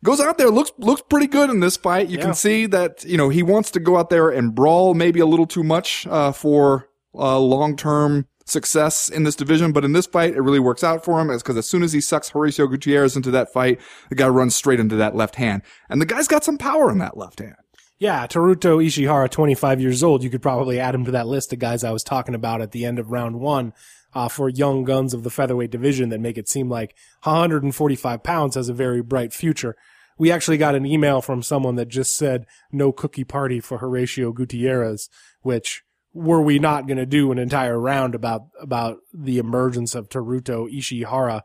Goes 0.04 0.20
out 0.20 0.36
there, 0.36 0.50
looks 0.50 0.70
looks 0.78 1.02
pretty 1.08 1.26
good 1.26 1.48
in 1.48 1.60
this 1.60 1.76
fight. 1.78 2.08
You 2.08 2.18
Yeah. 2.18 2.24
can 2.26 2.34
see 2.34 2.66
that 2.66 3.02
you 3.04 3.16
know 3.16 3.30
he 3.30 3.42
wants 3.42 3.70
to 3.72 3.80
go 3.80 3.96
out 3.96 4.10
there 4.10 4.28
and 4.28 4.54
brawl, 4.54 4.92
maybe 4.94 5.20
a 5.20 5.26
little 5.26 5.46
too 5.46 5.64
much 5.64 6.06
uh, 6.08 6.32
for 6.32 6.88
uh, 7.14 7.38
long 7.40 7.76
term 7.76 8.26
success 8.44 9.08
in 9.08 9.24
this 9.24 9.34
division. 9.34 9.72
But 9.72 9.84
in 9.84 9.92
this 9.94 10.06
fight, 10.06 10.34
it 10.36 10.40
really 10.42 10.60
works 10.60 10.84
out 10.84 11.02
for 11.02 11.18
him, 11.18 11.28
because 11.28 11.56
as 11.56 11.66
soon 11.66 11.82
as 11.82 11.92
he 11.94 12.00
sucks 12.02 12.30
Horacio 12.30 12.68
Gutierrez 12.70 13.16
into 13.16 13.30
that 13.32 13.52
fight, 13.52 13.80
the 14.10 14.14
guy 14.14 14.28
runs 14.28 14.54
straight 14.54 14.78
into 14.78 14.96
that 14.96 15.16
left 15.16 15.36
hand, 15.36 15.62
and 15.88 16.00
the 16.00 16.06
guy's 16.06 16.28
got 16.28 16.44
some 16.44 16.58
power 16.58 16.90
in 16.90 16.98
that 16.98 17.16
left 17.16 17.40
hand. 17.40 17.56
Yeah, 17.98 18.26
Teruto 18.26 18.84
Ishihara, 18.84 19.30
25 19.30 19.80
years 19.80 20.02
old. 20.02 20.22
You 20.22 20.28
could 20.28 20.42
probably 20.42 20.78
add 20.78 20.94
him 20.94 21.06
to 21.06 21.10
that 21.12 21.26
list 21.26 21.52
of 21.54 21.58
guys 21.58 21.82
I 21.82 21.92
was 21.92 22.02
talking 22.02 22.34
about 22.34 22.60
at 22.60 22.72
the 22.72 22.84
end 22.84 22.98
of 22.98 23.10
round 23.10 23.40
one 23.40 23.72
uh, 24.12 24.28
for 24.28 24.50
young 24.50 24.84
guns 24.84 25.14
of 25.14 25.22
the 25.22 25.30
featherweight 25.30 25.70
division 25.70 26.10
that 26.10 26.20
make 26.20 26.36
it 26.36 26.48
seem 26.48 26.68
like 26.68 26.94
145 27.22 28.22
pounds 28.22 28.54
has 28.54 28.68
a 28.68 28.74
very 28.74 29.00
bright 29.00 29.32
future. 29.32 29.76
We 30.18 30.30
actually 30.30 30.58
got 30.58 30.74
an 30.74 30.84
email 30.84 31.22
from 31.22 31.42
someone 31.42 31.76
that 31.76 31.88
just 31.88 32.16
said 32.16 32.46
no 32.70 32.92
cookie 32.92 33.24
party 33.24 33.60
for 33.60 33.78
Horacio 33.78 34.34
Gutierrez, 34.34 35.08
which 35.40 35.82
were 36.12 36.40
we 36.40 36.58
not 36.58 36.86
going 36.86 36.96
to 36.96 37.06
do 37.06 37.30
an 37.30 37.38
entire 37.38 37.78
round 37.78 38.14
about 38.14 38.42
about 38.58 38.98
the 39.12 39.36
emergence 39.36 39.94
of 39.94 40.08
Teruto 40.08 40.66
Ishihara, 40.70 41.42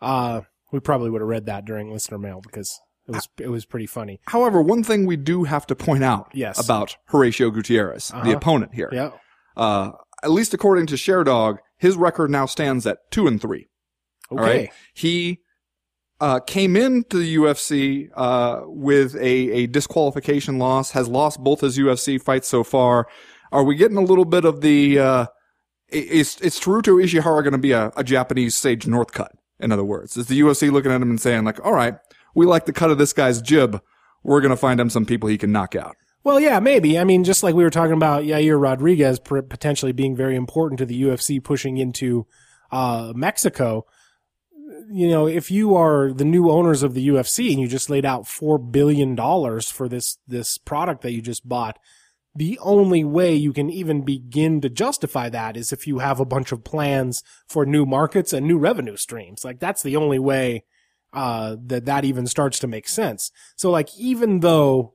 uh, 0.00 0.40
we 0.72 0.80
probably 0.80 1.10
would 1.10 1.20
have 1.20 1.28
read 1.28 1.46
that 1.46 1.66
during 1.66 1.92
listener 1.92 2.18
mail 2.18 2.40
because 2.42 2.80
it 3.08 3.12
was 3.12 3.28
it 3.38 3.48
was 3.48 3.64
pretty 3.66 3.86
funny. 3.86 4.20
However, 4.26 4.62
one 4.62 4.82
thing 4.82 5.06
we 5.06 5.16
do 5.16 5.44
have 5.44 5.66
to 5.66 5.74
point 5.76 6.04
out 6.04 6.30
Yes. 6.34 6.62
about 6.64 6.96
Horacio 7.10 7.52
Gutierrez, 7.52 8.08
the 8.24 8.32
opponent 8.32 8.74
here. 8.74 8.88
Yeah. 8.92 9.10
Uh, 9.56 9.92
at 10.22 10.30
least 10.30 10.54
according 10.54 10.86
to 10.86 10.94
Sherdog, 10.94 11.58
his 11.76 11.96
record 11.96 12.30
now 12.30 12.46
stands 12.46 12.86
at 12.86 12.98
two 13.10 13.26
and 13.26 13.40
three. 13.40 13.68
Okay. 14.32 14.42
Right. 14.42 14.70
He 14.94 15.40
uh, 16.20 16.40
came 16.40 16.76
into 16.76 17.18
the 17.18 17.36
UFC 17.36 18.08
uh, 18.16 18.62
with 18.64 19.14
a, 19.16 19.20
a 19.52 19.66
disqualification 19.66 20.58
loss, 20.58 20.92
has 20.92 21.08
lost 21.08 21.40
both 21.40 21.60
his 21.60 21.78
UFC 21.78 22.20
fights 22.20 22.48
so 22.48 22.64
far. 22.64 23.06
Are 23.52 23.62
we 23.62 23.74
getting 23.76 23.98
a 23.98 24.02
little 24.02 24.24
bit 24.24 24.44
of 24.46 24.60
the, 24.62 24.98
uh, 24.98 25.26
is, 25.90 26.40
is 26.40 26.58
Teruto 26.58 27.02
Ishihara 27.04 27.42
going 27.42 27.52
to 27.52 27.58
be 27.58 27.72
a, 27.72 27.92
a 27.96 28.02
Japanese 28.02 28.56
Sage 28.56 28.86
Northcutt? 28.86 29.28
In 29.60 29.70
other 29.70 29.84
words, 29.84 30.16
is 30.16 30.26
the 30.26 30.40
UFC 30.40 30.70
looking 30.72 30.90
at 30.90 31.00
him 31.02 31.10
and 31.10 31.20
saying 31.20 31.44
like, 31.44 31.64
all 31.64 31.72
right, 31.74 31.94
we 32.34 32.46
like 32.46 32.66
the 32.66 32.72
cut 32.72 32.90
of 32.90 32.98
this 32.98 33.12
guy's 33.12 33.40
jib. 33.40 33.80
We're 34.22 34.40
going 34.40 34.50
to 34.50 34.56
find 34.56 34.80
him 34.80 34.90
some 34.90 35.06
people 35.06 35.28
he 35.28 35.38
can 35.38 35.52
knock 35.52 35.74
out. 35.74 35.96
Well, 36.24 36.40
yeah, 36.40 36.58
maybe. 36.58 36.98
I 36.98 37.04
mean, 37.04 37.22
just 37.22 37.42
like 37.42 37.54
we 37.54 37.64
were 37.64 37.70
talking 37.70 37.92
about 37.92 38.24
Yair 38.24 38.60
Rodriguez 38.60 39.18
potentially 39.18 39.92
being 39.92 40.16
very 40.16 40.36
important 40.36 40.78
to 40.78 40.86
the 40.86 41.02
UFC 41.02 41.42
pushing 41.42 41.76
into 41.76 42.26
uh, 42.72 43.12
Mexico. 43.14 43.84
You 44.90 45.08
know, 45.08 45.26
if 45.26 45.50
you 45.50 45.76
are 45.76 46.12
the 46.12 46.24
new 46.24 46.50
owners 46.50 46.82
of 46.82 46.94
the 46.94 47.08
UFC 47.08 47.50
and 47.50 47.60
you 47.60 47.68
just 47.68 47.90
laid 47.90 48.06
out 48.06 48.26
four 48.26 48.58
billion 48.58 49.14
dollars 49.14 49.70
for 49.70 49.86
this 49.86 50.18
this 50.26 50.56
product 50.56 51.02
that 51.02 51.12
you 51.12 51.20
just 51.20 51.46
bought, 51.46 51.78
the 52.34 52.58
only 52.62 53.04
way 53.04 53.34
you 53.34 53.52
can 53.52 53.68
even 53.68 54.02
begin 54.02 54.62
to 54.62 54.70
justify 54.70 55.28
that 55.28 55.58
is 55.58 55.72
if 55.72 55.86
you 55.86 55.98
have 55.98 56.20
a 56.20 56.24
bunch 56.24 56.52
of 56.52 56.64
plans 56.64 57.22
for 57.46 57.66
new 57.66 57.84
markets 57.84 58.32
and 58.32 58.46
new 58.46 58.58
revenue 58.58 58.96
streams. 58.96 59.44
Like 59.44 59.60
that's 59.60 59.82
the 59.82 59.96
only 59.96 60.18
way 60.18 60.64
uh, 61.14 61.56
that 61.66 61.86
that 61.86 62.04
even 62.04 62.26
starts 62.26 62.58
to 62.58 62.66
make 62.66 62.88
sense. 62.88 63.30
So, 63.56 63.70
like, 63.70 63.88
even 63.96 64.40
though 64.40 64.94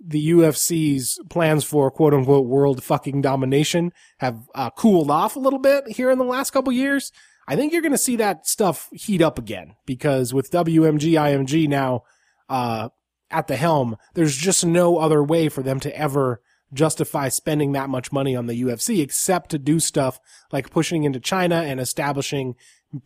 the 0.00 0.30
UFC's 0.30 1.18
plans 1.28 1.64
for 1.64 1.90
quote 1.90 2.14
unquote 2.14 2.46
world 2.46 2.82
fucking 2.84 3.20
domination 3.20 3.92
have 4.18 4.48
uh, 4.54 4.70
cooled 4.70 5.10
off 5.10 5.34
a 5.34 5.40
little 5.40 5.58
bit 5.58 5.88
here 5.88 6.10
in 6.10 6.18
the 6.18 6.24
last 6.24 6.50
couple 6.50 6.72
years. 6.72 7.12
I 7.48 7.56
think 7.56 7.72
you're 7.72 7.82
going 7.82 7.92
to 7.92 7.98
see 7.98 8.16
that 8.16 8.46
stuff 8.46 8.90
heat 8.92 9.22
up 9.22 9.38
again 9.38 9.74
because 9.86 10.34
with 10.34 10.50
WME, 10.50 11.00
IMG 11.00 11.66
now, 11.66 12.02
uh, 12.48 12.90
at 13.30 13.46
the 13.46 13.56
helm, 13.56 13.96
there's 14.14 14.36
just 14.36 14.64
no 14.64 14.98
other 14.98 15.22
way 15.22 15.48
for 15.48 15.62
them 15.62 15.80
to 15.80 15.98
ever 15.98 16.40
justify 16.72 17.28
spending 17.28 17.72
that 17.72 17.88
much 17.88 18.12
money 18.12 18.36
on 18.36 18.46
the 18.46 18.62
UFC 18.62 19.00
except 19.00 19.50
to 19.50 19.58
do 19.58 19.80
stuff 19.80 20.20
like 20.52 20.70
pushing 20.70 21.04
into 21.04 21.20
China 21.20 21.56
and 21.56 21.80
establishing 21.80 22.54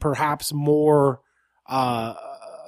perhaps 0.01 0.53
more, 0.53 1.21
uh, 1.73 2.15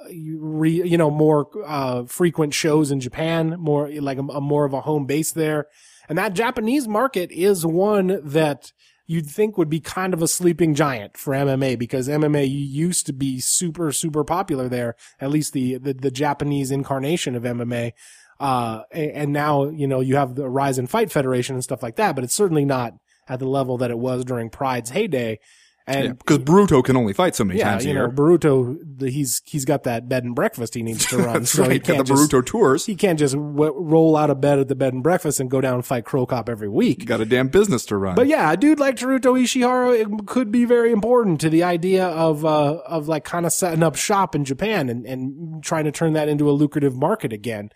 you 0.09 0.39
re, 0.41 0.71
you 0.71 0.97
know, 0.97 1.11
more, 1.11 1.47
uh, 1.65 2.05
frequent 2.05 2.53
shows 2.53 2.89
in 2.89 2.99
Japan, 2.99 3.55
more 3.59 3.89
like 3.89 4.17
a, 4.17 4.21
a 4.21 4.41
more 4.41 4.65
of 4.65 4.73
a 4.73 4.81
home 4.81 5.05
base 5.05 5.31
there. 5.31 5.67
And 6.09 6.17
that 6.17 6.33
Japanese 6.33 6.87
market 6.87 7.31
is 7.31 7.65
one 7.65 8.19
that 8.23 8.71
you'd 9.07 9.27
think 9.27 9.57
would 9.57 9.69
be 9.69 9.79
kind 9.79 10.13
of 10.13 10.21
a 10.21 10.27
sleeping 10.27 10.73
giant 10.73 11.17
for 11.17 11.33
MMA 11.33 11.77
because 11.77 12.07
MMA 12.07 12.47
used 12.49 13.05
to 13.05 13.13
be 13.13 13.39
super, 13.39 13.91
super 13.91 14.23
popular 14.23 14.67
there, 14.67 14.95
at 15.19 15.29
least 15.29 15.53
the, 15.53 15.77
the, 15.77 15.93
the 15.93 16.11
Japanese 16.11 16.71
incarnation 16.71 17.35
of 17.35 17.43
MMA. 17.43 17.91
Uh, 18.39 18.81
and 18.91 19.31
now, 19.31 19.69
you 19.69 19.87
know, 19.87 19.99
you 19.99 20.15
have 20.15 20.35
the 20.35 20.49
Rizin 20.49 20.87
Fighting 20.87 21.09
Federation 21.09 21.55
and 21.55 21.63
stuff 21.63 21.83
like 21.83 21.95
that, 21.97 22.15
but 22.15 22.23
it's 22.23 22.33
certainly 22.33 22.65
not 22.65 22.93
at 23.27 23.39
the 23.39 23.47
level 23.47 23.77
that 23.77 23.91
it 23.91 23.99
was 23.99 24.25
during 24.25 24.49
Pride's 24.49 24.89
heyday. 24.89 25.39
And 25.87 26.17
Because 26.17 26.39
Baruto 26.39 26.83
can 26.83 26.97
only 26.97 27.13
fight 27.13 27.35
so 27.35 27.43
many 27.43 27.59
yeah, 27.59 27.71
times 27.71 27.85
a 27.85 27.89
you 27.89 27.93
know, 27.93 28.05
year. 28.05 28.09
Baruto, 28.09 28.75
the, 28.97 29.11
he's 29.11 29.43
he's 29.45 29.65
got 29.65 29.83
that 29.83 30.09
bed 30.09 30.23
and 30.23 30.33
breakfast 30.33 30.73
he 30.73 30.81
needs 30.81 31.05
to 31.07 31.17
run. 31.19 31.45
So 31.45 31.63
he 31.63 31.69
right. 31.69 31.83
Got 31.83 31.93
can't 31.95 32.07
the 32.07 32.15
just, 32.15 32.31
Baruto 32.31 32.43
tours. 32.45 32.85
he 32.87 32.95
can't 32.95 33.19
just 33.19 33.35
w- 33.35 33.73
roll 33.75 34.17
out 34.17 34.31
of 34.31 34.41
bed 34.41 34.57
at 34.57 34.67
the 34.67 34.73
bed 34.73 34.93
and 34.93 35.03
breakfast 35.03 35.39
and 35.39 35.49
go 35.49 35.61
down 35.61 35.75
and 35.75 35.85
fight 35.85 36.03
Cro 36.03 36.25
Cop 36.25 36.49
every 36.49 36.69
week. 36.69 37.05
Got 37.05 37.21
a 37.21 37.25
damn 37.25 37.49
business 37.49 37.85
to 37.87 37.97
run. 37.97 38.15
But 38.15 38.25
yeah, 38.25 38.51
a 38.51 38.57
dude 38.57 38.79
like 38.79 38.95
Teruto 38.95 39.39
Ishihara 39.39 39.99
it 39.99 40.25
could 40.25 40.51
be 40.51 40.65
very 40.65 40.91
important 40.91 41.39
to 41.41 41.51
the 41.51 41.61
idea 41.61 42.07
of 42.07 42.43
uh, 42.43 42.77
of 42.87 43.07
like 43.07 43.23
kind 43.23 43.45
of 43.45 43.53
setting 43.53 43.83
up 43.83 43.95
shop 43.95 44.33
in 44.33 44.43
Japan 44.43 44.89
and, 44.89 45.05
and 45.05 45.63
trying 45.63 45.85
to 45.85 45.91
turn 45.91 46.13
that 46.13 46.27
into 46.27 46.49
a 46.49 46.53
lucrative 46.53 46.95
market 46.95 47.31
again. 47.31 47.69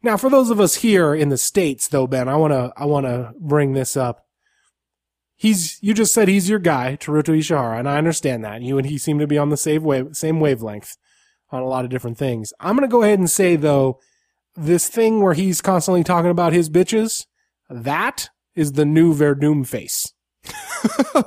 Now, 0.00 0.16
for 0.16 0.30
those 0.30 0.50
of 0.50 0.60
us 0.60 0.76
here 0.76 1.14
in 1.14 1.28
the 1.28 1.38
states, 1.38 1.88
though, 1.88 2.06
Ben, 2.06 2.28
I 2.28 2.36
wanna 2.36 2.72
I 2.76 2.84
wanna 2.84 3.32
bring 3.40 3.72
this 3.72 3.96
up. 3.96 4.26
He's 5.36 5.78
you 5.82 5.92
just 5.94 6.14
said 6.14 6.28
he's 6.28 6.48
your 6.48 6.58
guy, 6.58 6.96
Teruto 7.00 7.36
Ishihara, 7.36 7.78
and 7.78 7.88
I 7.88 7.98
understand 7.98 8.44
that. 8.44 8.62
You 8.62 8.78
and 8.78 8.86
he 8.86 8.98
seem 8.98 9.18
to 9.18 9.26
be 9.26 9.38
on 9.38 9.48
the 9.50 9.56
same 9.56 9.82
wave 9.82 10.08
same 10.16 10.38
wavelength 10.40 10.96
on 11.50 11.62
a 11.62 11.66
lot 11.66 11.84
of 11.84 11.90
different 11.90 12.16
things. 12.18 12.52
I'm 12.60 12.76
gonna 12.76 12.88
go 12.88 13.02
ahead 13.02 13.18
and 13.18 13.28
say 13.30 13.56
though, 13.56 13.98
this 14.56 14.88
thing 14.88 15.20
where 15.20 15.34
he's 15.34 15.60
constantly 15.60 16.04
talking 16.04 16.30
about 16.30 16.52
his 16.52 16.70
bitches, 16.70 17.26
that 17.68 18.28
is 18.54 18.72
the 18.72 18.84
new 18.84 19.14
Werdum 19.14 19.66
face. 19.66 20.12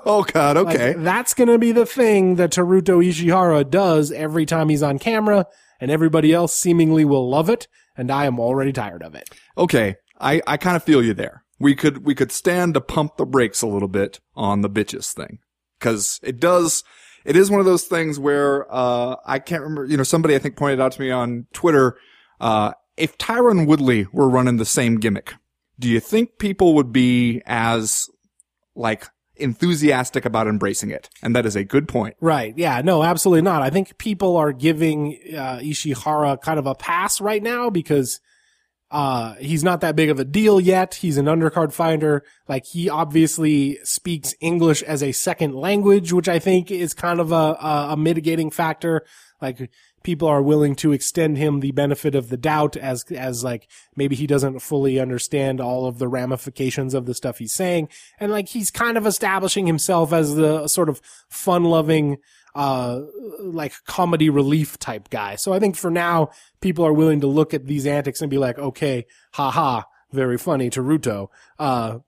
oh 0.06 0.26
God. 0.32 0.58
Like, 0.58 0.76
Okay. 0.76 0.94
that's 0.98 1.34
going 1.34 1.48
to 1.48 1.58
be 1.58 1.72
the 1.72 1.86
thing 1.86 2.36
that 2.36 2.52
Teruto 2.52 3.02
Ishihara 3.04 3.70
does 3.70 4.12
every 4.12 4.46
time 4.46 4.68
he's 4.70 4.84
on 4.84 5.00
camera, 5.00 5.46
and 5.80 5.90
everybody 5.90 6.34
else 6.34 6.54
seemingly 6.54 7.06
will 7.06 7.30
love 7.30 7.50
it, 7.50 7.68
and 7.96 8.12
I 8.12 8.26
am 8.26 8.40
already 8.40 8.74
tired 8.74 9.02
of 9.04 9.16
it. 9.16 9.30
okay. 9.58 9.96
I, 10.20 10.42
I 10.46 10.58
kind 10.58 10.76
of 10.76 10.84
feel 10.84 11.02
you 11.04 11.14
there. 11.14 11.45
We 11.60 11.76
could, 11.76 12.06
we 12.06 12.16
could 12.16 12.32
stand 12.32 12.74
to 12.74 12.82
pump 12.82 13.18
the 13.18 13.26
brakes 13.26 13.62
a 13.62 13.68
little 13.68 13.88
bit 13.88 14.20
on 14.36 14.62
the 14.62 14.70
bitches 14.70 15.14
thing. 15.14 15.40
Cause 15.80 16.20
it 16.24 16.40
does, 16.40 16.84
it 17.24 17.36
is 17.36 17.50
one 17.50 17.60
of 17.60 17.66
those 17.66 17.86
things 17.86 18.20
where, 18.20 18.66
uh, 18.74 19.16
I 19.26 19.40
can't 19.40 19.62
remember, 19.62 19.86
you 19.86 19.98
know, 19.98 20.04
somebody 20.04 20.36
I 20.36 20.40
think 20.40 20.58
pointed 20.58 20.82
out 20.82 20.92
to 20.94 21.02
me 21.02 21.12
on 21.12 21.48
Twitter, 21.54 21.98
uh, 22.40 22.74
if 22.98 23.18
Tyron 23.18 23.68
Woodley 23.68 24.08
were 24.12 24.30
running 24.30 24.58
the 24.58 24.66
same 24.66 25.00
gimmick, 25.00 25.34
do 25.78 25.90
you 25.90 26.00
think 26.00 26.38
people 26.38 26.76
would 26.76 26.94
be 26.94 27.42
as, 27.46 28.08
like, 28.76 29.08
enthusiastic 29.36 30.24
about 30.24 30.48
embracing 30.48 30.92
it? 30.92 31.10
And 31.22 31.36
that 31.36 31.46
is 31.46 31.58
a 31.58 31.66
good 31.66 31.90
point. 31.90 32.16
Right. 32.22 32.58
Yeah. 32.58 32.82
No, 32.82 33.04
absolutely 33.04 33.42
not. 33.42 33.62
I 33.62 33.70
think 33.70 33.98
people 33.98 34.38
are 34.38 34.54
giving 34.54 35.20
uh, 35.34 35.60
Ishihara 35.60 36.42
kind 36.42 36.60
of 36.60 36.68
a 36.68 36.76
pass 36.76 37.20
right 37.20 37.44
now 37.44 37.70
because 37.70 38.22
uh, 38.96 39.36
he's 39.42 39.62
not 39.62 39.82
that 39.82 39.94
big 39.98 40.10
of 40.10 40.22
a 40.22 40.24
deal 40.24 40.58
yet. 40.58 40.96
He's 40.96 41.18
an 41.18 41.26
undercard 41.26 41.74
finder. 41.74 42.24
Like 42.48 42.66
he 42.66 42.90
obviously 42.90 43.78
speaks 43.84 44.34
English 44.40 44.84
as 44.84 45.04
a 45.04 45.12
second 45.12 45.54
language, 45.54 46.14
which 46.14 46.30
I 46.30 46.40
think 46.40 46.72
is 46.72 46.94
kind 46.94 47.20
of 47.20 47.34
a, 47.34 47.58
a, 47.60 47.88
a 47.90 47.98
mitigating 47.98 48.52
factor. 48.52 49.06
Like 49.42 49.70
people 50.04 50.30
are 50.30 50.42
willing 50.42 50.76
to 50.76 50.94
extend 50.94 51.38
him 51.38 51.60
the 51.60 51.74
benefit 51.74 52.16
of 52.16 52.30
the 52.30 52.38
doubt 52.38 52.78
as, 52.78 53.04
as 53.12 53.44
like 53.44 53.68
maybe 53.98 54.16
he 54.16 54.26
doesn't 54.26 54.60
fully 54.60 54.98
understand 54.98 55.60
all 55.60 55.88
of 55.88 56.00
the 56.00 56.08
ramifications 56.08 56.94
of 56.94 57.06
the 57.06 57.14
stuff 57.14 57.40
he's 57.40 57.54
saying. 57.54 57.90
And 58.18 58.32
like 58.32 58.48
he's 58.48 58.72
kind 58.72 58.98
of 58.98 59.06
establishing 59.06 59.68
himself 59.68 60.14
as 60.14 60.36
the 60.36 60.70
sort 60.70 60.88
of 60.88 61.02
fun 61.28 61.66
loving, 61.66 62.16
uh, 62.56 63.02
like 63.40 63.74
comedy 63.86 64.30
relief 64.30 64.80
type 64.80 65.10
guy. 65.10 65.36
So 65.36 65.54
I 65.54 65.60
think 65.60 65.76
for 65.76 65.92
now, 65.92 66.30
people 66.62 66.86
are 66.86 66.94
willing 66.94 67.20
to 67.22 67.28
look 67.28 67.54
at 67.54 67.68
these 67.68 67.86
antics 67.86 68.22
and 68.22 68.32
be 68.32 68.38
like, 68.38 68.58
okay, 68.58 69.06
haha, 69.34 69.84
very 70.12 70.38
funny, 70.38 70.70
Teruto. 70.70 71.28
Uh, 71.60 72.00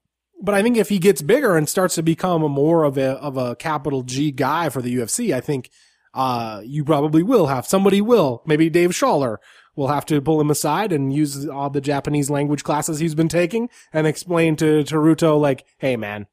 but 0.42 0.56
I 0.56 0.64
think 0.64 0.78
if 0.78 0.88
he 0.88 1.00
gets 1.00 1.22
bigger 1.22 1.58
and 1.58 1.68
starts 1.68 1.96
to 1.96 2.04
become 2.04 2.44
a 2.44 2.50
more 2.50 2.86
of 2.86 2.98
a, 2.98 3.12
of 3.18 3.36
a 3.36 3.56
capital 3.58 4.04
G 4.04 4.32
guy 4.32 4.70
for 4.70 4.82
the 4.82 4.96
UFC, 4.96 5.36
I 5.36 5.42
think, 5.42 5.70
uh, 6.14 6.62
you 6.64 6.86
probably 6.86 7.24
will 7.24 7.48
have, 7.48 7.68
somebody 7.68 8.00
will, 8.00 8.42
maybe 8.46 8.70
Dave 8.70 8.96
Shaller 8.96 9.40
will 9.76 9.90
have 9.90 10.06
to 10.06 10.22
pull 10.22 10.40
him 10.40 10.50
aside 10.50 10.92
and 10.92 11.14
use 11.14 11.48
all 11.48 11.70
the 11.70 11.82
Japanese 11.82 12.30
language 12.30 12.64
classes 12.64 13.00
he's 13.00 13.14
been 13.14 13.28
taking 13.28 13.70
and 13.92 14.08
explain 14.08 14.56
to 14.56 14.84
Teruto, 14.84 15.40
like, 15.40 15.66
hey 15.78 15.98
man, 15.98 16.28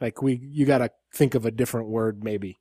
like 0.00 0.20
we, 0.20 0.34
you 0.34 0.66
gotta 0.66 0.90
think 1.12 1.34
of 1.34 1.46
a 1.46 1.50
different 1.50 1.88
word 1.88 2.24
maybe 2.24 2.58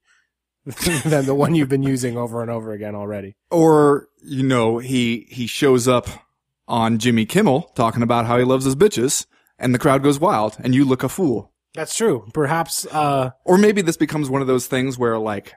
than 1.03 1.25
the 1.25 1.35
one 1.35 1.55
you've 1.55 1.69
been 1.69 1.83
using 1.83 2.17
over 2.17 2.41
and 2.41 2.49
over 2.49 2.71
again 2.71 2.95
already. 2.95 3.35
Or, 3.51 4.07
you 4.23 4.43
know, 4.43 4.77
he, 4.77 5.27
he 5.29 5.45
shows 5.45 5.87
up 5.87 6.07
on 6.67 6.99
Jimmy 6.99 7.25
Kimmel 7.25 7.63
talking 7.75 8.01
about 8.01 8.25
how 8.25 8.37
he 8.37 8.45
loves 8.45 8.63
his 8.65 8.75
bitches 8.75 9.25
and 9.59 9.75
the 9.75 9.79
crowd 9.79 10.03
goes 10.03 10.19
wild 10.19 10.55
and 10.59 10.73
you 10.73 10.85
look 10.85 11.03
a 11.03 11.09
fool. 11.09 11.51
That's 11.73 11.95
true. 11.97 12.27
Perhaps, 12.33 12.85
uh, 12.85 13.31
Or 13.45 13.57
maybe 13.57 13.81
this 13.81 13.97
becomes 13.97 14.29
one 14.29 14.41
of 14.41 14.47
those 14.47 14.67
things 14.67 14.97
where 14.97 15.17
like, 15.17 15.53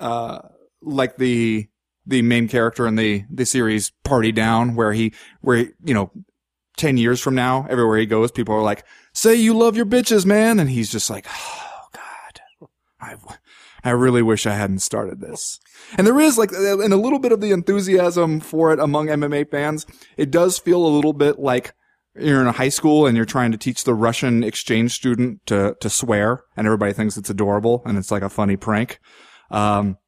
uh, 0.00 0.40
like 0.82 1.16
the, 1.16 1.68
the 2.04 2.20
main 2.20 2.48
character 2.48 2.86
in 2.86 2.96
the, 2.96 3.24
the 3.30 3.46
series 3.46 3.92
Party 4.04 4.32
Down 4.32 4.74
where 4.74 4.92
he, 4.92 5.14
where, 5.40 5.56
he, 5.58 5.68
you 5.84 5.94
know, 5.94 6.10
10 6.76 6.96
years 6.96 7.20
from 7.20 7.34
now, 7.34 7.66
everywhere 7.70 7.98
he 7.98 8.06
goes, 8.06 8.32
people 8.32 8.54
are 8.54 8.62
like, 8.62 8.84
say 9.14 9.34
you 9.34 9.56
love 9.56 9.76
your 9.76 9.86
bitches, 9.86 10.26
man. 10.26 10.58
And 10.58 10.68
he's 10.68 10.90
just 10.90 11.08
like, 11.08 11.26
oh 11.30 11.84
God, 11.92 12.68
I, 13.00 13.14
I 13.84 13.90
really 13.90 14.22
wish 14.22 14.46
I 14.46 14.54
hadn't 14.54 14.80
started 14.80 15.20
this. 15.20 15.58
And 15.98 16.06
there 16.06 16.20
is 16.20 16.38
like, 16.38 16.52
and 16.52 16.92
a 16.92 16.96
little 16.96 17.18
bit 17.18 17.32
of 17.32 17.40
the 17.40 17.50
enthusiasm 17.50 18.40
for 18.40 18.72
it 18.72 18.78
among 18.78 19.08
MMA 19.08 19.50
fans. 19.50 19.86
It 20.16 20.30
does 20.30 20.58
feel 20.58 20.84
a 20.84 20.88
little 20.88 21.12
bit 21.12 21.38
like 21.38 21.74
you're 22.14 22.40
in 22.40 22.46
a 22.46 22.52
high 22.52 22.68
school 22.68 23.06
and 23.06 23.16
you're 23.16 23.26
trying 23.26 23.52
to 23.52 23.58
teach 23.58 23.84
the 23.84 23.94
Russian 23.94 24.44
exchange 24.44 24.92
student 24.92 25.44
to, 25.46 25.76
to 25.80 25.90
swear 25.90 26.44
and 26.56 26.66
everybody 26.66 26.92
thinks 26.92 27.16
it's 27.16 27.30
adorable 27.30 27.82
and 27.84 27.98
it's 27.98 28.10
like 28.10 28.22
a 28.22 28.28
funny 28.28 28.56
prank. 28.56 29.00
Um, 29.50 29.98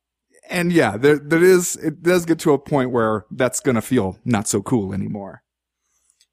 and 0.48 0.72
yeah, 0.72 0.96
there, 0.96 1.18
there 1.18 1.42
is, 1.42 1.76
it 1.76 2.02
does 2.02 2.26
get 2.26 2.38
to 2.40 2.52
a 2.52 2.58
point 2.58 2.90
where 2.90 3.24
that's 3.30 3.60
going 3.60 3.76
to 3.76 3.82
feel 3.82 4.18
not 4.24 4.46
so 4.46 4.62
cool 4.62 4.92
anymore. 4.92 5.42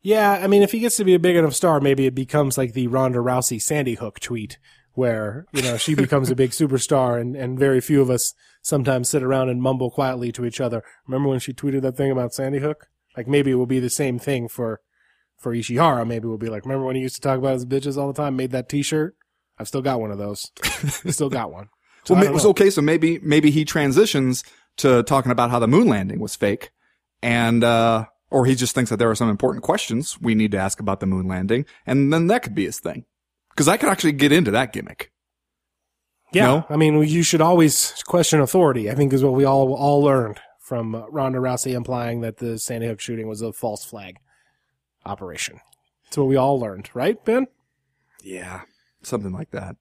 yeah, 0.02 0.32
I 0.44 0.48
mean, 0.48 0.62
if 0.62 0.74
he 0.74 0.80
gets 0.80 0.98
to 0.98 1.06
be 1.06 1.14
a 1.14 1.20
big 1.20 1.38
enough 1.38 1.56
star, 1.56 1.80
maybe 1.80 2.06
it 2.06 2.16
becomes 2.16 2.58
like 2.58 2.74
the 2.74 2.88
Ronda 2.88 3.20
Rousey 3.20 3.62
Sandy 3.62 3.96
Hook 3.96 4.20
tweet 4.20 4.60
where, 4.94 5.46
you 5.54 5.62
know, 5.62 5.78
she 5.78 5.96
becomes 5.96 6.30
a 6.30 6.36
big 6.36 6.52
superstar 6.52 7.20
and, 7.20 7.36
and 7.36 7.58
very 7.58 7.80
few 7.82 8.02
of 8.02 8.10
us 8.10 8.34
sometimes 8.62 9.10
sit 9.10 9.24
around 9.24 9.50
and 9.50 9.62
mumble 9.62 9.90
quietly 9.92 10.32
to 10.34 10.46
each 10.46 10.60
other. 10.62 10.84
Remember 11.08 11.30
when 11.30 11.40
she 11.40 11.54
tweeted 11.54 11.82
that 11.84 11.96
thing 11.98 12.12
about 12.12 12.34
Sandy 12.34 12.60
Hook? 12.60 12.88
Like 13.16 13.28
maybe 13.28 13.52
it 13.52 13.56
will 13.56 13.66
be 13.66 13.80
the 13.80 13.90
same 13.90 14.20
thing 14.20 14.48
for, 14.48 14.82
for 15.38 15.54
Ishihara. 15.56 16.06
Maybe 16.08 16.28
we'll 16.28 16.38
be 16.38 16.50
like, 16.50 16.66
remember 16.66 16.86
when 16.86 16.96
he 16.96 17.02
used 17.02 17.16
to 17.16 17.22
talk 17.22 17.38
about 17.38 17.54
his 17.54 17.66
bitches 17.66 17.98
all 17.98 18.08
the 18.12 18.22
time? 18.22 18.36
Made 18.36 18.52
that 18.52 18.70
t-shirt? 18.70 19.16
I've 19.58 19.68
still 19.68 19.82
got 19.82 20.00
one 20.02 20.12
of 20.12 20.18
those. 20.18 20.52
still 21.14 21.30
got 21.30 21.52
one. 21.52 21.70
So 22.06 22.14
Well, 22.16 22.24
I 22.24 22.26
ma- 22.26 22.32
don't 22.32 22.40
so 22.40 22.46
know. 22.46 22.50
okay, 22.52 22.70
so 22.70 22.82
maybe 22.82 23.20
maybe 23.20 23.52
he 23.52 23.64
transitions 23.64 24.44
to 24.78 25.04
talking 25.04 25.32
about 25.32 25.52
how 25.52 25.60
the 25.60 25.68
moon 25.68 25.88
landing 25.88 26.20
was 26.20 26.36
fake, 26.36 26.72
and 27.22 27.64
uh, 27.64 28.06
or 28.32 28.46
he 28.48 28.56
just 28.56 28.74
thinks 28.74 28.90
that 28.90 28.98
there 28.98 29.10
are 29.12 29.16
some 29.16 29.30
important 29.30 29.64
questions 29.64 30.20
we 30.20 30.34
need 30.34 30.52
to 30.54 30.58
ask 30.58 30.80
about 30.80 31.00
the 31.00 31.06
moon 31.06 31.28
landing, 31.28 31.66
and 31.86 32.12
then 32.12 32.26
that 32.28 32.42
could 32.42 32.56
be 32.56 32.66
his 32.66 32.80
thing. 32.80 33.06
Because 33.54 33.68
I 33.68 33.78
could 33.78 33.90
actually 33.90 34.14
get 34.14 34.32
into 34.32 34.52
that 34.52 34.74
gimmick. 34.74 35.12
Yeah, 36.34 36.46
No? 36.46 36.66
I 36.70 36.78
mean, 36.78 37.02
you 37.04 37.24
should 37.24 37.42
always 37.42 38.02
question 38.08 38.40
authority. 38.40 38.90
I 38.90 38.96
think 38.96 39.12
is 39.12 39.24
what 39.24 39.34
we 39.34 39.44
all 39.44 39.74
all 39.74 40.02
learned 40.02 40.40
from 40.60 40.96
Ronda 41.10 41.40
Rousey 41.40 41.74
implying 41.74 42.22
that 42.22 42.38
the 42.38 42.58
Sandy 42.58 42.88
Hook 42.88 43.02
shooting 43.02 43.28
was 43.28 43.42
a 43.42 43.52
false 43.52 43.84
flag 43.84 44.18
operation. 45.06 45.60
That's 46.06 46.18
what 46.18 46.28
we 46.28 46.38
all 46.38 46.60
learned, 46.60 46.90
right, 46.94 47.24
Ben? 47.26 47.48
Yeah, 48.24 48.62
something 49.04 49.34
like 49.34 49.52
that. 49.52 49.76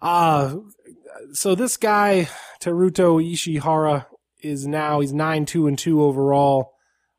Uh 0.00 0.56
so 1.32 1.54
this 1.54 1.76
guy 1.76 2.28
Teruto 2.60 3.22
Ishihara 3.22 4.06
is 4.42 4.66
now 4.66 5.00
he's 5.00 5.12
nine 5.12 5.44
two 5.44 5.66
and 5.66 5.78
two 5.78 6.02
overall. 6.02 6.72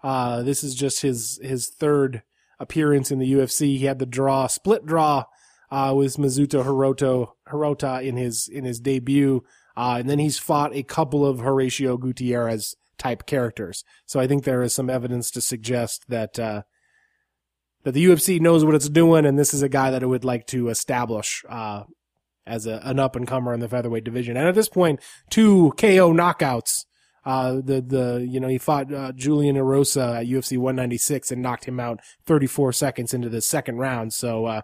Uh, 0.03 0.41
this 0.41 0.63
is 0.63 0.73
just 0.73 1.03
his 1.03 1.39
his 1.43 1.67
third 1.67 2.23
appearance 2.59 3.11
in 3.11 3.19
the 3.19 3.31
UFC. 3.33 3.77
He 3.77 3.85
had 3.85 3.99
the 3.99 4.07
draw, 4.07 4.47
split 4.47 4.83
draw, 4.85 5.25
uh, 5.71 5.93
with 5.95 6.17
Mizuto 6.17 6.63
Hiroto 6.63 7.31
Hirota 7.47 8.03
in 8.05 8.17
his 8.17 8.47
in 8.47 8.65
his 8.65 8.79
debut, 8.79 9.43
uh, 9.77 9.97
and 9.99 10.09
then 10.09 10.19
he's 10.19 10.37
fought 10.37 10.75
a 10.75 10.83
couple 10.83 11.25
of 11.25 11.39
Horacio 11.39 11.99
Gutierrez 11.99 12.75
type 12.97 13.25
characters. 13.25 13.83
So 14.05 14.19
I 14.19 14.27
think 14.27 14.43
there 14.43 14.61
is 14.61 14.73
some 14.73 14.89
evidence 14.89 15.31
to 15.31 15.41
suggest 15.41 16.03
that 16.09 16.37
uh, 16.37 16.63
that 17.83 17.93
the 17.93 18.05
UFC 18.05 18.39
knows 18.39 18.63
what 18.63 18.75
it's 18.75 18.89
doing, 18.89 19.25
and 19.25 19.39
this 19.39 19.53
is 19.53 19.61
a 19.61 19.69
guy 19.69 19.89
that 19.89 20.03
it 20.03 20.07
would 20.07 20.25
like 20.25 20.45
to 20.47 20.69
establish 20.69 21.43
uh, 21.49 21.83
as 22.45 22.65
a, 22.65 22.79
an 22.83 22.99
up 22.99 23.15
and 23.15 23.27
comer 23.27 23.53
in 23.53 23.59
the 23.59 23.69
featherweight 23.69 24.03
division. 24.03 24.37
And 24.37 24.47
at 24.47 24.55
this 24.55 24.69
point, 24.69 24.99
two 25.29 25.71
KO 25.77 26.13
knockouts. 26.13 26.85
Uh, 27.23 27.61
the, 27.63 27.83
the, 27.85 28.27
you 28.27 28.39
know, 28.39 28.47
he 28.47 28.57
fought, 28.57 28.91
uh, 28.91 29.11
Julian 29.11 29.55
Erosa 29.55 30.21
at 30.21 30.25
UFC 30.25 30.57
196 30.57 31.31
and 31.31 31.39
knocked 31.39 31.65
him 31.65 31.79
out 31.79 31.99
34 32.25 32.73
seconds 32.73 33.13
into 33.13 33.29
the 33.29 33.41
second 33.41 33.77
round. 33.77 34.11
So, 34.11 34.45
uh, 34.45 34.61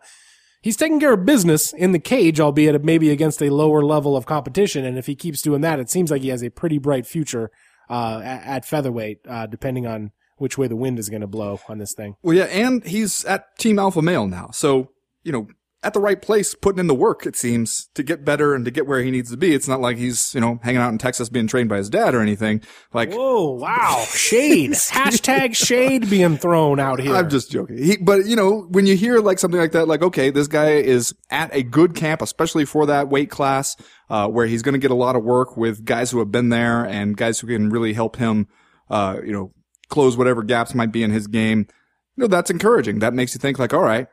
he's 0.68 0.76
taking 0.76 0.99
care 0.99 1.13
of 1.13 1.26
business 1.26 1.72
in 1.72 1.93
the 1.93 1.99
cage, 1.99 2.41
albeit 2.41 2.84
maybe 2.84 3.09
against 3.09 3.41
a 3.41 3.49
lower 3.49 3.82
level 3.82 4.18
of 4.18 4.26
competition. 4.26 4.84
And 4.84 4.97
if 4.97 5.05
he 5.05 5.15
keeps 5.15 5.41
doing 5.41 5.61
that, 5.61 5.80
it 5.80 5.89
seems 5.89 6.11
like 6.11 6.24
he 6.24 6.28
has 6.28 6.43
a 6.43 6.49
pretty 6.49 6.78
bright 6.78 7.07
future, 7.07 7.51
uh, 7.89 8.20
at, 8.22 8.43
at 8.45 8.65
featherweight, 8.65 9.20
uh, 9.30 9.47
depending 9.47 9.88
on 9.88 10.11
which 10.36 10.57
way 10.57 10.68
the 10.68 10.76
wind 10.76 10.99
is 10.99 11.07
going 11.07 11.22
to 11.22 11.28
blow 11.28 11.61
on 11.70 11.78
this 11.78 11.93
thing. 11.93 12.18
Well, 12.22 12.36
yeah, 12.36 12.43
and 12.51 12.84
he's 12.84 13.24
at 13.24 13.57
Team 13.57 13.80
Alpha 13.80 14.01
Male 14.01 14.28
now, 14.28 14.49
so 14.51 14.89
you 15.24 15.32
know 15.32 15.47
at 15.84 15.93
the 15.93 15.99
right 15.99 16.19
place, 16.21 16.55
putting 16.55 16.80
in 16.80 16.88
the 16.88 16.95
work, 16.95 17.25
it 17.25 17.36
seems, 17.36 17.88
to 17.93 18.01
get 18.01 18.25
better 18.25 18.55
and 18.55 18.65
to 18.65 18.71
get 18.71 18.88
where 18.88 19.03
he 19.03 19.11
needs 19.11 19.30
to 19.30 19.38
be. 19.38 19.53
It's 19.53 19.67
not 19.67 19.80
like 19.80 19.97
he's, 19.97 20.34
you 20.34 20.41
know, 20.41 20.59
hanging 20.63 20.82
out 20.82 20.91
in 20.91 20.97
Texas 20.97 21.30
being 21.30 21.45
trained 21.45 21.69
by 21.69 21.78
his 21.78 21.89
dad 21.89 22.15
or 22.15 22.21
anything. 22.21 22.61
Like, 22.93 23.13
Whoa, 23.13 23.51
wow. 23.51 24.03
Shade. 24.09 24.71
Hashtag 24.71 25.55
shade 25.55 26.09
being 26.09 26.38
thrown 26.38 26.80
out 26.80 26.99
here. 26.99 27.15
I'm 27.15 27.30
just 27.30 27.51
joking. 27.51 27.78
He, 27.78 27.97
but 27.97 28.25
you 28.25 28.36
know, 28.36 28.67
when 28.69 28.88
you 28.88 28.95
hear 28.95 29.19
like 29.19 29.38
something 29.38 29.59
like 29.59 29.73
that, 29.73 29.88
like, 29.88 30.01
okay, 30.01 30.32
this 30.32 30.47
guy 30.47 30.71
is 30.71 31.13
at 31.30 31.53
a 31.53 31.61
good 31.61 31.93
camp, 31.93 32.23
especially 32.23 32.65
for 32.65 32.88
that 32.88 33.09
weight 33.09 33.30
class, 33.30 33.75
uh, 34.09 34.28
where 34.28 34.47
he's 34.47 34.63
going 34.63 34.73
to 34.73 34.80
get 34.80 34.91
a 34.91 34.95
lot 34.95 35.15
of 35.15 35.23
work 35.23 35.57
with 35.57 35.86
guys 35.86 36.09
who 36.09 36.19
have 36.19 36.32
been 36.32 36.49
there 36.49 36.86
and 36.86 37.15
guys 37.15 37.39
who 37.39 37.47
can 37.47 37.69
really 37.69 37.93
help 37.93 38.15
him, 38.15 38.47
uh, 38.89 39.17
you 39.23 39.32
know, 39.32 39.53
close 39.89 40.17
whatever 40.17 40.41
gaps 40.41 40.73
might 40.73 40.91
be 40.91 41.03
in 41.03 41.11
his 41.11 41.28
game. 41.28 41.67
You 42.15 42.23
know, 42.23 42.28
that's 42.28 42.49
encouraging. 42.49 42.99
That 42.99 43.13
makes 43.13 43.36
you 43.36 43.39
think 43.39 43.59
like, 43.59 43.75
all 43.75 43.84
right, 43.84 44.07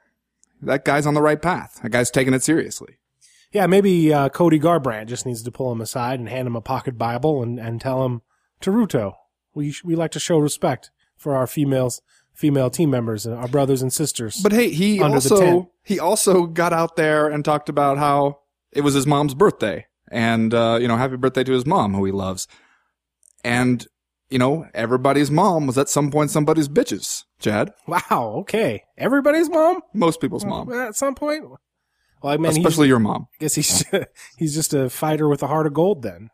that 0.62 0.84
guy's 0.84 1.06
on 1.06 1.14
the 1.14 1.22
right 1.22 1.40
path. 1.40 1.80
That 1.82 1.90
guy's 1.90 2.10
taking 2.10 2.34
it 2.34 2.42
seriously. 2.42 2.98
Yeah, 3.52 3.66
maybe 3.66 4.12
uh, 4.12 4.30
Cody 4.30 4.58
Garbrandt 4.58 5.06
just 5.06 5.26
needs 5.26 5.42
to 5.42 5.52
pull 5.52 5.70
him 5.70 5.80
aside 5.80 6.18
and 6.18 6.28
hand 6.28 6.48
him 6.48 6.56
a 6.56 6.60
pocket 6.60 6.98
Bible 6.98 7.42
and, 7.42 7.60
and 7.60 7.80
tell 7.80 8.04
him, 8.04 8.22
Teruto, 8.60 9.14
we 9.54 9.70
sh- 9.70 9.84
we 9.84 9.94
like 9.94 10.10
to 10.12 10.20
show 10.20 10.38
respect 10.38 10.90
for 11.16 11.36
our 11.36 11.46
females, 11.46 12.02
female 12.32 12.68
team 12.68 12.90
members, 12.90 13.26
uh, 13.26 13.34
our 13.34 13.46
brothers 13.48 13.80
and 13.80 13.92
sisters. 13.92 14.40
But 14.42 14.52
hey, 14.52 14.70
he 14.70 15.00
Under 15.00 15.20
the 15.20 15.28
tent. 15.28 15.40
also 15.42 15.70
he 15.84 16.00
also 16.00 16.46
got 16.46 16.72
out 16.72 16.96
there 16.96 17.28
and 17.28 17.44
talked 17.44 17.68
about 17.68 17.98
how 17.98 18.40
it 18.72 18.80
was 18.80 18.94
his 18.94 19.06
mom's 19.06 19.34
birthday, 19.34 19.86
and 20.10 20.52
uh, 20.52 20.78
you 20.80 20.88
know, 20.88 20.96
happy 20.96 21.16
birthday 21.16 21.44
to 21.44 21.52
his 21.52 21.64
mom, 21.64 21.94
who 21.94 22.04
he 22.04 22.12
loves. 22.12 22.48
And 23.44 23.86
you 24.30 24.38
know, 24.38 24.66
everybody's 24.74 25.30
mom 25.30 25.68
was 25.68 25.78
at 25.78 25.88
some 25.88 26.10
point 26.10 26.32
somebody's 26.32 26.68
bitches. 26.68 27.22
Chad, 27.44 27.74
wow, 27.86 28.36
okay, 28.40 28.82
everybody's 28.96 29.50
mom 29.50 29.82
most 29.92 30.20
people's 30.20 30.44
mom, 30.44 30.72
at 30.72 30.96
some 30.96 31.14
point. 31.14 31.44
Well, 32.22 32.32
I 32.32 32.38
mean, 32.38 32.50
especially 32.50 32.88
your 32.88 32.98
mom. 32.98 33.28
I 33.34 33.36
guess 33.40 33.54
he's 33.54 33.84
he's 34.38 34.54
just 34.54 34.72
a 34.72 34.88
fighter 34.88 35.28
with 35.28 35.42
a 35.42 35.46
heart 35.46 35.66
of 35.66 35.74
gold 35.74 36.02
then. 36.02 36.30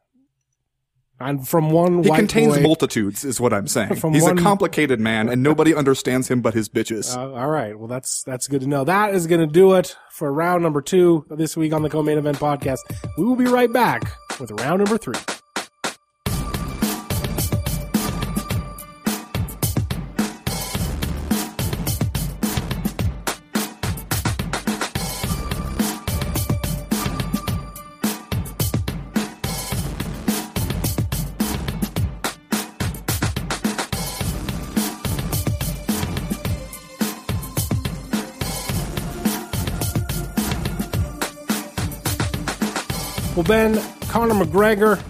And 1.19 1.47
from 1.47 1.71
one 1.71 2.03
He 2.03 2.11
contains 2.11 2.57
boy, 2.57 2.63
multitudes, 2.63 3.27
is 3.27 3.39
what 3.41 3.53
I'm 3.53 3.67
saying. 3.67 3.91
He's 4.13 4.23
one- 4.23 4.39
a 4.39 4.41
complicated 4.41 5.01
man, 5.01 5.29
and 5.29 5.43
nobody 5.43 5.75
understands 5.75 6.29
him 6.29 6.41
but 6.41 6.55
his 6.55 6.71
bitches. 6.71 7.15
Uh, 7.15 7.35
all 7.35 7.51
right. 7.51 7.79
Well, 7.79 7.89
that's 7.89 8.23
that's 8.23 8.49
good 8.49 8.63
to 8.63 8.67
know. 8.67 8.85
That 8.85 9.13
is 9.15 9.27
going 9.27 9.43
to 9.43 9.47
do 9.47 9.75
it 9.75 9.97
for 10.11 10.33
round 10.33 10.63
number 10.63 10.81
two 10.81 11.27
this 11.29 11.59
week 11.59 11.75
on 11.75 11.83
the 11.83 11.91
co-main 11.91 12.17
event 12.17 12.39
podcast. 12.39 12.79
We 13.19 13.25
will 13.25 13.37
be 13.37 13.45
right 13.45 13.71
back 13.71 14.17
with 14.41 14.51
round 14.53 14.79
number 14.79 14.97
three. 14.97 15.40
Well, 43.41 43.49
Ben, 43.49 43.83
Conor 44.03 44.35
McGregor 44.35 45.03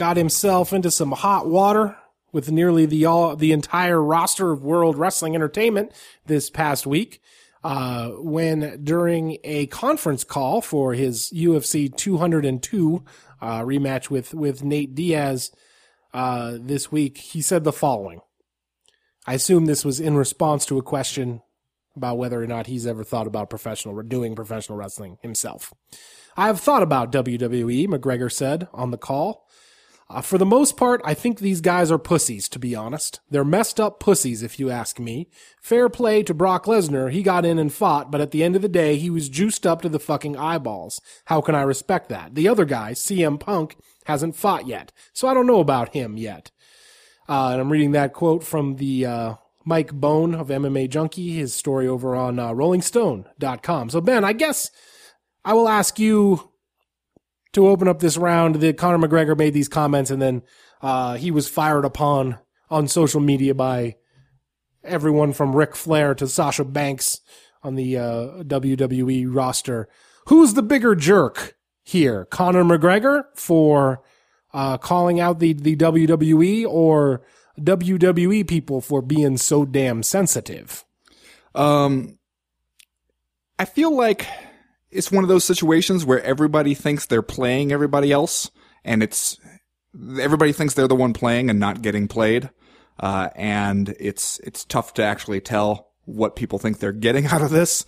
got 0.00 0.16
himself 0.16 0.72
into 0.72 0.90
some 0.90 1.12
hot 1.12 1.46
water 1.46 1.96
with 2.32 2.50
nearly 2.50 2.86
the 2.86 3.04
all 3.04 3.36
the 3.36 3.52
entire 3.52 4.02
roster 4.02 4.50
of 4.50 4.64
World 4.64 4.98
Wrestling 4.98 5.36
Entertainment 5.36 5.92
this 6.26 6.50
past 6.50 6.88
week. 6.88 7.22
Uh, 7.62 8.08
when 8.16 8.82
during 8.82 9.38
a 9.44 9.66
conference 9.66 10.24
call 10.24 10.60
for 10.60 10.94
his 10.94 11.30
UFC 11.32 11.94
202 11.94 13.04
uh, 13.40 13.60
rematch 13.60 14.10
with 14.10 14.34
with 14.34 14.64
Nate 14.64 14.96
Diaz 14.96 15.52
uh, 16.12 16.56
this 16.58 16.90
week, 16.90 17.16
he 17.16 17.40
said 17.40 17.62
the 17.62 17.72
following. 17.72 18.22
I 19.24 19.34
assume 19.34 19.66
this 19.66 19.84
was 19.84 20.00
in 20.00 20.16
response 20.16 20.66
to 20.66 20.78
a 20.78 20.82
question 20.82 21.42
about 22.00 22.16
whether 22.16 22.42
or 22.42 22.46
not 22.46 22.66
he's 22.66 22.86
ever 22.86 23.04
thought 23.04 23.26
about 23.26 23.50
professional 23.50 24.00
doing 24.00 24.34
professional 24.34 24.78
wrestling 24.78 25.18
himself. 25.20 25.74
I 26.34 26.46
have 26.46 26.58
thought 26.58 26.82
about 26.82 27.12
WWE, 27.12 27.88
McGregor 27.88 28.32
said 28.32 28.68
on 28.72 28.90
the 28.90 28.96
call. 28.96 29.46
Uh, 30.08 30.22
for 30.22 30.38
the 30.38 30.46
most 30.46 30.78
part, 30.78 31.02
I 31.04 31.12
think 31.12 31.38
these 31.38 31.60
guys 31.60 31.90
are 31.90 31.98
pussies, 31.98 32.48
to 32.48 32.58
be 32.58 32.74
honest. 32.74 33.20
They're 33.28 33.44
messed 33.44 33.78
up 33.78 34.00
pussies, 34.00 34.42
if 34.42 34.58
you 34.58 34.70
ask 34.70 34.98
me. 34.98 35.28
Fair 35.60 35.90
play 35.90 36.22
to 36.22 36.32
Brock 36.32 36.64
Lesnar. 36.64 37.12
He 37.12 37.22
got 37.22 37.44
in 37.44 37.58
and 37.58 37.70
fought, 37.70 38.10
but 38.10 38.22
at 38.22 38.30
the 38.30 38.42
end 38.42 38.56
of 38.56 38.62
the 38.62 38.68
day, 38.68 38.96
he 38.96 39.10
was 39.10 39.28
juiced 39.28 39.66
up 39.66 39.82
to 39.82 39.90
the 39.90 40.00
fucking 40.00 40.38
eyeballs. 40.38 41.02
How 41.26 41.42
can 41.42 41.54
I 41.54 41.62
respect 41.62 42.08
that? 42.08 42.34
The 42.34 42.48
other 42.48 42.64
guy, 42.64 42.92
CM 42.92 43.38
Punk, 43.38 43.76
hasn't 44.06 44.36
fought 44.36 44.66
yet. 44.66 44.90
So 45.12 45.28
I 45.28 45.34
don't 45.34 45.46
know 45.46 45.60
about 45.60 45.92
him 45.92 46.16
yet. 46.16 46.50
Uh, 47.28 47.50
and 47.52 47.60
I'm 47.60 47.70
reading 47.70 47.92
that 47.92 48.14
quote 48.14 48.42
from 48.42 48.76
the 48.76 49.04
uh, 49.04 49.34
Mike 49.64 49.92
Bohn 49.92 50.34
of 50.34 50.48
MMA 50.48 50.88
Junkie, 50.88 51.32
his 51.32 51.54
story 51.54 51.86
over 51.86 52.14
on 52.16 52.38
uh, 52.38 52.48
RollingStone.com. 52.50 53.90
So, 53.90 54.00
Ben, 54.00 54.24
I 54.24 54.32
guess 54.32 54.70
I 55.44 55.54
will 55.54 55.68
ask 55.68 55.98
you 55.98 56.50
to 57.52 57.66
open 57.66 57.88
up 57.88 58.00
this 58.00 58.16
round 58.16 58.56
that 58.56 58.76
Conor 58.76 59.06
McGregor 59.06 59.36
made 59.36 59.54
these 59.54 59.68
comments 59.68 60.10
and 60.10 60.22
then 60.22 60.42
uh, 60.82 61.16
he 61.16 61.30
was 61.30 61.48
fired 61.48 61.84
upon 61.84 62.38
on 62.70 62.88
social 62.88 63.20
media 63.20 63.54
by 63.54 63.96
everyone 64.84 65.32
from 65.32 65.54
Ric 65.54 65.74
Flair 65.74 66.14
to 66.14 66.28
Sasha 66.28 66.64
Banks 66.64 67.20
on 67.62 67.74
the 67.74 67.98
uh, 67.98 68.42
WWE 68.44 69.26
roster. 69.28 69.88
Who's 70.26 70.54
the 70.54 70.62
bigger 70.62 70.94
jerk 70.94 71.56
here? 71.82 72.24
Conor 72.26 72.64
McGregor 72.64 73.24
for 73.34 74.02
uh, 74.52 74.78
calling 74.78 75.20
out 75.20 75.38
the, 75.38 75.52
the 75.52 75.76
WWE 75.76 76.66
or 76.66 77.22
WWE 77.64 78.46
people 78.48 78.80
for 78.80 79.02
being 79.02 79.36
so 79.36 79.64
damn 79.64 80.02
sensitive? 80.02 80.84
Um, 81.54 82.18
I 83.58 83.64
feel 83.64 83.94
like 83.94 84.26
it's 84.90 85.12
one 85.12 85.24
of 85.24 85.28
those 85.28 85.44
situations 85.44 86.04
where 86.04 86.22
everybody 86.22 86.74
thinks 86.74 87.06
they're 87.06 87.22
playing 87.22 87.72
everybody 87.72 88.12
else, 88.12 88.50
and 88.84 89.02
it's 89.02 89.38
everybody 90.18 90.52
thinks 90.52 90.74
they're 90.74 90.88
the 90.88 90.94
one 90.94 91.12
playing 91.12 91.50
and 91.50 91.60
not 91.60 91.82
getting 91.82 92.08
played. 92.08 92.50
Uh, 92.98 93.30
and 93.34 93.94
it's 93.98 94.38
it's 94.40 94.64
tough 94.64 94.94
to 94.94 95.02
actually 95.02 95.40
tell 95.40 95.92
what 96.04 96.36
people 96.36 96.58
think 96.58 96.78
they're 96.78 96.92
getting 96.92 97.26
out 97.28 97.42
of 97.42 97.50
this, 97.50 97.84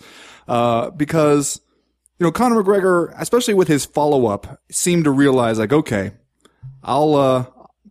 uh, 0.47 0.89
because 0.91 1.61
you 2.19 2.25
know 2.25 2.31
Conor 2.31 2.63
McGregor, 2.63 3.13
especially 3.17 3.53
with 3.53 3.67
his 3.67 3.85
follow 3.85 4.25
up, 4.27 4.59
seemed 4.71 5.03
to 5.05 5.11
realize 5.11 5.59
like, 5.59 5.73
okay, 5.73 6.11
I'll 6.83 7.15
uh, 7.15 7.45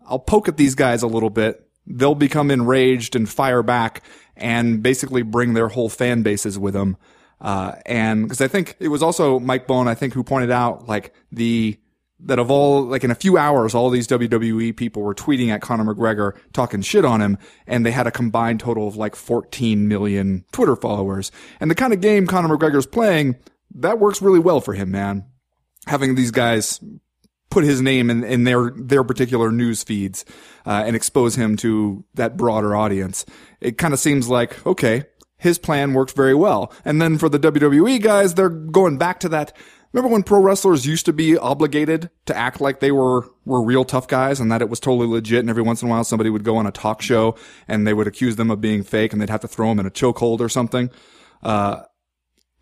I'll 0.06 0.18
poke 0.18 0.48
at 0.48 0.56
these 0.56 0.74
guys 0.74 1.02
a 1.02 1.06
little 1.06 1.30
bit. 1.30 1.68
They'll 1.94 2.14
become 2.14 2.50
enraged 2.50 3.14
and 3.14 3.28
fire 3.28 3.62
back, 3.62 4.02
and 4.36 4.82
basically 4.82 5.22
bring 5.22 5.54
their 5.54 5.68
whole 5.68 5.88
fan 5.88 6.22
bases 6.22 6.58
with 6.58 6.74
them. 6.74 6.96
Uh, 7.40 7.74
and 7.86 8.24
because 8.24 8.40
I 8.40 8.48
think 8.48 8.76
it 8.78 8.88
was 8.88 9.02
also 9.02 9.38
Mike 9.38 9.66
Bohn, 9.66 9.88
I 9.88 9.94
think, 9.94 10.14
who 10.14 10.22
pointed 10.22 10.50
out 10.50 10.88
like 10.88 11.12
the 11.30 11.78
that 12.24 12.38
of 12.38 12.50
all 12.50 12.84
like 12.84 13.04
in 13.04 13.10
a 13.10 13.16
few 13.16 13.36
hours, 13.36 13.74
all 13.74 13.90
these 13.90 14.06
WWE 14.06 14.76
people 14.76 15.02
were 15.02 15.14
tweeting 15.14 15.48
at 15.48 15.60
Conor 15.60 15.92
McGregor 15.92 16.36
talking 16.52 16.80
shit 16.80 17.04
on 17.04 17.20
him, 17.20 17.36
and 17.66 17.84
they 17.84 17.90
had 17.90 18.06
a 18.06 18.12
combined 18.12 18.60
total 18.60 18.86
of 18.86 18.96
like 18.96 19.16
14 19.16 19.88
million 19.88 20.44
Twitter 20.52 20.76
followers. 20.76 21.32
And 21.60 21.70
the 21.70 21.74
kind 21.74 21.92
of 21.92 22.00
game 22.00 22.26
Conor 22.26 22.56
McGregor's 22.56 22.86
playing, 22.86 23.36
that 23.74 23.98
works 23.98 24.22
really 24.22 24.38
well 24.38 24.60
for 24.60 24.74
him, 24.74 24.90
man. 24.90 25.24
Having 25.86 26.14
these 26.14 26.30
guys 26.30 26.80
put 27.52 27.64
his 27.64 27.82
name 27.82 28.08
in, 28.08 28.24
in 28.24 28.44
their 28.44 28.70
their 28.74 29.04
particular 29.04 29.52
news 29.52 29.84
feeds 29.84 30.24
uh, 30.66 30.82
and 30.86 30.96
expose 30.96 31.36
him 31.36 31.56
to 31.58 32.02
that 32.14 32.36
broader 32.36 32.74
audience. 32.74 33.26
It 33.60 33.76
kind 33.76 33.92
of 33.92 34.00
seems 34.00 34.28
like 34.28 34.66
okay, 34.66 35.04
his 35.36 35.58
plan 35.58 35.92
worked 35.92 36.16
very 36.16 36.34
well. 36.34 36.72
And 36.84 37.00
then 37.00 37.18
for 37.18 37.28
the 37.28 37.38
WWE 37.38 38.00
guys, 38.02 38.34
they're 38.34 38.48
going 38.48 38.96
back 38.96 39.20
to 39.20 39.28
that. 39.28 39.54
Remember 39.92 40.10
when 40.10 40.22
pro 40.22 40.40
wrestlers 40.40 40.86
used 40.86 41.04
to 41.04 41.12
be 41.12 41.36
obligated 41.36 42.08
to 42.24 42.34
act 42.34 42.62
like 42.62 42.80
they 42.80 42.90
were 42.92 43.28
were 43.44 43.62
real 43.62 43.84
tough 43.84 44.08
guys 44.08 44.40
and 44.40 44.50
that 44.50 44.62
it 44.62 44.70
was 44.70 44.80
totally 44.80 45.06
legit 45.06 45.40
and 45.40 45.50
every 45.50 45.62
once 45.62 45.82
in 45.82 45.88
a 45.88 45.90
while 45.90 46.04
somebody 46.04 46.30
would 46.30 46.44
go 46.44 46.56
on 46.56 46.66
a 46.66 46.72
talk 46.72 47.02
show 47.02 47.36
and 47.68 47.86
they 47.86 47.92
would 47.92 48.06
accuse 48.06 48.36
them 48.36 48.50
of 48.50 48.62
being 48.62 48.82
fake 48.82 49.12
and 49.12 49.20
they'd 49.20 49.28
have 49.28 49.42
to 49.42 49.48
throw 49.48 49.68
them 49.68 49.80
in 49.80 49.86
a 49.86 49.90
chokehold 49.90 50.40
or 50.40 50.48
something. 50.48 50.90
Uh, 51.42 51.82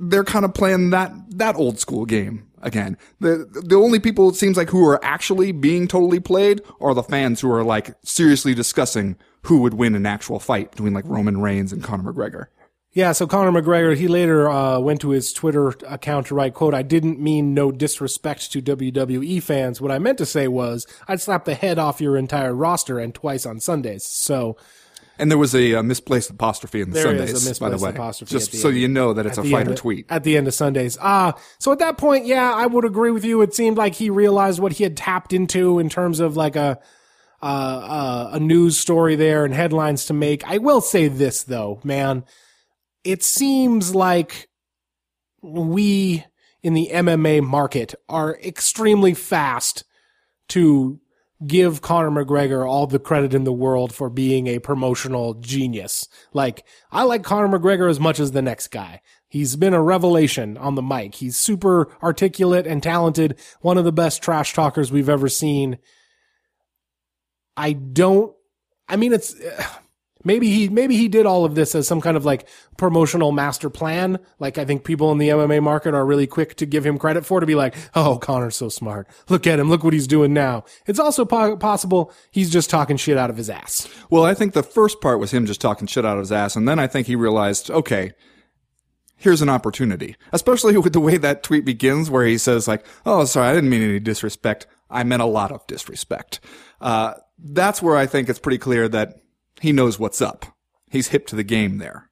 they're 0.01 0.24
kind 0.24 0.45
of 0.45 0.53
playing 0.55 0.91
that 0.91 1.12
that 1.30 1.55
old 1.55 1.78
school 1.78 2.05
game 2.05 2.49
again. 2.61 2.96
The 3.20 3.48
the 3.64 3.76
only 3.76 3.98
people 3.98 4.28
it 4.28 4.36
seems 4.36 4.56
like 4.56 4.70
who 4.70 4.86
are 4.86 5.02
actually 5.04 5.52
being 5.52 5.88
totally 5.88 6.20
played 6.20 6.62
are 6.80 6.94
the 6.94 7.02
fans 7.02 7.40
who 7.40 7.50
are 7.50 7.64
like 7.64 7.94
seriously 8.02 8.54
discussing 8.54 9.16
who 9.42 9.61
would 9.61 9.74
win 9.74 9.94
an 9.94 10.06
actual 10.06 10.38
fight 10.38 10.70
between 10.70 10.92
like 10.92 11.06
Roman 11.06 11.40
Reigns 11.40 11.72
and 11.72 11.82
Conor 11.82 12.12
McGregor. 12.12 12.46
Yeah, 12.92 13.12
so 13.12 13.28
Conor 13.28 13.52
McGregor, 13.52 13.96
he 13.96 14.08
later 14.08 14.50
uh, 14.50 14.80
went 14.80 15.00
to 15.02 15.11
his 15.11 15.32
Twitter 15.32 15.68
account 15.86 16.26
to 16.26 16.34
write, 16.34 16.54
quote, 16.54 16.74
I 16.74 16.82
didn't 16.82 17.20
mean 17.20 17.54
no 17.54 17.70
disrespect 17.70 18.50
to 18.50 18.61
WWE 18.61 19.40
fans. 19.40 19.80
What 19.80 19.92
I 19.92 20.00
meant 20.00 20.18
to 20.18 20.26
say 20.26 20.48
was, 20.48 20.88
I'd 21.06 21.20
slap 21.20 21.44
the 21.44 21.54
head 21.54 21.78
off 21.78 22.00
your 22.00 22.16
entire 22.16 22.52
roster 22.52 22.98
and 22.98 23.14
twice 23.14 23.46
on 23.46 23.61
Sundays. 23.61 24.04
So, 24.04 24.56
And 25.20 25.30
there 25.30 25.38
was 25.38 25.54
a, 25.54 25.74
uh 25.74 25.82
misplaced 25.82 26.30
apostrophe 26.30 26.80
in 26.80 26.90
the 26.90 26.94
There 26.94 27.14
is 27.14 27.30
Sundays, 27.42 27.58
a 27.58 27.60
by 27.60 27.68
the 27.70 27.78
way. 27.78 27.90
apostrophe 27.90 28.30
Just 28.32 28.54
so 28.54 28.68
end. 28.68 28.78
you 28.78 28.88
know 28.88 29.12
that 29.12 29.26
it's 29.26 29.38
a 29.38 29.42
the 29.42 29.50
fighter 29.50 29.70
of- 29.72 29.76
tweet. 29.76 30.06
at 30.08 30.24
the 30.24 30.36
end 30.36 30.48
of 30.48 30.54
Sundays. 30.54 30.96
Uh, 31.00 31.32
so 31.58 31.70
at 31.72 31.78
that 31.78 31.98
point, 31.98 32.26
yeah, 32.26 32.52
I 32.52 32.66
would 32.66 32.84
agree 32.84 33.10
with 33.10 33.24
you. 33.24 33.42
It 33.42 33.54
seemed 33.54 33.76
like 33.76 33.94
he 33.94 34.10
realized 34.10 34.58
what 34.60 34.72
he 34.72 34.84
had 34.84 34.96
tapped 34.96 35.32
into 35.32 35.78
in 35.78 35.88
terms 35.88 36.20
of 36.20 36.36
like 36.36 36.56
a, 36.56 36.78
uh, 37.42 37.44
uh, 37.44 38.30
a 38.34 38.40
news 38.40 38.76
story 38.78 39.16
there 39.16 39.44
and 39.44 39.54
headlines 39.54 40.04
to 40.06 40.12
make. 40.14 40.42
I 40.48 40.58
will 40.58 40.80
say 40.80 41.08
this 41.08 41.42
though, 41.42 41.80
man, 41.84 42.24
it 43.04 43.22
seems 43.22 43.94
like 43.94 44.48
we 45.42 46.24
in 46.62 46.74
the 46.74 46.90
MMA 46.92 47.42
market 47.42 47.94
are 48.08 48.36
extremely 48.44 49.14
fast 49.14 49.84
to 50.48 51.00
give 51.47 51.80
Conor 51.80 52.11
McGregor 52.11 52.68
all 52.68 52.86
the 52.86 52.99
credit 52.99 53.34
in 53.34 53.45
the 53.45 53.53
world 53.53 53.95
for 53.95 54.11
being 54.11 54.47
a 54.47 54.59
promotional 54.59 55.34
genius. 55.34 56.09
Like, 56.32 56.64
I 56.91 57.05
like 57.05 57.22
Conor 57.22 57.59
McGregor 57.59 57.88
as 57.91 57.99
much 57.99 58.20
as 58.20 58.32
the 58.32 58.43
next 58.43 58.68
guy. 58.68 59.01
He's 59.28 59.57
been 59.57 59.74
a 59.74 59.82
revelation 59.82 60.57
on 60.59 60.74
the 60.74 60.82
mic. 60.82 61.14
He's 61.14 61.36
super 61.36 61.97
articulate 62.03 62.66
and 62.66 62.82
talented. 62.82 63.38
One 63.61 63.78
of 63.78 63.84
the 63.84 63.93
best 63.93 64.22
trash 64.22 64.53
talkers 64.53 64.91
we've 64.91 65.09
ever 65.09 65.28
seen. 65.28 65.78
I 67.57 67.72
don't, 67.72 68.34
I 68.88 68.97
mean, 68.97 69.12
it's, 69.12 69.34
maybe 70.24 70.50
he, 70.50 70.68
maybe 70.68 70.96
he 70.96 71.08
did 71.08 71.26
all 71.26 71.44
of 71.44 71.54
this 71.54 71.74
as 71.74 71.86
some 71.86 72.00
kind 72.00 72.16
of 72.16 72.24
like 72.24 72.48
promotional 72.76 73.32
master 73.32 73.70
plan. 73.70 74.18
Like 74.38 74.58
I 74.58 74.64
think 74.64 74.84
people 74.84 75.12
in 75.12 75.18
the 75.18 75.28
MMA 75.28 75.62
market 75.62 75.94
are 75.94 76.04
really 76.04 76.26
quick 76.26 76.56
to 76.56 76.66
give 76.66 76.84
him 76.84 76.98
credit 76.98 77.26
for 77.26 77.40
to 77.40 77.46
be 77.46 77.54
like, 77.54 77.74
oh, 77.94 78.18
Conor's 78.18 78.56
so 78.56 78.68
smart. 78.68 79.08
Look 79.28 79.46
at 79.46 79.58
him. 79.58 79.68
Look 79.68 79.84
what 79.84 79.92
he's 79.92 80.06
doing 80.06 80.32
now. 80.32 80.64
It's 80.86 80.98
also 80.98 81.24
po- 81.24 81.56
possible 81.56 82.12
he's 82.30 82.50
just 82.50 82.70
talking 82.70 82.96
shit 82.96 83.16
out 83.16 83.30
of 83.30 83.36
his 83.36 83.50
ass. 83.50 83.88
Well, 84.10 84.24
I 84.24 84.34
think 84.34 84.52
the 84.52 84.62
first 84.62 85.00
part 85.00 85.20
was 85.20 85.32
him 85.32 85.46
just 85.46 85.60
talking 85.60 85.86
shit 85.86 86.04
out 86.04 86.16
of 86.16 86.22
his 86.22 86.32
ass, 86.32 86.56
and 86.56 86.68
then 86.68 86.78
I 86.78 86.86
think 86.86 87.06
he 87.06 87.16
realized, 87.16 87.70
okay, 87.70 88.12
here's 89.20 89.42
an 89.42 89.48
opportunity. 89.48 90.16
Especially 90.32 90.76
with 90.76 90.92
the 90.92 91.00
way 91.00 91.16
that 91.16 91.42
tweet 91.42 91.64
begins, 91.64 92.10
where 92.10 92.26
he 92.26 92.38
says 92.38 92.66
like, 92.66 92.84
"Oh, 93.06 93.24
sorry, 93.24 93.48
I 93.48 93.54
didn't 93.54 93.70
mean 93.70 93.82
any 93.82 94.00
disrespect. 94.00 94.66
I 94.90 95.04
meant 95.04 95.22
a 95.22 95.26
lot 95.26 95.52
of 95.52 95.64
disrespect." 95.66 96.40
Uh, 96.80 97.14
that's 97.38 97.80
where 97.80 97.96
I 97.96 98.06
think 98.06 98.28
it's 98.28 98.38
pretty 98.38 98.58
clear 98.58 98.88
that 98.88 99.20
he 99.61 99.72
knows 99.72 99.98
what's 99.98 100.20
up. 100.20 100.46
He's 100.90 101.08
hip 101.08 101.26
to 101.28 101.36
the 101.36 101.44
game 101.44 101.78
there. 101.78 102.11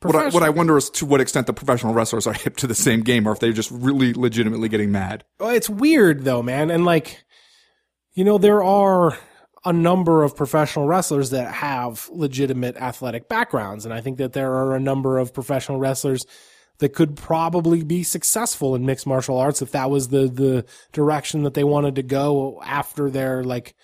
What 0.00 0.14
I, 0.14 0.28
what 0.28 0.42
I 0.44 0.50
wonder 0.50 0.76
is 0.76 0.90
to 0.90 1.06
what 1.06 1.20
extent 1.20 1.48
the 1.48 1.52
professional 1.52 1.92
wrestlers 1.92 2.26
are 2.26 2.32
hip 2.32 2.56
to 2.58 2.68
the 2.68 2.74
same 2.74 3.00
game, 3.00 3.26
or 3.26 3.32
if 3.32 3.40
they're 3.40 3.52
just 3.52 3.70
really 3.70 4.14
legitimately 4.14 4.68
getting 4.68 4.92
mad. 4.92 5.24
Well, 5.40 5.50
it's 5.50 5.68
weird 5.68 6.24
though, 6.24 6.42
man. 6.42 6.70
And 6.70 6.84
like, 6.84 7.24
you 8.14 8.22
know, 8.24 8.38
there 8.38 8.62
are 8.62 9.18
a 9.64 9.72
number 9.72 10.22
of 10.22 10.36
professional 10.36 10.86
wrestlers 10.86 11.30
that 11.30 11.52
have 11.52 12.08
legitimate 12.12 12.76
athletic 12.76 13.28
backgrounds. 13.28 13.84
And 13.84 13.92
I 13.92 14.00
think 14.00 14.18
that 14.18 14.32
there 14.32 14.52
are 14.52 14.76
a 14.76 14.80
number 14.80 15.18
of 15.18 15.34
professional 15.34 15.78
wrestlers 15.78 16.24
that 16.78 16.90
could 16.90 17.16
probably 17.16 17.82
be 17.82 18.04
successful 18.04 18.76
in 18.76 18.86
mixed 18.86 19.06
martial 19.06 19.36
arts 19.36 19.62
if 19.62 19.72
that 19.72 19.90
was 19.90 20.08
the, 20.08 20.28
the 20.28 20.64
direction 20.92 21.42
that 21.42 21.54
they 21.54 21.64
wanted 21.64 21.96
to 21.96 22.04
go 22.04 22.62
after 22.64 23.10
their 23.10 23.42
like, 23.42 23.74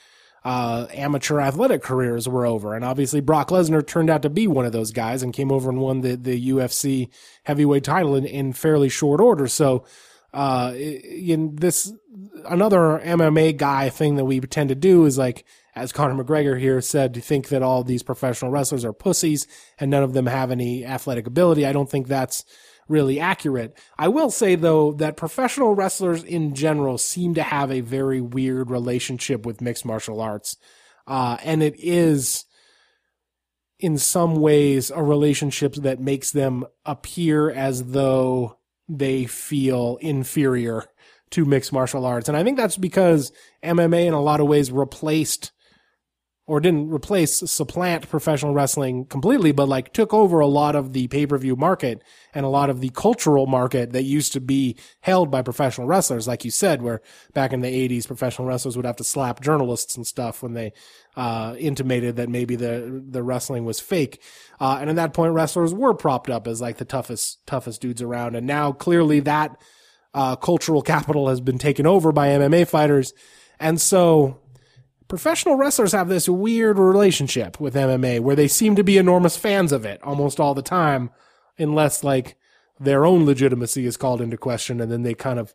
uh, 0.45 0.87
amateur 0.93 1.41
athletic 1.41 1.83
careers 1.83 2.29
were 2.29 2.45
over. 2.45 2.75
And 2.75 2.85
obviously 2.85 3.21
Brock 3.21 3.49
Lesnar 3.49 3.87
turned 3.87 4.11
out 4.11 4.23
to 4.23 4.31
be 4.31 4.47
one 4.47 4.67
of 4.67 4.73
those 4.73 4.93
guys 4.93 5.23
and 5.23 5.33
came 5.33 5.51
over 5.51 5.71
and 5.71 5.81
won 5.81 6.03
the, 6.03 6.17
the 6.17 6.51
UFC 6.51 7.09
heavyweight 7.45 7.85
title 7.85 8.15
in, 8.15 8.27
in 8.27 8.53
fairly 8.53 8.89
short 8.89 9.21
order. 9.21 9.49
So, 9.49 9.85
uh, 10.35 10.75
in 10.75 11.55
this, 11.57 11.93
another 12.45 13.01
MMA 13.05 13.57
guy 13.57 13.89
thing 13.89 14.17
that 14.17 14.25
we 14.25 14.41
tend 14.41 14.69
to 14.69 14.75
do 14.75 15.05
is 15.05 15.17
like, 15.17 15.45
as 15.77 15.93
Conor 15.93 16.23
McGregor 16.23 16.59
here 16.59 16.81
said, 16.81 17.15
to 17.15 17.21
think 17.21 17.49
that 17.49 17.63
all 17.63 17.85
these 17.85 18.03
professional 18.03 18.51
wrestlers 18.51 18.85
are 18.85 18.93
pussies 18.93 19.47
and 19.79 19.91
none 19.91 20.03
of 20.03 20.13
them 20.13 20.27
have 20.27 20.51
any 20.51 20.85
athletic 20.85 21.27
ability. 21.27 21.65
I 21.65 21.73
don't 21.73 21.89
think 21.89 22.09
that's 22.09 22.45
really 22.89 23.21
accurate. 23.21 23.77
I 23.99 24.09
will 24.09 24.31
say 24.31 24.55
though 24.55 24.93
that 24.95 25.17
professional 25.17 25.75
wrestlers 25.75 26.23
in 26.23 26.55
general 26.55 26.99
seem 26.99 27.35
to 27.35 27.43
have 27.43 27.71
a 27.71 27.81
very 27.81 28.21
weird 28.21 28.71
relationship 28.71 29.47
with 29.47 29.61
mixed 29.61 29.85
martial 29.85 30.21
arts. 30.21 30.57
Uh, 31.07 31.37
and 31.43 31.63
it 31.63 31.75
is 31.79 32.45
in 33.79 33.99
some 33.99 34.37
ways 34.37 34.91
a 34.91 35.03
relationship 35.03 35.75
that 35.75 36.01
makes 36.01 36.31
them 36.31 36.65
appear 36.85 37.51
as 37.51 37.93
though 37.93 38.59
they 38.89 39.25
feel 39.25 39.99
inferior 40.01 40.85
to 41.31 41.45
mixed 41.45 41.73
martial 41.73 42.07
arts. 42.07 42.29
And 42.29 42.37
I 42.37 42.45
think 42.45 42.57
that's 42.57 42.77
because 42.77 43.33
MMA 43.63 44.07
in 44.07 44.15
a 44.15 44.23
lot 44.23 44.41
of 44.41 44.47
ways 44.47 44.71
replaced 44.71 45.53
or 46.47 46.61
didn't 46.61 46.91
replace 46.91 47.39
supplant 47.51 48.07
professional 48.11 48.53
wrestling 48.53 49.07
completely, 49.07 49.51
but 49.51 49.67
like 49.67 49.95
took 49.95 50.13
over 50.13 50.41
a 50.41 50.47
lot 50.47 50.77
of 50.77 50.93
the 50.93 51.09
pay-per-view 51.09 51.57
market 51.57 52.03
and 52.35 52.45
a 52.45 52.51
lot 52.51 52.69
of 52.69 52.81
the 52.81 52.91
cultural 52.91 53.47
market 53.47 53.93
that 53.93 54.03
used 54.03 54.35
to 54.35 54.41
be 54.41 54.77
held 55.01 55.31
by 55.31 55.41
professional 55.41 55.87
wrestlers. 55.87 56.29
Like 56.29 56.45
you 56.45 56.51
said, 56.51 56.83
where 56.83 57.01
back 57.33 57.55
in 57.55 57.63
the 57.63 57.69
eighties, 57.69 58.07
professional 58.07 58.47
wrestlers 58.47 58.77
would 58.77 58.85
have 58.85 58.97
to 58.97 59.05
slap 59.05 59.41
journalists 59.41 59.97
and 59.97 60.07
stuff 60.07 60.43
when 60.43 60.53
they, 60.53 60.75
uh, 61.17 61.55
intimated 61.59 62.17
that 62.17 62.29
maybe 62.29 62.57
the, 62.57 63.03
the 63.09 63.23
wrestling 63.23 63.65
was 63.65 63.81
fake. 63.81 64.21
Uh, 64.61 64.77
and 64.81 64.91
at 64.91 64.97
that 64.97 65.15
point, 65.15 65.33
wrestlers 65.33 65.73
were 65.73 65.95
propped 65.95 66.29
up 66.29 66.47
as 66.47 66.61
like 66.61 66.77
the 66.77 66.85
toughest, 66.85 67.39
toughest 67.47 67.81
dudes 67.81 68.03
around. 68.03 68.37
And 68.37 68.47
now 68.47 68.71
clearly 68.73 69.21
that, 69.21 69.57
uh, 70.13 70.37
cultural 70.37 70.83
capital 70.83 71.29
has 71.29 71.41
been 71.41 71.59
taken 71.59 71.87
over 71.87 72.13
by 72.13 72.29
MMA 72.29 72.69
fighters. 72.69 73.15
And 73.59 73.81
so, 73.81 74.41
professional 75.09 75.57
wrestlers 75.57 75.93
have 75.93 76.09
this 76.09 76.29
weird 76.29 76.79
relationship 76.79 77.61
with 77.61 77.75
MMA 77.75 78.21
where 78.21 78.37
they 78.37 78.49
seem 78.49 78.77
to 78.77 78.85
be 78.85 78.99
enormous 78.99 79.37
fans 79.37 79.73
of 79.73 79.85
it 79.85 80.03
almost 80.03 80.41
all 80.41 80.55
the 80.55 80.63
time, 80.63 81.11
unless 81.59 82.05
like 82.05 82.37
their 82.81 83.05
own 83.05 83.25
legitimacy 83.25 83.87
is 83.87 83.97
called 83.97 84.21
into 84.21 84.37
question 84.37 84.81
and 84.81 84.91
then 84.91 85.03
they 85.03 85.15
kind 85.15 85.39
of 85.39 85.55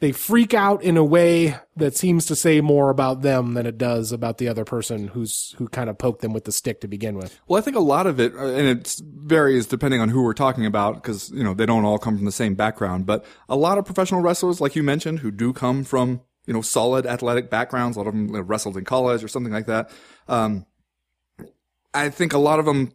they 0.00 0.12
freak 0.12 0.52
out 0.52 0.82
in 0.82 0.96
a 0.96 1.04
way 1.04 1.56
that 1.76 1.96
seems 1.96 2.26
to 2.26 2.36
say 2.36 2.60
more 2.60 2.90
about 2.90 3.22
them 3.22 3.54
than 3.54 3.64
it 3.64 3.78
does 3.78 4.12
about 4.12 4.38
the 4.38 4.48
other 4.48 4.64
person 4.64 5.08
who's 5.08 5.54
who 5.58 5.68
kind 5.68 5.88
of 5.88 5.98
poked 5.98 6.20
them 6.20 6.32
with 6.32 6.44
the 6.44 6.52
stick 6.52 6.80
to 6.80 6.88
begin 6.88 7.16
with. 7.16 7.40
Well, 7.46 7.58
I 7.58 7.62
think 7.62 7.76
a 7.76 7.80
lot 7.80 8.06
of 8.06 8.18
it, 8.18 8.34
uh, 8.34 8.46
and 8.46 8.66
it 8.66 9.00
varies 9.02 9.66
depending 9.66 10.00
on 10.00 10.08
who 10.08 10.22
we're 10.22 10.34
talking 10.34 10.66
about, 10.66 10.96
because 10.96 11.30
you 11.30 11.44
know 11.44 11.54
they 11.54 11.66
don't 11.66 11.84
all 11.84 11.98
come 11.98 12.16
from 12.16 12.26
the 12.26 12.32
same 12.32 12.54
background. 12.54 13.06
But 13.06 13.24
a 13.48 13.56
lot 13.56 13.78
of 13.78 13.84
professional 13.84 14.20
wrestlers, 14.20 14.60
like 14.60 14.76
you 14.76 14.82
mentioned, 14.82 15.20
who 15.20 15.30
do 15.30 15.52
come 15.52 15.84
from 15.84 16.20
you 16.46 16.54
know 16.54 16.62
solid 16.62 17.06
athletic 17.06 17.50
backgrounds, 17.50 17.96
a 17.96 18.00
lot 18.00 18.08
of 18.08 18.14
them 18.14 18.34
wrestled 18.46 18.76
in 18.76 18.84
college 18.84 19.24
or 19.24 19.28
something 19.28 19.52
like 19.52 19.66
that. 19.66 19.90
Um, 20.28 20.66
I 21.92 22.10
think 22.10 22.32
a 22.32 22.38
lot 22.38 22.58
of 22.58 22.64
them 22.64 22.92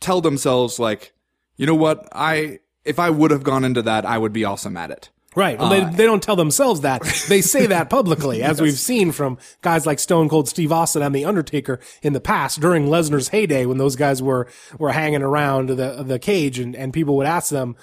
tell 0.00 0.20
themselves 0.20 0.78
like, 0.78 1.12
you 1.56 1.66
know 1.66 1.74
what, 1.74 2.08
I 2.12 2.60
if 2.84 2.98
I 2.98 3.10
would 3.10 3.30
have 3.30 3.42
gone 3.42 3.64
into 3.64 3.82
that, 3.82 4.04
I 4.04 4.18
would 4.18 4.32
be 4.32 4.44
awesome 4.44 4.76
at 4.76 4.90
it. 4.90 5.10
Right. 5.36 5.58
Well, 5.58 5.68
they, 5.68 5.84
they 5.84 6.04
don't 6.04 6.22
tell 6.22 6.36
themselves 6.36 6.82
that. 6.82 7.02
They 7.28 7.40
say 7.40 7.66
that 7.66 7.90
publicly, 7.90 8.42
as 8.42 8.60
we've 8.60 8.78
seen 8.78 9.10
from 9.10 9.38
guys 9.62 9.84
like 9.84 9.98
Stone 9.98 10.28
Cold 10.28 10.48
Steve 10.48 10.70
Austin 10.70 11.02
and 11.02 11.14
The 11.14 11.24
Undertaker 11.24 11.80
in 12.02 12.12
the 12.12 12.20
past 12.20 12.60
during 12.60 12.86
Lesnar's 12.86 13.28
heyday 13.28 13.66
when 13.66 13.78
those 13.78 13.96
guys 13.96 14.22
were, 14.22 14.46
were 14.78 14.92
hanging 14.92 15.22
around 15.22 15.70
the, 15.70 16.04
the 16.04 16.20
cage 16.20 16.60
and, 16.60 16.76
and 16.76 16.92
people 16.92 17.16
would 17.16 17.26
ask 17.26 17.50
them, 17.50 17.74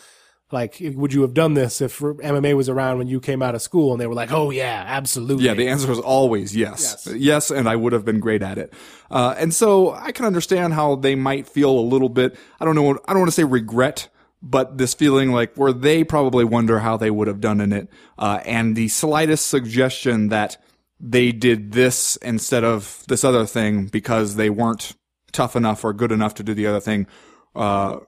like, 0.52 0.78
would 0.82 1.14
you 1.14 1.22
have 1.22 1.34
done 1.34 1.54
this 1.54 1.82
if 1.82 2.00
MMA 2.00 2.56
was 2.56 2.70
around 2.70 2.98
when 2.98 3.08
you 3.08 3.20
came 3.20 3.42
out 3.42 3.56
of 3.56 3.62
school? 3.62 3.92
And 3.92 4.02
they 4.02 4.08
were 4.08 4.14
like, 4.14 4.32
oh 4.32 4.50
yeah, 4.50 4.84
absolutely. 4.86 5.46
Yeah, 5.46 5.54
the 5.54 5.68
answer 5.68 5.88
was 5.88 6.00
always 6.00 6.56
yes. 6.56 7.08
Yes, 7.14 7.52
and 7.52 7.68
I 7.70 7.76
would 7.76 7.94
have 7.94 8.06
been 8.06 8.20
great 8.20 8.42
at 8.42 8.58
it. 8.58 8.74
Uh, 9.10 9.36
and 9.38 9.54
so 9.54 9.92
I 9.92 10.12
can 10.12 10.26
understand 10.26 10.74
how 10.74 10.96
they 10.96 11.16
might 11.16 11.48
feel 11.48 11.72
a 11.72 11.82
little 11.82 12.10
bit, 12.10 12.38
I 12.60 12.66
don't 12.66 12.76
know, 12.76 13.00
I 13.08 13.14
don't 13.14 13.20
want 13.20 13.30
to 13.30 13.36
say 13.36 13.44
regret, 13.44 14.10
but 14.42 14.78
this 14.78 14.94
feeling 14.94 15.32
like 15.32 15.56
where 15.56 15.74
they 15.74 16.04
probably 16.04 16.44
wonder 16.44 16.80
how 16.80 16.98
they 16.98 17.12
would 17.12 17.28
have 17.28 17.42
done 17.42 17.62
in 17.62 17.72
it. 17.72 17.90
Uh, 18.18 18.40
and 18.46 18.76
the 18.76 18.88
slightest 18.88 19.48
suggestion 19.48 20.30
that 20.30 20.58
they 21.00 21.32
did 21.32 21.72
this 21.72 22.16
instead 22.18 22.64
of 22.64 23.04
this 23.08 23.24
other 23.24 23.46
thing 23.46 23.88
because 23.88 24.36
they 24.36 24.50
weren't 24.50 24.96
tough 25.32 25.56
enough 25.56 25.84
or 25.84 25.94
good 25.94 26.12
enough 26.12 26.36
to 26.36 26.44
do 26.44 26.54
the 26.54 26.68
other 26.68 26.80
thing, 26.80 27.08
uh, 27.56 28.00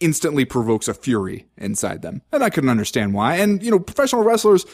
instantly 0.00 0.44
provokes 0.44 0.88
a 0.88 0.94
fury 0.94 1.46
inside 1.56 2.02
them. 2.02 2.22
And 2.32 2.42
I 2.42 2.50
couldn't 2.50 2.70
understand 2.70 3.14
why. 3.14 3.36
And, 3.36 3.62
you 3.62 3.70
know, 3.70 3.78
professional 3.78 4.22
wrestlers, 4.22 4.66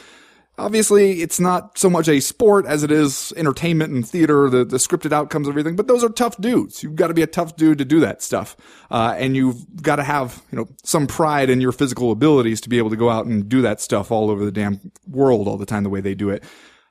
obviously 0.58 1.22
it's 1.22 1.40
not 1.40 1.78
so 1.78 1.88
much 1.88 2.08
a 2.08 2.20
sport 2.20 2.66
as 2.66 2.82
it 2.82 2.90
is 2.90 3.32
entertainment 3.36 3.92
and 3.92 4.06
theater, 4.06 4.48
the, 4.50 4.64
the 4.64 4.76
scripted 4.76 5.12
outcomes 5.12 5.48
of 5.48 5.52
everything, 5.52 5.76
but 5.76 5.88
those 5.88 6.04
are 6.04 6.08
tough 6.08 6.36
dudes. 6.40 6.82
You've 6.82 6.96
got 6.96 7.08
to 7.08 7.14
be 7.14 7.22
a 7.22 7.26
tough 7.26 7.56
dude 7.56 7.78
to 7.78 7.84
do 7.84 8.00
that 8.00 8.22
stuff. 8.22 8.56
Uh, 8.90 9.14
and 9.18 9.36
you've 9.36 9.82
got 9.82 9.96
to 9.96 10.04
have, 10.04 10.42
you 10.50 10.58
know, 10.58 10.68
some 10.84 11.06
pride 11.06 11.50
in 11.50 11.60
your 11.60 11.72
physical 11.72 12.12
abilities 12.12 12.60
to 12.62 12.68
be 12.68 12.78
able 12.78 12.90
to 12.90 12.96
go 12.96 13.10
out 13.10 13.26
and 13.26 13.48
do 13.48 13.62
that 13.62 13.80
stuff 13.80 14.10
all 14.10 14.30
over 14.30 14.44
the 14.44 14.52
damn 14.52 14.80
world 15.06 15.48
all 15.48 15.56
the 15.56 15.66
time 15.66 15.82
the 15.82 15.90
way 15.90 16.00
they 16.00 16.14
do 16.14 16.30
it. 16.30 16.44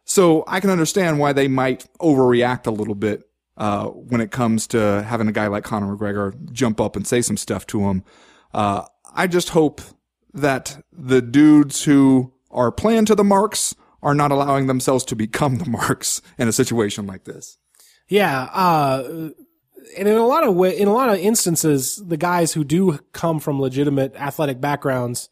So 0.06 0.44
I 0.48 0.60
can 0.60 0.72
understand 0.72 1.20
why 1.20 1.34
they 1.34 1.48
might 1.48 1.86
overreact 2.00 2.66
a 2.66 2.72
little 2.72 2.96
bit 2.96 3.29
uh, 3.60 3.88
when 3.88 4.22
it 4.22 4.32
comes 4.32 4.66
to 4.68 5.04
having 5.04 5.28
a 5.28 5.32
guy 5.32 5.48
like 5.48 5.64
Conor 5.64 5.96
McGregor 5.96 6.52
jump 6.52 6.80
up 6.80 6.96
and 6.96 7.06
say 7.06 7.22
some 7.22 7.38
stuff 7.38 7.68
to 7.68 7.82
him. 7.82 8.04
Uh, 8.54 8.86
I 9.14 9.28
just 9.28 9.50
hope 9.50 9.82
that 10.34 10.82
the 10.92 11.22
dudes 11.22 11.84
who 11.84 12.34
are 12.52 12.72
playing 12.72 13.06
to 13.06 13.16
the 13.16 13.24
marks 13.24 13.76
are 14.02 14.16
not 14.16 14.32
allowing 14.32 14.68
themselves 14.68 15.04
to 15.06 15.16
become 15.16 15.58
the 15.58 15.70
marks 15.70 16.22
in 16.38 16.48
a 16.48 16.54
situation 16.54 17.06
like 17.06 17.26
this. 17.26 17.58
Yeah. 18.08 18.44
Uh, 18.54 19.30
and 19.98 20.08
in 20.08 20.16
a 20.16 20.26
lot 20.26 20.44
of 20.44 20.56
way, 20.56 20.78
in 20.78 20.88
a 20.88 20.94
lot 20.94 21.10
of 21.10 21.20
instances, 21.20 22.02
the 22.06 22.18
guys 22.18 22.54
who 22.54 22.64
do 22.64 23.00
come 23.12 23.40
from 23.40 23.60
legitimate 23.60 24.16
athletic 24.16 24.62
backgrounds, 24.62 25.30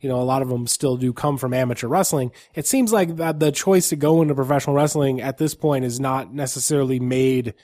you 0.00 0.08
know, 0.08 0.20
a 0.20 0.22
lot 0.22 0.42
of 0.42 0.48
them 0.48 0.66
still 0.66 0.96
do 0.96 1.12
come 1.12 1.38
from 1.38 1.52
amateur 1.52 1.88
wrestling. 1.88 2.30
It 2.54 2.66
seems 2.66 2.92
like 2.92 3.16
that 3.16 3.40
the 3.40 3.50
choice 3.50 3.88
to 3.88 3.96
go 3.96 4.22
into 4.22 4.34
professional 4.34 4.76
wrestling 4.76 5.20
at 5.20 5.38
this 5.38 5.54
point 5.54 5.84
is 5.84 5.98
not 5.98 6.32
necessarily 6.32 7.00
made 7.00 7.54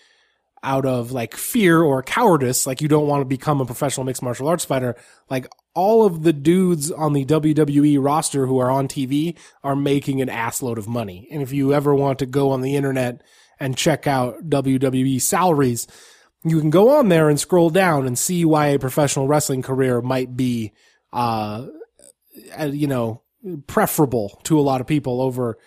out 0.64 0.86
of 0.86 1.12
like 1.12 1.36
fear 1.36 1.80
or 1.80 2.02
cowardice. 2.02 2.66
Like 2.66 2.80
you 2.80 2.88
don't 2.88 3.06
want 3.06 3.20
to 3.20 3.26
become 3.26 3.60
a 3.60 3.66
professional 3.66 4.04
mixed 4.04 4.22
martial 4.22 4.48
arts 4.48 4.64
fighter. 4.64 4.96
Like 5.30 5.46
all 5.74 6.04
of 6.04 6.22
the 6.22 6.32
dudes 6.32 6.90
on 6.90 7.12
the 7.12 7.24
WWE 7.24 8.02
roster 8.02 8.46
who 8.46 8.58
are 8.58 8.70
on 8.70 8.88
TV 8.88 9.36
are 9.62 9.76
making 9.76 10.20
an 10.20 10.28
assload 10.28 10.78
of 10.78 10.88
money. 10.88 11.28
And 11.30 11.42
if 11.42 11.52
you 11.52 11.72
ever 11.72 11.94
want 11.94 12.18
to 12.20 12.26
go 12.26 12.50
on 12.50 12.62
the 12.62 12.74
internet 12.74 13.22
and 13.60 13.76
check 13.76 14.06
out 14.06 14.48
WWE 14.48 15.20
salaries, 15.20 15.86
you 16.42 16.60
can 16.60 16.70
go 16.70 16.98
on 16.98 17.08
there 17.08 17.28
and 17.28 17.38
scroll 17.38 17.70
down 17.70 18.06
and 18.06 18.18
see 18.18 18.44
why 18.44 18.68
a 18.68 18.78
professional 18.78 19.28
wrestling 19.28 19.62
career 19.62 20.00
might 20.00 20.36
be, 20.36 20.72
uh, 21.12 21.66
uh, 21.66 21.66
Uh, 22.58 22.66
you 22.66 22.86
know, 22.86 23.22
preferable 23.66 24.40
to 24.44 24.58
a 24.58 24.62
lot 24.62 24.80
of 24.80 24.86
people 24.86 25.20
over 25.20 25.58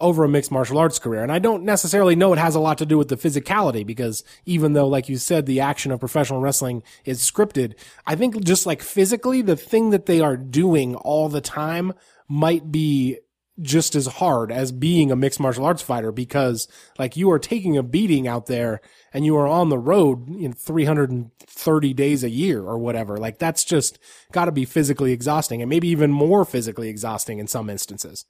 over 0.00 0.22
a 0.22 0.28
mixed 0.28 0.52
martial 0.52 0.78
arts 0.78 0.98
career. 0.98 1.22
And 1.22 1.32
I 1.32 1.40
don't 1.40 1.64
necessarily 1.64 2.14
know 2.14 2.32
it 2.32 2.38
has 2.38 2.54
a 2.54 2.60
lot 2.60 2.78
to 2.78 2.86
do 2.86 2.96
with 2.96 3.08
the 3.08 3.16
physicality 3.16 3.84
because 3.84 4.22
even 4.46 4.72
though, 4.72 4.86
like 4.86 5.08
you 5.08 5.16
said, 5.16 5.46
the 5.46 5.60
action 5.60 5.90
of 5.90 5.98
professional 5.98 6.40
wrestling 6.40 6.84
is 7.04 7.20
scripted, 7.20 7.74
I 8.06 8.14
think 8.14 8.44
just 8.44 8.64
like 8.64 8.80
physically, 8.80 9.42
the 9.42 9.56
thing 9.56 9.90
that 9.90 10.06
they 10.06 10.20
are 10.20 10.36
doing 10.36 10.94
all 10.94 11.28
the 11.28 11.40
time 11.40 11.94
might 12.28 12.70
be 12.70 13.18
just 13.60 13.94
as 13.94 14.06
hard 14.06 14.52
as 14.52 14.72
being 14.72 15.10
a 15.10 15.16
mixed 15.16 15.40
martial 15.40 15.64
arts 15.64 15.82
fighter 15.82 16.12
because 16.12 16.68
like 16.98 17.16
you 17.16 17.30
are 17.30 17.38
taking 17.38 17.76
a 17.76 17.82
beating 17.82 18.28
out 18.28 18.46
there 18.46 18.80
and 19.12 19.24
you 19.24 19.36
are 19.36 19.48
on 19.48 19.68
the 19.68 19.78
road 19.78 20.28
in 20.28 20.52
330 20.52 21.94
days 21.94 22.22
a 22.22 22.30
year 22.30 22.62
or 22.62 22.78
whatever. 22.78 23.16
Like 23.16 23.38
that's 23.38 23.64
just 23.64 23.98
got 24.32 24.44
to 24.44 24.52
be 24.52 24.64
physically 24.64 25.12
exhausting 25.12 25.60
and 25.60 25.68
maybe 25.68 25.88
even 25.88 26.12
more 26.12 26.44
physically 26.44 26.88
exhausting 26.88 27.38
in 27.38 27.46
some 27.46 27.68
instances. 27.68 28.24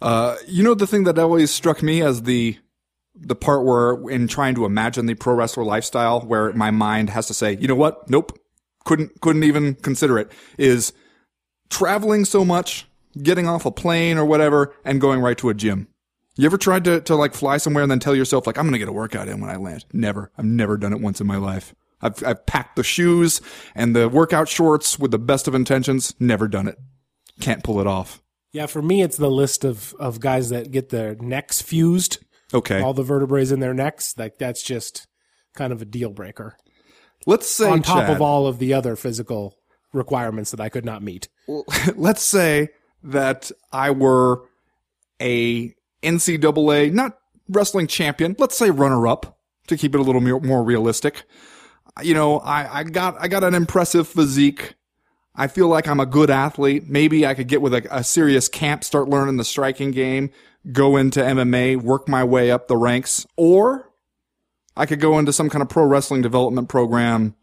Uh, 0.00 0.36
you 0.46 0.62
know 0.62 0.74
the 0.74 0.86
thing 0.86 1.04
that 1.04 1.18
always 1.18 1.50
struck 1.50 1.82
me 1.82 2.02
as 2.02 2.22
the 2.22 2.58
the 3.14 3.36
part 3.36 3.64
where 3.64 4.10
in 4.10 4.26
trying 4.26 4.54
to 4.56 4.64
imagine 4.64 5.06
the 5.06 5.14
pro 5.14 5.34
wrestler 5.34 5.64
lifestyle 5.64 6.20
where 6.22 6.52
my 6.52 6.70
mind 6.70 7.10
has 7.10 7.26
to 7.28 7.34
say, 7.34 7.56
you 7.56 7.68
know 7.68 7.74
what? 7.74 8.08
Nope. 8.10 8.38
Couldn't 8.84 9.20
couldn't 9.20 9.44
even 9.44 9.74
consider 9.76 10.18
it 10.18 10.32
is 10.58 10.92
traveling 11.70 12.24
so 12.24 12.44
much, 12.44 12.86
getting 13.22 13.46
off 13.48 13.66
a 13.66 13.70
plane 13.70 14.18
or 14.18 14.24
whatever 14.24 14.74
and 14.84 15.00
going 15.00 15.20
right 15.20 15.38
to 15.38 15.48
a 15.48 15.54
gym. 15.54 15.88
You 16.36 16.46
ever 16.46 16.58
tried 16.58 16.84
to, 16.84 17.00
to 17.02 17.14
like 17.14 17.34
fly 17.34 17.58
somewhere 17.58 17.82
and 17.82 17.90
then 17.90 18.00
tell 18.00 18.14
yourself 18.14 18.46
like 18.46 18.58
I'm 18.58 18.64
going 18.64 18.72
to 18.72 18.78
get 18.78 18.88
a 18.88 18.92
workout 18.92 19.28
in 19.28 19.40
when 19.40 19.50
I 19.50 19.56
land? 19.56 19.84
Never. 19.92 20.32
I've 20.36 20.44
never 20.44 20.76
done 20.76 20.92
it 20.92 21.00
once 21.00 21.20
in 21.20 21.26
my 21.26 21.36
life. 21.36 21.74
I've 22.02 22.22
I've 22.24 22.44
packed 22.44 22.76
the 22.76 22.82
shoes 22.82 23.40
and 23.74 23.94
the 23.94 24.08
workout 24.08 24.48
shorts 24.48 24.98
with 24.98 25.10
the 25.10 25.18
best 25.18 25.46
of 25.48 25.54
intentions, 25.54 26.14
never 26.18 26.48
done 26.48 26.66
it. 26.68 26.78
Can't 27.40 27.62
pull 27.62 27.80
it 27.80 27.86
off. 27.86 28.20
Yeah, 28.52 28.66
for 28.66 28.82
me, 28.82 29.02
it's 29.02 29.16
the 29.16 29.30
list 29.30 29.64
of, 29.64 29.94
of 29.98 30.20
guys 30.20 30.50
that 30.50 30.70
get 30.70 30.90
their 30.90 31.16
necks 31.16 31.60
fused, 31.60 32.18
Okay. 32.52 32.80
all 32.80 32.94
the 32.94 33.02
vertebrae 33.02 33.48
in 33.48 33.60
their 33.60 33.74
necks. 33.74 34.14
Like 34.16 34.38
that's 34.38 34.62
just 34.62 35.06
kind 35.54 35.72
of 35.72 35.80
a 35.82 35.84
deal 35.84 36.10
breaker 36.10 36.56
Let's 37.26 37.48
say 37.48 37.70
on 37.70 37.82
top 37.82 38.06
Chad, 38.06 38.10
of 38.10 38.22
all 38.22 38.46
of 38.46 38.58
the 38.58 38.74
other 38.74 38.96
physical 38.96 39.56
requirements 39.92 40.50
that 40.50 40.60
I 40.60 40.68
could 40.68 40.84
not 40.84 41.02
meet. 41.02 41.28
let's 41.96 42.22
say 42.22 42.68
that 43.04 43.52
I 43.72 43.90
were 43.90 44.42
a 45.20 45.74
NCAA, 46.02 46.92
not 46.92 47.18
wrestling 47.48 47.86
champion, 47.86 48.34
let's 48.38 48.56
say 48.56 48.70
runner 48.70 49.06
up 49.06 49.38
to 49.66 49.76
keep 49.76 49.94
it 49.94 50.00
a 50.00 50.02
little 50.02 50.20
more, 50.20 50.62
realistic. 50.62 51.24
You 52.02 52.14
know, 52.14 52.38
I, 52.40 52.80
I 52.80 52.82
got, 52.84 53.16
I 53.20 53.28
got 53.28 53.44
an 53.44 53.54
impressive 53.54 54.08
physique. 54.08 54.74
I 55.34 55.46
feel 55.46 55.68
like 55.68 55.86
I'm 55.86 56.00
a 56.00 56.06
good 56.06 56.30
athlete. 56.30 56.88
Maybe 56.88 57.26
I 57.26 57.34
could 57.34 57.48
get 57.48 57.62
with 57.62 57.74
a, 57.74 57.86
a 57.90 58.04
serious 58.04 58.48
camp, 58.48 58.84
start 58.84 59.08
learning 59.08 59.36
the 59.36 59.44
striking 59.44 59.90
game, 59.90 60.30
go 60.72 60.96
into 60.96 61.20
MMA, 61.20 61.80
work 61.80 62.08
my 62.08 62.24
way 62.24 62.50
up 62.50 62.68
the 62.68 62.76
ranks, 62.76 63.26
or 63.36 63.90
I 64.76 64.86
could 64.86 65.00
go 65.00 65.18
into 65.18 65.32
some 65.32 65.50
kind 65.50 65.62
of 65.62 65.68
pro 65.68 65.84
wrestling 65.84 66.22
development 66.22 66.68
program, 66.68 67.34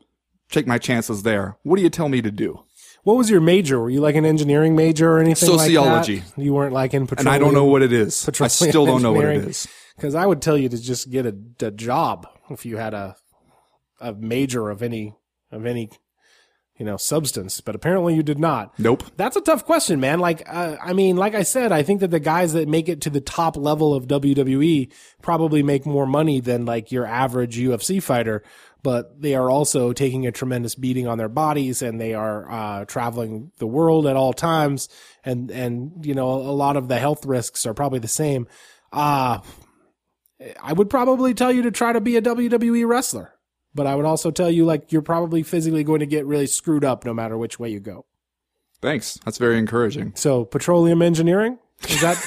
take 0.50 0.68
my 0.68 0.78
chances 0.78 1.24
there. 1.24 1.58
What 1.64 1.78
do 1.78 1.82
you 1.82 1.90
tell 1.90 2.10
me 2.10 2.22
to 2.22 2.32
do? 2.32 2.64
What 3.04 3.18
was 3.18 3.30
your 3.30 3.42
major? 3.42 3.80
Were 3.80 3.90
you 3.90 4.00
like 4.00 4.16
an 4.16 4.26
engineering 4.26 4.76
major 4.76 5.12
or 5.12 5.20
anything 5.20 5.50
Sociology. 5.50 6.18
like 6.18 6.36
that? 6.36 6.42
You 6.42 6.54
weren't 6.54 6.74
like 6.74 6.94
in 6.94 7.08
And. 7.18 7.28
I 7.28 7.40
don't 7.40 7.54
know 7.54 7.66
what 7.66 7.82
it 7.82 7.92
is. 7.92 8.30
I 8.40 8.48
still 8.48 8.86
don't 8.86 9.02
know 9.02 9.14
what 9.14 9.26
it 9.26 9.48
is. 9.48 9.68
Because 9.96 10.16
I 10.16 10.26
would 10.26 10.42
tell 10.42 10.58
you 10.58 10.70
to 10.70 10.82
just 10.82 11.10
get 11.10 11.26
a, 11.26 11.36
a 11.62 11.72
job 11.72 12.28
if 12.50 12.66
you 12.66 12.78
had 12.78 12.94
a 12.94 13.16
a 14.00 14.14
major 14.14 14.70
of 14.70 14.82
any 14.82 15.16
of 15.52 15.66
any 15.66 15.90
you 16.78 16.86
know 16.86 16.98
substance, 16.98 17.62
but 17.62 17.76
apparently 17.76 18.16
you 18.16 18.24
did 18.24 18.40
not. 18.40 18.78
Nope. 18.80 19.04
That's 19.16 19.36
a 19.36 19.42
tough 19.42 19.66
question, 19.66 20.00
man. 20.00 20.20
Like, 20.20 20.42
uh, 20.48 20.78
I 20.82 20.94
mean, 20.94 21.16
like 21.16 21.36
I 21.36 21.44
said, 21.44 21.72
I 21.72 21.84
think 21.84 22.00
that 22.00 22.10
the 22.10 22.20
guys 22.20 22.54
that 22.54 22.68
make 22.68 22.90
it 22.90 23.02
to 23.02 23.12
the 23.12 23.22
top 23.22 23.56
level 23.56 23.94
of 23.94 24.08
WWE 24.08 24.92
probably 25.22 25.62
make 25.62 25.86
more 25.86 26.08
money 26.08 26.40
than 26.40 26.66
like 26.66 26.92
your 26.92 27.06
average 27.06 27.56
UFC 27.58 28.02
fighter, 28.02 28.44
but 28.84 29.22
they 29.22 29.36
are 29.36 29.50
also 29.50 29.94
taking 29.94 30.26
a 30.26 30.32
tremendous 30.32 30.76
beating 30.76 31.08
on 31.08 31.18
their 31.18 31.30
bodies 31.30 31.82
and 31.82 32.00
they 32.00 32.14
are, 32.14 32.50
uh, 32.50 32.86
traveling 32.86 33.52
the 33.58 33.68
world 33.68 34.08
at 34.08 34.16
all 34.16 34.34
times. 34.34 34.90
And, 35.24 35.52
and, 35.52 36.06
you 36.06 36.16
know, 36.16 36.30
a 36.30 36.54
lot 36.54 36.78
of 36.78 36.88
the 36.88 36.98
health 36.98 37.26
risks 37.26 37.66
are 37.66 37.74
probably 37.74 38.00
the 38.00 38.08
same. 38.08 38.48
Uh, 38.92 39.40
I 40.62 40.74
would 40.74 40.90
probably 40.90 41.34
tell 41.34 41.52
you 41.52 41.64
to 41.64 41.72
try 41.72 41.94
to 41.94 42.02
be 42.02 42.18
a 42.18 42.22
WWE 42.22 42.88
wrestler, 42.88 43.34
but 43.74 43.88
I 43.88 43.96
would 43.96 44.06
also 44.06 44.32
tell 44.32 44.50
you 44.50 44.66
like 44.66 44.92
you're 44.92 45.02
probably 45.02 45.44
physically 45.44 45.84
going 45.84 46.00
to 46.00 46.06
get 46.06 46.26
really 46.26 46.48
screwed 46.48 46.84
up 46.84 47.06
no 47.06 47.14
matter 47.14 47.38
which 47.38 47.60
way 47.60 47.70
you 47.70 47.80
go. 47.80 48.06
Thanks. 48.82 49.20
That's 49.26 49.38
very 49.38 49.58
encouraging. 49.60 50.14
So 50.16 50.46
petroleum 50.46 51.02
engineering 51.02 51.60
is 51.88 52.02
that 52.02 52.18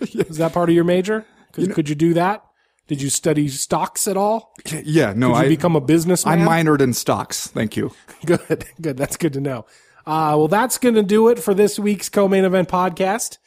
is 0.00 0.38
that 0.38 0.52
part 0.52 0.68
of 0.68 0.74
your 0.74 0.84
major? 0.84 1.26
Could, 1.52 1.72
could 1.72 1.88
you 1.88 1.94
do 1.94 2.14
that? 2.14 2.44
Did 2.86 3.02
you 3.02 3.10
study 3.10 3.48
stocks 3.48 4.06
at 4.06 4.16
all? 4.16 4.52
Yeah, 4.84 5.12
no, 5.16 5.28
Did 5.28 5.38
you 5.38 5.44
I 5.44 5.48
become 5.48 5.74
a 5.76 5.80
businessman? 5.80 6.42
I 6.42 6.62
minored 6.62 6.80
in 6.80 6.92
stocks. 6.92 7.48
Thank 7.48 7.76
you. 7.76 7.92
Good, 8.26 8.64
good. 8.80 8.96
That's 8.96 9.16
good 9.16 9.32
to 9.34 9.40
know. 9.40 9.66
Uh, 10.06 10.34
well, 10.38 10.48
that's 10.48 10.78
going 10.78 10.94
to 10.94 11.02
do 11.02 11.28
it 11.28 11.38
for 11.38 11.52
this 11.54 11.78
week's 11.78 12.08
co-main 12.08 12.44
event 12.44 12.68
podcast. 12.68 13.38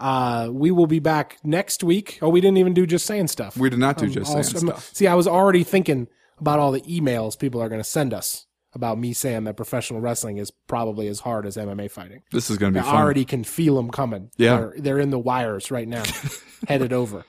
Uh, 0.00 0.48
we 0.50 0.70
will 0.70 0.86
be 0.86 0.98
back 0.98 1.38
next 1.44 1.82
week. 1.84 2.18
Oh, 2.20 2.28
we 2.28 2.40
didn't 2.40 2.56
even 2.58 2.74
do 2.74 2.86
just 2.86 3.06
saying 3.06 3.28
stuff. 3.28 3.56
We 3.56 3.70
did 3.70 3.78
not 3.78 3.96
do 3.98 4.08
just 4.08 4.26
saying 4.26 4.38
Also- 4.38 4.58
stuff. 4.58 4.90
See, 4.94 5.06
I 5.06 5.14
was 5.14 5.26
already 5.28 5.62
thinking 5.64 6.08
about 6.38 6.58
all 6.58 6.72
the 6.72 6.80
emails 6.82 7.38
people 7.38 7.62
are 7.62 7.68
going 7.68 7.80
to 7.80 7.88
send 7.88 8.12
us 8.12 8.46
about 8.74 8.98
me 8.98 9.14
saying 9.14 9.44
that 9.44 9.56
professional 9.56 10.00
wrestling 10.00 10.36
is 10.36 10.50
probably 10.50 11.08
as 11.08 11.20
hard 11.20 11.46
as 11.46 11.56
MMA 11.56 11.90
fighting. 11.90 12.22
This 12.30 12.50
is 12.50 12.58
going 12.58 12.74
to 12.74 12.80
I 12.80 12.82
be 12.82 12.86
fun. 12.86 12.96
I 12.96 13.00
already 13.00 13.24
can 13.24 13.42
feel 13.44 13.76
them 13.76 13.90
coming. 13.90 14.30
Yeah. 14.36 14.56
They're, 14.56 14.74
they're 14.76 14.98
in 14.98 15.10
the 15.10 15.18
wires 15.18 15.70
right 15.70 15.88
now, 15.88 16.02
headed 16.68 16.92
over. 16.92 17.24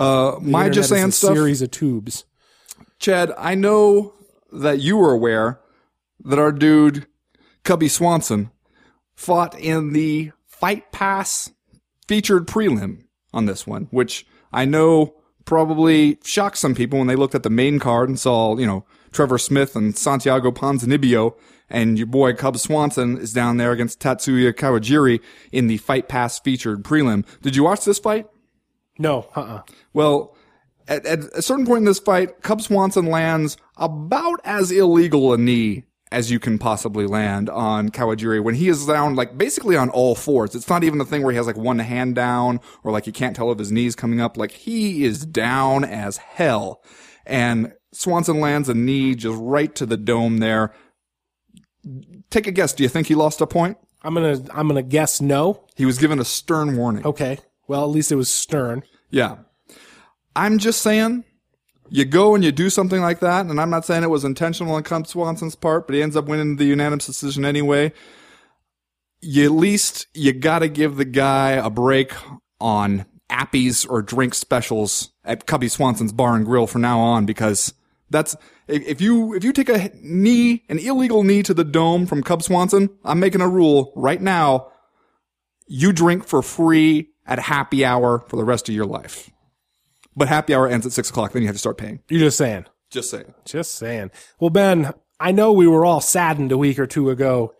Uh, 0.00 0.38
my 0.40 0.68
just 0.68 0.88
saying 0.88 1.10
stuff. 1.10 1.34
Series 1.34 1.62
of 1.62 1.70
tubes. 1.70 2.24
Chad, 2.98 3.32
I 3.38 3.54
know 3.54 4.14
that 4.52 4.80
you 4.80 4.96
were 4.96 5.12
aware 5.12 5.60
that 6.24 6.38
our 6.38 6.52
dude 6.52 7.06
Cubby 7.64 7.88
Swanson 7.88 8.50
fought 9.14 9.58
in 9.58 9.92
the 9.92 10.32
Fight 10.46 10.90
Pass 10.92 11.50
featured 12.08 12.46
prelim 12.46 13.04
on 13.32 13.46
this 13.46 13.66
one, 13.66 13.88
which 13.90 14.26
I 14.52 14.64
know 14.64 15.14
probably 15.44 16.18
shocked 16.24 16.58
some 16.58 16.74
people 16.74 16.98
when 16.98 17.08
they 17.08 17.16
looked 17.16 17.34
at 17.34 17.42
the 17.42 17.50
main 17.50 17.78
card 17.78 18.08
and 18.08 18.18
saw, 18.18 18.56
you 18.56 18.66
know, 18.66 18.84
Trevor 19.12 19.38
Smith 19.38 19.74
and 19.74 19.96
Santiago 19.96 20.50
Ponzinibbio 20.50 21.34
and 21.68 21.98
your 21.98 22.06
boy 22.06 22.34
Cub 22.34 22.58
Swanson 22.58 23.18
is 23.18 23.32
down 23.32 23.56
there 23.56 23.72
against 23.72 24.00
Tatsuya 24.00 24.52
Kawajiri 24.52 25.20
in 25.52 25.66
the 25.66 25.76
Fight 25.78 26.08
Pass 26.08 26.40
featured 26.40 26.82
prelim. 26.82 27.24
Did 27.42 27.56
you 27.56 27.64
watch 27.64 27.84
this 27.84 27.98
fight? 27.98 28.26
No, 29.00 29.26
uh-uh. 29.34 29.62
Well, 29.94 30.36
at, 30.86 31.06
at 31.06 31.20
a 31.34 31.40
certain 31.40 31.66
point 31.66 31.78
in 31.78 31.84
this 31.86 31.98
fight, 31.98 32.42
Cub 32.42 32.60
Swanson 32.60 33.06
lands 33.06 33.56
about 33.78 34.40
as 34.44 34.70
illegal 34.70 35.32
a 35.32 35.38
knee 35.38 35.84
as 36.12 36.30
you 36.30 36.38
can 36.38 36.58
possibly 36.58 37.06
land 37.06 37.48
on 37.48 37.88
Kawajiri 37.88 38.42
when 38.42 38.56
he 38.56 38.68
is 38.68 38.84
down 38.84 39.14
like 39.14 39.38
basically 39.38 39.76
on 39.76 39.88
all 39.88 40.14
fours. 40.14 40.54
It's 40.54 40.68
not 40.68 40.84
even 40.84 40.98
the 40.98 41.04
thing 41.04 41.22
where 41.22 41.32
he 41.32 41.36
has 41.36 41.46
like 41.46 41.56
one 41.56 41.78
hand 41.78 42.14
down 42.14 42.60
or 42.84 42.92
like 42.92 43.06
he 43.06 43.12
can't 43.12 43.34
tell 43.34 43.50
if 43.52 43.58
his 43.58 43.72
knee's 43.72 43.94
coming 43.96 44.20
up. 44.20 44.36
Like 44.36 44.50
he 44.50 45.04
is 45.04 45.24
down 45.24 45.84
as 45.84 46.18
hell. 46.18 46.82
And 47.24 47.72
Swanson 47.92 48.40
lands 48.40 48.68
a 48.68 48.74
knee 48.74 49.14
just 49.14 49.38
right 49.40 49.74
to 49.76 49.86
the 49.86 49.96
dome 49.96 50.38
there. 50.38 50.74
Take 52.28 52.46
a 52.46 52.52
guess. 52.52 52.74
Do 52.74 52.82
you 52.82 52.88
think 52.88 53.06
he 53.06 53.14
lost 53.14 53.40
a 53.40 53.46
point? 53.46 53.78
I'm 54.02 54.14
gonna 54.14 54.42
I'm 54.52 54.66
gonna 54.68 54.82
guess 54.82 55.20
no. 55.20 55.64
He 55.76 55.86
was 55.86 55.96
given 55.96 56.18
a 56.18 56.24
stern 56.24 56.76
warning. 56.76 57.06
Okay. 57.06 57.38
Well, 57.68 57.84
at 57.84 57.90
least 57.90 58.10
it 58.10 58.16
was 58.16 58.28
stern. 58.28 58.82
Yeah. 59.10 59.36
I'm 60.36 60.58
just 60.58 60.80
saying, 60.80 61.24
you 61.88 62.04
go 62.04 62.34
and 62.34 62.44
you 62.44 62.52
do 62.52 62.70
something 62.70 63.00
like 63.00 63.20
that, 63.20 63.46
and 63.46 63.60
I'm 63.60 63.70
not 63.70 63.84
saying 63.84 64.04
it 64.04 64.10
was 64.10 64.24
intentional 64.24 64.74
on 64.74 64.84
Cub 64.84 65.06
Swanson's 65.06 65.56
part, 65.56 65.86
but 65.86 65.94
he 65.94 66.02
ends 66.02 66.16
up 66.16 66.26
winning 66.26 66.56
the 66.56 66.64
unanimous 66.64 67.06
decision 67.06 67.44
anyway. 67.44 67.92
You 69.20 69.44
at 69.44 69.50
least 69.52 70.06
you 70.14 70.32
gotta 70.32 70.68
give 70.68 70.96
the 70.96 71.04
guy 71.04 71.50
a 71.50 71.68
break 71.68 72.12
on 72.60 73.06
appies 73.28 73.88
or 73.88 74.02
drink 74.02 74.34
specials 74.34 75.10
at 75.24 75.46
Cubby 75.46 75.68
Swanson's 75.68 76.12
Bar 76.12 76.36
and 76.36 76.44
Grill 76.44 76.66
from 76.66 76.82
now 76.82 77.00
on 77.00 77.26
because 77.26 77.74
That's 78.10 78.36
if 78.66 78.82
if 78.86 79.00
you 79.00 79.34
if 79.34 79.44
you 79.44 79.52
take 79.52 79.68
a 79.68 79.90
knee, 80.02 80.64
an 80.68 80.78
illegal 80.78 81.22
knee 81.22 81.42
to 81.44 81.54
the 81.54 81.64
dome 81.64 82.06
from 82.06 82.22
Cub 82.22 82.42
Swanson, 82.42 82.90
I'm 83.04 83.20
making 83.20 83.40
a 83.40 83.48
rule 83.48 83.92
right 83.96 84.20
now. 84.20 84.68
You 85.66 85.92
drink 85.92 86.26
for 86.26 86.42
free 86.42 87.10
at 87.30 87.38
happy 87.38 87.84
hour 87.84 88.24
for 88.28 88.36
the 88.36 88.44
rest 88.44 88.68
of 88.68 88.74
your 88.74 88.84
life. 88.84 89.30
But 90.16 90.28
happy 90.28 90.54
hour 90.54 90.68
ends 90.68 90.84
at 90.84 90.92
six 90.92 91.08
o'clock. 91.08 91.32
Then 91.32 91.42
you 91.42 91.48
have 91.48 91.54
to 91.54 91.60
start 91.60 91.78
paying. 91.78 92.00
You're 92.08 92.20
just 92.20 92.36
saying. 92.36 92.66
Just 92.90 93.10
saying. 93.10 93.32
Just 93.44 93.76
saying. 93.76 94.10
Well, 94.40 94.50
Ben, 94.50 94.92
I 95.20 95.30
know 95.30 95.52
we 95.52 95.68
were 95.68 95.86
all 95.86 96.00
saddened 96.00 96.50
a 96.50 96.58
week 96.58 96.78
or 96.78 96.86
two 96.86 97.08
ago 97.08 97.54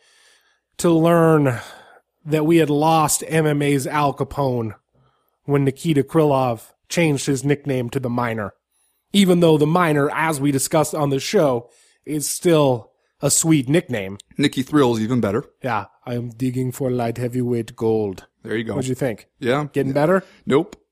to 0.79 0.91
learn 0.91 1.61
that 2.25 2.45
we 2.45 2.57
had 2.57 2.69
lost 2.69 3.23
MMA's 3.23 3.87
Al 3.87 4.13
Capone 4.13 4.75
when 5.45 5.65
Nikita 5.65 6.03
Krylov 6.03 6.73
changed 6.89 7.27
his 7.27 7.45
nickname 7.45 7.89
to 7.91 8.01
the 8.01 8.11
Miner. 8.11 8.53
Even 9.13 9.41
though 9.41 9.57
the 9.57 9.67
Miner, 9.67 10.11
as 10.11 10.41
we 10.41 10.51
discussed 10.53 10.95
on 10.95 11.11
the 11.11 11.21
show, 11.21 11.71
is 12.05 12.29
still 12.29 12.91
a 13.21 13.31
sweet 13.31 13.69
nickname. 13.69 14.19
Nikki 14.37 14.63
Thrills 14.63 15.01
even 15.01 15.21
better. 15.21 15.45
Yeah, 15.63 15.87
I 16.05 16.15
am 16.15 16.31
digging 16.31 16.73
for 16.73 16.91
light 16.91 17.19
heavyweight 17.19 17.77
gold. 17.77 18.27
There 18.43 18.57
you 18.57 18.65
go. 18.65 18.75
What'd 18.75 18.89
you 18.89 18.95
think? 18.95 19.27
yeah. 19.39 19.67
Getting 19.73 19.93
better? 19.93 20.25
Nope. 20.47 20.77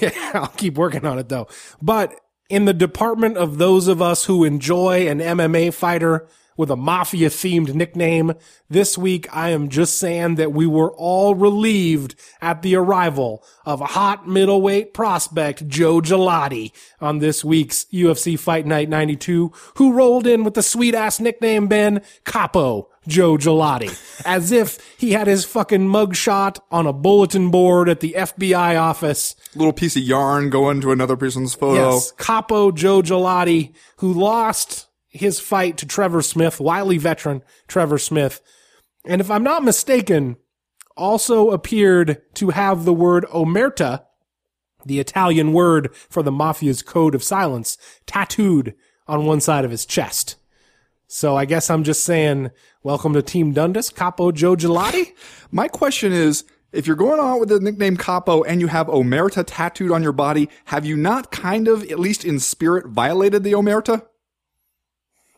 Yeah, 0.00 0.10
I'll 0.34 0.48
keep 0.48 0.74
working 0.74 1.06
on 1.06 1.20
it 1.20 1.28
though. 1.28 1.46
But 1.80 2.18
in 2.50 2.64
the 2.64 2.74
department 2.74 3.36
of 3.36 3.58
those 3.58 3.86
of 3.86 4.02
us 4.02 4.24
who 4.24 4.42
enjoy 4.42 5.06
an 5.06 5.20
MMA 5.20 5.72
fighter 5.72 6.26
with 6.56 6.68
a 6.68 6.76
mafia 6.76 7.28
themed 7.28 7.72
nickname, 7.72 8.32
this 8.68 8.98
week 8.98 9.28
I 9.32 9.50
am 9.50 9.68
just 9.68 9.96
saying 9.96 10.34
that 10.34 10.52
we 10.52 10.66
were 10.66 10.92
all 10.96 11.36
relieved 11.36 12.16
at 12.42 12.62
the 12.62 12.74
arrival 12.74 13.44
of 13.64 13.80
a 13.80 13.86
hot 13.86 14.26
middleweight 14.26 14.92
prospect, 14.92 15.68
Joe 15.68 16.00
Gigliotti, 16.00 16.72
on 17.00 17.20
this 17.20 17.44
week's 17.44 17.84
UFC 17.92 18.36
Fight 18.36 18.66
Night 18.66 18.88
92, 18.88 19.52
who 19.76 19.92
rolled 19.92 20.26
in 20.26 20.42
with 20.42 20.54
the 20.54 20.62
sweet 20.64 20.96
ass 20.96 21.20
nickname 21.20 21.68
Ben 21.68 22.02
Capo. 22.24 22.88
Joe 23.08 23.36
Gigliotti, 23.36 24.22
as 24.24 24.52
if 24.52 24.78
he 24.98 25.12
had 25.12 25.26
his 25.26 25.44
fucking 25.44 25.88
mugshot 25.88 26.60
on 26.70 26.86
a 26.86 26.92
bulletin 26.92 27.50
board 27.50 27.88
at 27.88 28.00
the 28.00 28.14
FBI 28.16 28.80
office 28.80 29.34
Little 29.54 29.72
piece 29.72 29.96
of 29.96 30.02
yarn 30.02 30.50
going 30.50 30.80
to 30.82 30.92
another 30.92 31.16
person's 31.16 31.54
photo. 31.54 31.94
Yes, 31.94 32.12
Capo 32.12 32.70
Joe 32.70 33.02
Gigliotti, 33.02 33.74
who 33.96 34.12
lost 34.12 34.86
his 35.08 35.40
fight 35.40 35.76
to 35.78 35.86
Trevor 35.86 36.22
Smith, 36.22 36.60
wily 36.60 36.98
veteran 36.98 37.42
Trevor 37.66 37.98
Smith, 37.98 38.40
and 39.04 39.20
if 39.20 39.30
I'm 39.30 39.42
not 39.42 39.64
mistaken, 39.64 40.36
also 40.96 41.50
appeared 41.50 42.20
to 42.34 42.50
have 42.50 42.84
the 42.84 42.92
word 42.92 43.24
omerta, 43.32 44.04
the 44.84 45.00
Italian 45.00 45.52
word 45.52 45.94
for 45.94 46.22
the 46.22 46.32
mafia's 46.32 46.82
code 46.82 47.14
of 47.14 47.22
silence, 47.22 47.78
tattooed 48.06 48.74
on 49.06 49.24
one 49.24 49.40
side 49.40 49.64
of 49.64 49.70
his 49.70 49.86
chest. 49.86 50.36
So 51.10 51.36
I 51.36 51.46
guess 51.46 51.70
I'm 51.70 51.84
just 51.84 52.04
saying, 52.04 52.50
welcome 52.82 53.14
to 53.14 53.22
Team 53.22 53.52
Dundas, 53.52 53.88
Capo 53.88 54.30
Joe 54.30 54.54
Gigliotti. 54.54 55.14
My 55.50 55.66
question 55.66 56.12
is, 56.12 56.44
if 56.70 56.86
you're 56.86 56.96
going 56.96 57.18
on 57.18 57.40
with 57.40 57.48
the 57.48 57.60
nickname 57.60 57.96
Capo 57.96 58.42
and 58.42 58.60
you 58.60 58.66
have 58.66 58.88
Omerta 58.88 59.42
tattooed 59.46 59.90
on 59.90 60.02
your 60.02 60.12
body, 60.12 60.50
have 60.66 60.84
you 60.84 60.98
not 60.98 61.30
kind 61.30 61.66
of, 61.66 61.82
at 61.90 61.98
least 61.98 62.26
in 62.26 62.38
spirit, 62.38 62.88
violated 62.88 63.42
the 63.42 63.52
Omerta? 63.52 64.06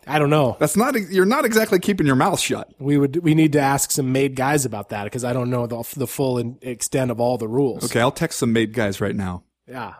I 0.08 0.18
don't 0.18 0.30
know. 0.30 0.56
That's 0.58 0.76
not, 0.76 0.96
you're 1.08 1.24
not 1.24 1.44
exactly 1.44 1.78
keeping 1.78 2.04
your 2.04 2.16
mouth 2.16 2.40
shut. 2.40 2.74
We 2.80 2.98
would 2.98 3.22
we 3.22 3.36
need 3.36 3.52
to 3.52 3.60
ask 3.60 3.92
some 3.92 4.10
made 4.10 4.34
guys 4.34 4.64
about 4.64 4.88
that 4.88 5.04
because 5.04 5.22
I 5.22 5.32
don't 5.32 5.50
know 5.50 5.68
the 5.68 5.84
the 5.96 6.08
full 6.08 6.56
extent 6.62 7.12
of 7.12 7.20
all 7.20 7.38
the 7.38 7.46
rules. 7.46 7.84
Okay, 7.84 8.00
I'll 8.00 8.10
text 8.10 8.40
some 8.40 8.52
maid 8.52 8.72
guys 8.72 9.00
right 9.00 9.14
now. 9.14 9.44
Yeah. 9.68 9.94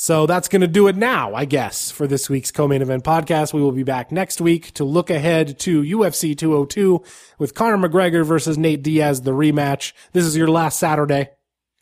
So 0.00 0.26
that's 0.26 0.46
going 0.46 0.60
to 0.60 0.68
do 0.68 0.86
it 0.86 0.94
now, 0.94 1.34
I 1.34 1.44
guess, 1.44 1.90
for 1.90 2.06
this 2.06 2.30
week's 2.30 2.52
co-main 2.52 2.82
event 2.82 3.02
podcast. 3.02 3.52
We 3.52 3.60
will 3.60 3.72
be 3.72 3.82
back 3.82 4.12
next 4.12 4.40
week 4.40 4.72
to 4.74 4.84
look 4.84 5.10
ahead 5.10 5.58
to 5.58 5.82
UFC 5.82 6.38
202 6.38 7.02
with 7.40 7.56
Conor 7.56 7.88
McGregor 7.88 8.24
versus 8.24 8.56
Nate 8.56 8.80
Diaz, 8.80 9.22
the 9.22 9.32
rematch. 9.32 9.94
This 10.12 10.24
is 10.24 10.36
your 10.36 10.46
last 10.46 10.78
Saturday, 10.78 11.30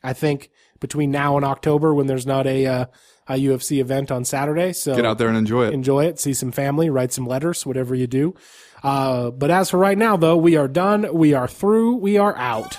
I 0.02 0.14
think, 0.14 0.48
between 0.80 1.10
now 1.10 1.36
and 1.36 1.44
October 1.44 1.92
when 1.92 2.06
there's 2.06 2.26
not 2.26 2.46
a, 2.46 2.64
uh, 2.64 2.86
a 3.28 3.34
UFC 3.34 3.80
event 3.82 4.10
on 4.10 4.24
Saturday. 4.24 4.72
So 4.72 4.96
Get 4.96 5.04
out 5.04 5.18
there 5.18 5.28
and 5.28 5.36
enjoy 5.36 5.66
it. 5.66 5.74
enjoy 5.74 6.06
it, 6.06 6.18
see 6.18 6.32
some 6.32 6.52
family, 6.52 6.88
write 6.88 7.12
some 7.12 7.26
letters, 7.26 7.66
whatever 7.66 7.94
you 7.94 8.06
do. 8.06 8.34
Uh, 8.82 9.30
but 9.30 9.50
as 9.50 9.68
for 9.68 9.76
right 9.76 9.98
now, 9.98 10.16
though, 10.16 10.38
we 10.38 10.56
are 10.56 10.68
done. 10.68 11.06
We 11.12 11.34
are 11.34 11.48
through. 11.48 11.96
We 11.96 12.16
are 12.16 12.34
out. 12.38 12.78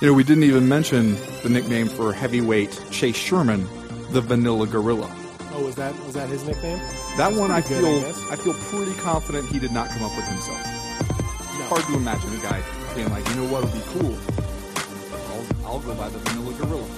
You 0.00 0.06
know, 0.06 0.14
we 0.14 0.24
didn't 0.24 0.44
even 0.44 0.66
mention 0.70 1.16
the 1.42 1.50
nickname 1.50 1.88
for 1.88 2.14
heavyweight 2.14 2.82
Chase 2.90 3.16
Sherman, 3.16 3.68
the 4.14 4.20
Vanilla 4.20 4.64
Gorilla. 4.64 5.10
Oh, 5.54 5.64
was 5.64 5.74
that 5.74 5.92
was 6.04 6.14
that 6.14 6.28
his 6.28 6.44
nickname? 6.46 6.78
That 7.16 7.32
one 7.32 7.50
I 7.50 7.62
good, 7.62 7.82
feel 7.82 8.30
I. 8.30 8.34
I, 8.34 8.36
feel 8.36 8.54
pretty 8.54 8.94
confident 9.00 9.48
he 9.48 9.58
did 9.58 9.72
not 9.72 9.88
come 9.88 10.04
up 10.04 10.14
with 10.14 10.24
himself. 10.26 10.64
Hard 11.66 11.82
to 11.86 11.96
imagine 11.96 12.32
a 12.32 12.40
guy 12.40 12.62
being 12.94 13.10
like, 13.10 13.28
you 13.30 13.34
know 13.34 13.48
what 13.50 13.64
would 13.64 13.72
be 13.72 13.82
cool? 13.86 14.16
I'll, 15.66 15.72
I'll 15.72 15.80
go 15.80 15.96
by 15.96 16.08
the 16.10 16.18
Vanilla 16.18 16.52
Gorilla. 16.54 16.88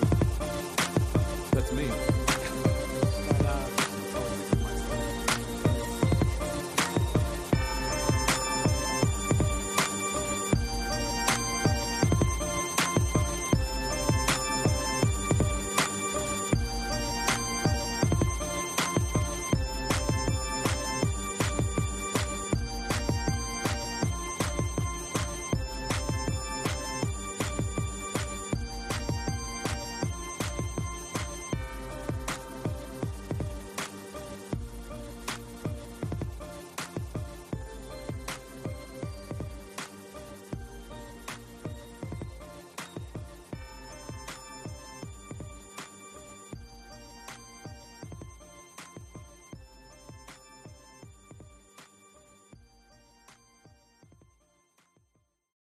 That's 1.53 1.73
me. 1.73 2.16